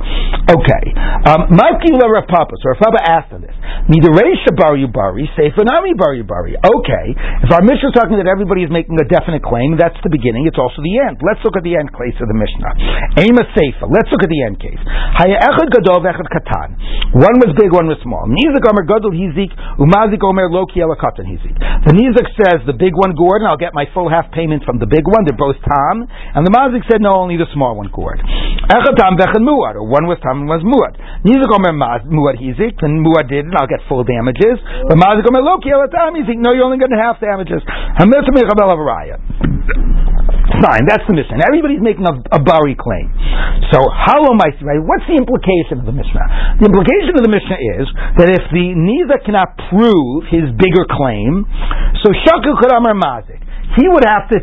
Okay. 0.48 0.84
Um, 1.28 1.52
Rav 1.52 2.26
Papa. 2.28 2.54
So 2.62 2.72
Rav 2.72 2.80
Papa 2.80 3.00
asked 3.02 3.32
on 3.32 3.42
this. 3.44 3.54
Midaresha 3.90 4.54
bar 4.54 4.78
bari, 4.88 5.26
Seifanami 5.36 5.98
bar 5.98 6.16
bari. 6.22 6.54
Okay, 6.56 7.06
if 7.42 7.50
our 7.50 7.62
Mishnah 7.66 7.90
is 7.90 7.96
talking 7.96 8.16
that 8.16 8.30
everybody 8.30 8.62
is 8.62 8.70
making 8.70 8.96
a 8.98 9.06
definite 9.06 9.42
claim, 9.42 9.74
that's 9.74 9.98
the 10.06 10.12
beginning. 10.12 10.46
It's 10.46 10.58
also 10.58 10.80
the 10.80 10.94
end. 11.02 11.18
Let's 11.20 11.42
look 11.42 11.58
at 11.58 11.64
the 11.66 11.74
end 11.74 11.90
case 11.92 12.16
of 12.22 12.30
the 12.30 12.38
Mishnah. 12.38 12.72
Ema 13.26 13.44
Seifa. 13.52 13.90
Let's 13.90 14.08
look 14.14 14.22
at 14.22 14.30
the 14.30 14.42
end 14.46 14.58
case. 14.62 14.80
Echad 15.42 15.68
gadol 15.74 16.00
vechad 16.00 16.28
katan. 16.30 16.78
One 17.12 17.36
was 17.44 17.52
big, 17.58 17.68
one 17.74 17.90
was 17.90 17.98
small. 18.00 18.24
Nizik 18.30 18.64
omer 18.64 18.86
gadol 18.86 19.12
hizik, 19.12 19.52
umazik 19.76 20.22
omer 20.24 20.48
katan 20.72 21.28
hizik. 21.28 21.54
The 21.84 21.92
Nizik 21.92 22.28
says 22.40 22.64
the 22.66 22.72
big 22.72 22.96
one 22.96 23.14
gored, 23.14 23.42
and 23.42 23.48
I'll 23.48 23.60
get 23.60 23.74
my 23.74 23.84
full 23.92 24.08
half 24.08 24.30
payment 24.32 24.64
from 24.64 24.78
the 24.78 24.86
big 24.86 25.04
one. 25.04 25.24
They're 25.28 25.36
both 25.36 25.60
tam. 25.60 26.08
And 26.34 26.46
the 26.46 26.52
Mazik 26.52 26.84
said 26.88 27.00
no, 27.00 27.14
only 27.20 27.36
the 27.36 27.48
small 27.52 27.76
one 27.76 27.92
gored. 27.92 28.20
Echad 28.20 28.96
tam 28.96 29.20
vechad 29.20 29.42
muad, 29.44 29.76
or 29.76 29.84
one 29.84 30.08
was 30.08 30.18
tam 30.24 30.44
and 30.44 30.48
one 30.48 30.60
was 30.60 30.66
muad. 30.66 30.96
Nizik 31.24 31.50
omer 31.52 31.76
muad 31.76 32.36
hizik, 32.40 32.80
and 32.80 33.04
muad 33.04 33.28
did, 33.28 33.44
and 33.44 33.54
I'll 33.56 33.68
get 33.68 33.84
full 33.88 34.04
damages. 34.04 34.56
But 34.88 34.96
mazik 34.96 35.28
omer 35.28 35.44
loki 35.44 35.68
alatam 35.68 36.16
hizik, 36.16 36.40
no, 36.40 36.52
you're 36.52 36.64
only 36.64 36.78
getting 36.78 36.96
half 36.96 37.20
damages. 37.20 37.60
Fine, 40.62 40.86
that's 40.86 41.02
the 41.10 41.16
Mishnah. 41.18 41.42
Everybody's 41.42 41.82
making 41.82 42.06
a, 42.06 42.14
a 42.30 42.38
bari 42.38 42.78
claim. 42.78 43.10
So, 43.74 43.82
how 43.90 44.22
am 44.30 44.38
I? 44.38 44.54
Right? 44.62 44.78
What's 44.78 45.02
the 45.10 45.18
implication 45.18 45.82
of 45.82 45.86
the 45.90 45.96
Mishnah? 45.96 46.62
The 46.62 46.70
implication 46.70 47.18
of 47.18 47.22
the 47.26 47.32
Mishnah 47.34 47.58
is 47.82 47.86
that 48.22 48.30
if 48.30 48.46
the 48.54 48.70
Niza 48.78 49.18
cannot 49.26 49.58
prove 49.74 50.30
his 50.30 50.54
bigger 50.54 50.86
claim, 50.86 51.42
so 52.06 52.14
Shaku 52.14 52.54
could 52.62 52.70
Mazik. 52.70 53.42
He 53.74 53.90
would 53.90 54.06
have 54.06 54.30
to. 54.30 54.38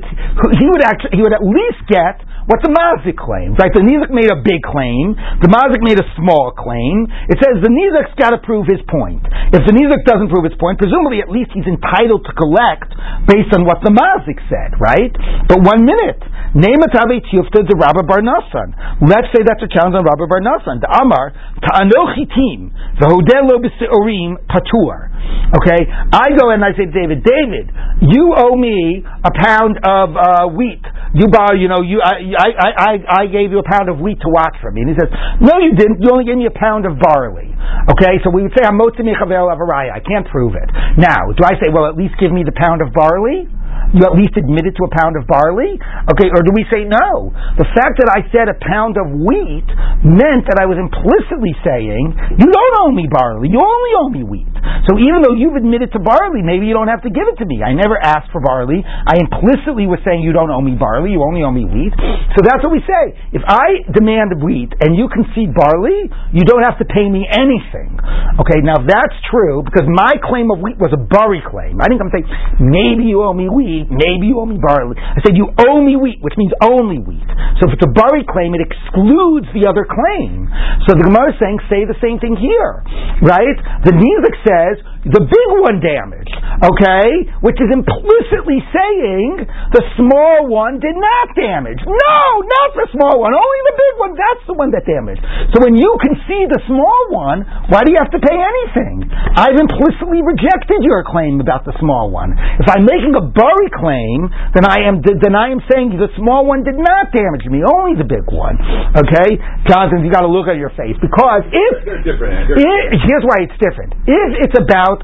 He 0.59 0.67
would 0.67 0.83
actually. 0.83 1.15
He 1.15 1.21
would 1.23 1.31
at 1.31 1.45
least 1.45 1.87
get 1.87 2.19
what 2.49 2.65
the 2.65 2.73
Mazik 2.73 3.13
claims, 3.13 3.61
right? 3.61 3.69
The 3.69 3.85
Nizik 3.85 4.09
made 4.09 4.33
a 4.33 4.41
big 4.41 4.65
claim, 4.65 5.13
the 5.37 5.53
Mazik 5.53 5.85
made 5.85 6.01
a 6.01 6.07
small 6.17 6.49
claim. 6.49 7.05
It 7.29 7.37
says 7.37 7.61
the 7.61 7.69
Nizik's 7.69 8.17
got 8.17 8.33
to 8.33 8.41
prove 8.41 8.65
his 8.65 8.81
point. 8.89 9.21
If 9.53 9.69
the 9.69 9.73
Nizik 9.77 10.01
doesn't 10.09 10.33
prove 10.33 10.49
his 10.49 10.57
point, 10.57 10.81
presumably 10.81 11.21
at 11.21 11.29
least 11.29 11.53
he's 11.53 11.69
entitled 11.69 12.25
to 12.25 12.33
collect 12.33 12.89
based 13.29 13.53
on 13.53 13.69
what 13.69 13.85
the 13.85 13.93
Mazik 13.93 14.41
said, 14.49 14.73
right? 14.81 15.13
But 15.45 15.61
one 15.61 15.85
minute, 15.85 16.25
name 16.57 16.81
a 16.81 16.89
Tavi 16.89 17.21
Tiyufta 17.29 17.69
the 17.69 17.77
Rabbi 17.77 18.01
Bar 18.09 18.25
Nassan. 18.25 18.73
Let's 19.05 19.29
say 19.29 19.45
that's 19.45 19.61
a 19.61 19.69
challenge 19.69 19.93
on 19.93 20.01
Rabbi 20.01 20.25
Bar 20.25 20.41
Nassan. 20.41 20.81
The 20.81 20.89
Amar, 20.89 21.29
Ta'anochi 21.61 22.25
Tim, 22.33 22.73
the 22.97 23.13
Hodelo 23.13 23.61
B'Seorim 23.61 24.41
Patur. 24.49 25.13
Okay? 25.53 25.81
I 25.85 26.33
go 26.33 26.49
and 26.49 26.65
I 26.65 26.73
say 26.73 26.89
David, 26.89 27.21
David, 27.21 27.69
you 28.09 28.33
owe 28.33 28.57
me 28.57 29.05
a 29.05 29.31
pound 29.37 29.77
of 29.85 30.17
uh, 30.17 30.45
wheat. 30.49 30.81
You 31.13 31.29
buy, 31.29 31.57
you 31.57 31.67
know, 31.69 31.81
you, 31.81 32.01
I, 32.01 32.21
I, 32.39 32.71
I, 32.71 32.91
I 33.21 33.23
gave 33.27 33.51
you 33.51 33.59
a 33.59 33.67
pound 33.67 33.91
of 33.91 33.99
wheat 33.99 34.17
to 34.23 34.29
watch 34.31 34.55
for 34.63 34.71
me. 34.71 34.87
And 34.87 34.89
he 34.89 34.95
says, 34.95 35.11
No, 35.43 35.59
you 35.59 35.75
didn't. 35.75 35.99
You 35.99 36.09
only 36.15 36.23
gave 36.23 36.39
me 36.39 36.47
a 36.47 36.55
pound 36.55 36.87
of 36.87 36.95
barley. 36.95 37.51
Okay, 37.91 38.17
so 38.23 38.31
we 38.31 38.41
would 38.47 38.55
say. 38.55 38.63
I 38.63 38.71
can't 38.71 40.27
prove 40.31 40.55
it. 40.55 40.69
Now, 40.97 41.27
do 41.35 41.43
I 41.43 41.59
say, 41.59 41.67
Well, 41.67 41.85
at 41.91 41.99
least 41.99 42.15
give 42.19 42.31
me 42.31 42.47
the 42.47 42.55
pound 42.55 42.81
of 42.81 42.95
barley? 42.95 43.47
You 43.93 44.05
at 44.05 44.13
least 44.13 44.37
admitted 44.37 44.77
to 44.77 44.83
a 44.85 44.91
pound 44.93 45.17
of 45.17 45.25
barley? 45.25 45.77
Okay, 46.13 46.29
or 46.29 46.41
do 46.45 46.51
we 46.53 46.65
say 46.69 46.85
no? 46.85 47.33
The 47.57 47.67
fact 47.73 47.97
that 48.01 48.09
I 48.09 48.25
said 48.29 48.49
a 48.49 48.57
pound 48.57 48.97
of 49.01 49.09
wheat 49.09 49.67
meant 50.05 50.45
that 50.49 50.61
I 50.61 50.69
was 50.69 50.77
implicitly 50.77 51.53
saying, 51.65 52.37
you 52.37 52.47
don't 52.47 52.75
owe 52.85 52.93
me 52.93 53.09
barley, 53.09 53.49
you 53.49 53.59
only 53.59 53.91
owe 53.97 54.09
me 54.11 54.23
wheat. 54.25 54.53
So 54.85 54.97
even 54.97 55.21
though 55.25 55.33
you've 55.33 55.57
admitted 55.57 55.93
to 55.97 55.99
barley, 56.01 56.41
maybe 56.45 56.69
you 56.69 56.75
don't 56.77 56.89
have 56.89 57.01
to 57.05 57.11
give 57.11 57.25
it 57.29 57.37
to 57.41 57.45
me. 57.45 57.61
I 57.65 57.73
never 57.73 57.97
asked 57.97 58.29
for 58.33 58.41
barley. 58.41 58.81
I 58.85 59.17
implicitly 59.21 59.89
was 59.89 60.01
saying 60.05 60.21
you 60.21 60.33
don't 60.33 60.51
owe 60.51 60.61
me 60.61 60.77
barley, 60.77 61.13
you 61.13 61.21
only 61.21 61.41
owe 61.41 61.53
me 61.53 61.65
wheat. 61.65 61.93
So 62.37 62.45
that's 62.45 62.61
what 62.61 62.73
we 62.73 62.81
say. 62.85 63.17
If 63.33 63.41
I 63.45 63.85
demand 63.93 64.37
wheat 64.41 64.73
and 64.81 64.93
you 64.97 65.09
concede 65.09 65.53
barley, 65.53 66.09
you 66.33 66.43
don't 66.45 66.65
have 66.65 66.77
to 66.81 66.85
pay 66.85 67.07
me 67.09 67.25
anything. 67.25 67.97
Okay, 68.39 68.61
now 68.61 68.81
that's 68.81 69.15
true 69.29 69.65
because 69.65 69.87
my 69.87 70.17
claim 70.25 70.51
of 70.51 70.59
wheat 70.59 70.77
was 70.77 70.93
a 70.93 71.01
bari 71.01 71.41
claim. 71.43 71.81
I 71.81 71.87
think 71.89 72.01
I'm 72.01 72.11
saying 72.13 72.27
maybe 72.59 73.09
you 73.09 73.23
owe 73.23 73.33
me 73.33 73.49
wheat 73.49 73.78
maybe 73.87 74.27
you 74.27 74.41
owe 74.41 74.49
me 74.49 74.59
barley. 74.59 74.99
I 74.99 75.23
said 75.23 75.39
you 75.39 75.47
owe 75.55 75.79
me 75.79 75.95
wheat, 75.95 76.19
which 76.19 76.35
means 76.35 76.51
only 76.59 76.99
wheat. 76.99 77.23
So 77.61 77.71
if 77.71 77.79
it's 77.79 77.85
a 77.87 77.93
bari 77.95 78.27
claim, 78.27 78.51
it 78.57 78.63
excludes 78.63 79.47
the 79.55 79.63
other 79.63 79.87
claim. 79.87 80.51
So 80.87 80.99
the 80.99 81.07
Gemara 81.07 81.31
is 81.31 81.39
saying, 81.39 81.59
say 81.71 81.87
the 81.87 81.99
same 82.03 82.19
thing 82.19 82.35
here, 82.35 82.83
right? 83.23 83.57
The 83.87 83.95
Nizik 83.95 84.35
says 84.43 84.75
the 85.07 85.23
big 85.23 85.49
one 85.63 85.79
damaged, 85.79 86.35
okay, 86.59 87.23
which 87.39 87.55
is 87.55 87.71
implicitly 87.71 88.59
saying 88.67 89.47
the 89.71 89.83
small 89.95 90.51
one 90.51 90.83
did 90.83 90.91
not 90.91 91.25
damage. 91.39 91.79
No, 91.87 92.19
not 92.43 92.69
the 92.75 92.87
small 92.91 93.15
one, 93.15 93.31
only 93.31 93.61
the 93.71 93.75
big 93.79 93.93
one. 93.95 94.11
That's 94.19 94.43
the 94.43 94.55
one 94.59 94.75
that 94.75 94.83
damaged. 94.83 95.23
So 95.55 95.63
when 95.63 95.79
you 95.79 95.87
can 96.03 96.19
see 96.27 96.43
the 96.51 96.59
small 96.67 96.99
one, 97.15 97.47
why 97.71 97.87
do 97.87 97.95
you 97.95 97.99
have 98.01 98.11
to 98.11 98.19
pay 98.19 98.35
anything? 98.35 99.07
I've 99.39 99.55
implicitly 99.55 100.19
rejected 100.19 100.83
your 100.83 101.07
claim 101.07 101.39
about 101.39 101.63
the 101.63 101.71
small 101.79 102.11
one. 102.11 102.35
If 102.59 102.67
I'm 102.67 102.83
making 102.83 103.15
a 103.15 103.23
bari 103.23 103.71
claim, 103.71 104.27
then 104.51 104.67
I 104.67 104.83
am 104.83 104.99
then 104.99 105.31
I 105.31 105.47
am 105.55 105.63
saying 105.71 105.95
the 105.95 106.11
small 106.19 106.43
one 106.43 106.67
did 106.67 106.75
not 106.75 107.15
damage 107.15 107.47
me, 107.47 107.63
only 107.63 107.95
the 107.95 108.03
big 108.03 108.27
one. 108.27 108.59
Okay, 108.99 109.39
Jonathan, 109.63 110.03
you 110.03 110.11
got 110.11 110.27
to 110.27 110.31
look 110.31 110.51
at 110.51 110.59
your 110.59 110.75
face 110.75 110.99
because 110.99 111.47
if 111.55 111.87
here's 111.87 113.23
why 113.23 113.47
it's 113.47 113.55
different. 113.63 113.95
If 114.03 114.43
it's 114.43 114.57
about 114.59 114.98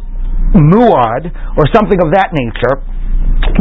muad 0.54 1.32
or 1.58 1.66
something 1.74 2.00
of 2.02 2.12
that 2.14 2.30
nature, 2.34 2.84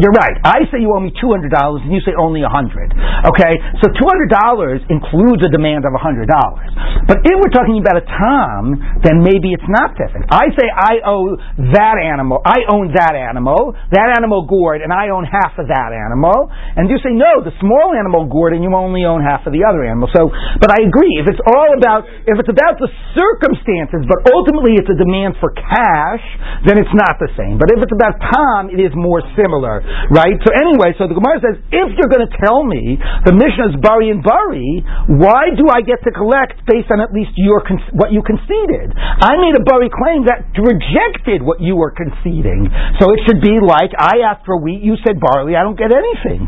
you're 0.00 0.16
right. 0.16 0.36
I 0.42 0.66
say 0.72 0.82
you 0.82 0.90
owe 0.90 1.02
me 1.02 1.12
two 1.20 1.30
hundred 1.30 1.52
dollars, 1.54 1.84
and 1.84 1.92
you 1.92 2.00
say 2.02 2.16
only 2.16 2.42
a 2.42 2.50
hundred. 2.50 2.90
Okay, 3.28 3.52
so 3.82 3.90
two 3.92 4.08
hundred 4.08 4.32
dollars 4.32 4.80
includes 4.90 5.44
a 5.44 5.50
demand 5.52 5.86
of 5.86 5.92
a 5.94 6.00
hundred 6.00 6.26
dollars. 6.26 6.70
But 7.06 7.20
if 7.22 7.36
we're 7.36 7.52
talking 7.52 7.78
about 7.78 8.00
a 8.00 8.06
tom, 8.06 8.80
then 9.04 9.20
maybe 9.20 9.52
it's 9.52 9.68
not 9.68 9.94
different. 9.94 10.32
I 10.32 10.50
say 10.56 10.66
I 10.66 11.04
owe 11.04 11.36
that 11.76 11.96
animal. 12.00 12.40
I 12.42 12.64
own 12.70 12.96
that 12.96 13.14
animal. 13.14 13.76
That 13.92 14.14
animal 14.16 14.48
gored, 14.48 14.80
and 14.80 14.90
I 14.90 15.12
own 15.12 15.28
half 15.28 15.54
of 15.60 15.68
that 15.68 15.90
animal. 15.92 16.48
And 16.74 16.88
you 16.88 16.98
say 17.04 17.12
no, 17.12 17.44
the 17.44 17.54
small 17.60 17.94
animal 17.94 18.26
gored, 18.26 18.56
and 18.56 18.64
you 18.64 18.72
only 18.74 19.04
own 19.04 19.20
half 19.20 19.46
of 19.46 19.52
the 19.52 19.62
other 19.62 19.84
animal. 19.84 20.08
So, 20.10 20.32
but 20.58 20.70
I 20.72 20.80
agree. 20.86 21.20
If 21.22 21.28
it's 21.30 21.42
all 21.44 21.70
about 21.76 22.06
if 22.08 22.36
it's 22.40 22.50
about 22.50 22.80
the 22.80 22.90
circumstances, 23.14 24.06
but 24.08 24.26
ultimately 24.32 24.78
it's 24.80 24.90
a 24.90 24.98
demand 24.98 25.38
for 25.38 25.52
cash, 25.54 26.24
then 26.66 26.78
it's 26.78 26.94
not 26.94 27.18
the 27.18 27.30
same. 27.36 27.58
But 27.58 27.70
if 27.74 27.82
it's 27.82 27.94
about 27.94 28.18
tom, 28.20 28.72
it 28.72 28.80
is 28.80 28.92
more 28.94 29.22
similar 29.34 29.73
similar, 29.82 30.10
right? 30.10 30.36
So 30.44 30.50
anyway, 30.54 30.94
so 30.98 31.08
the 31.08 31.16
Gemara 31.16 31.40
says, 31.42 31.56
if 31.72 31.88
you're 31.98 32.10
going 32.10 32.26
to 32.26 32.34
tell 32.44 32.62
me 32.62 32.98
the 33.26 33.34
Mishnah 33.34 33.74
is 33.74 33.76
Bari 33.82 34.10
and 34.10 34.22
Bari, 34.22 34.84
why 35.18 35.50
do 35.54 35.66
I 35.70 35.82
get 35.82 36.02
to 36.06 36.10
collect 36.14 36.62
based 36.66 36.90
on 36.90 37.00
at 37.00 37.10
least 37.10 37.34
your 37.36 37.62
what 37.94 38.12
you 38.12 38.22
conceded? 38.22 38.94
I 38.94 39.36
made 39.40 39.56
a 39.58 39.64
Bari 39.64 39.90
claim 39.90 40.26
that 40.30 40.46
rejected 40.54 41.42
what 41.42 41.60
you 41.60 41.76
were 41.76 41.90
conceding. 41.90 42.68
So 43.00 43.10
it 43.12 43.20
should 43.26 43.40
be 43.42 43.58
like, 43.58 43.90
I 43.96 44.22
asked 44.26 44.46
for 44.46 44.60
wheat, 44.60 44.82
you 44.82 44.96
said 45.02 45.18
barley, 45.18 45.56
I 45.56 45.62
don't 45.62 45.78
get 45.78 45.90
anything. 45.90 46.46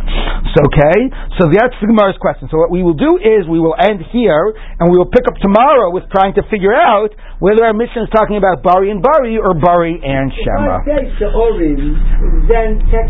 So, 0.54 0.58
okay? 0.70 0.98
So 1.40 1.48
that's 1.50 1.74
the 1.80 1.88
Gemara's 1.88 2.18
question. 2.20 2.48
So 2.50 2.58
what 2.58 2.70
we 2.70 2.82
will 2.82 2.96
do 2.96 3.18
is 3.20 3.48
we 3.48 3.60
will 3.60 3.76
end 3.76 4.00
here, 4.12 4.54
and 4.78 4.92
we 4.92 4.96
will 4.98 5.10
pick 5.10 5.24
up 5.28 5.36
tomorrow 5.40 5.90
with 5.92 6.04
trying 6.12 6.34
to 6.36 6.42
figure 6.48 6.74
out 6.74 7.12
whether 7.40 7.64
our 7.64 7.76
Mishnah 7.76 8.08
is 8.08 8.12
talking 8.12 8.36
about 8.36 8.62
Bari 8.64 8.90
and 8.90 9.02
Bari 9.02 9.36
or 9.36 9.52
Bari 9.52 10.00
and 10.00 10.32
Shema. 10.32 10.80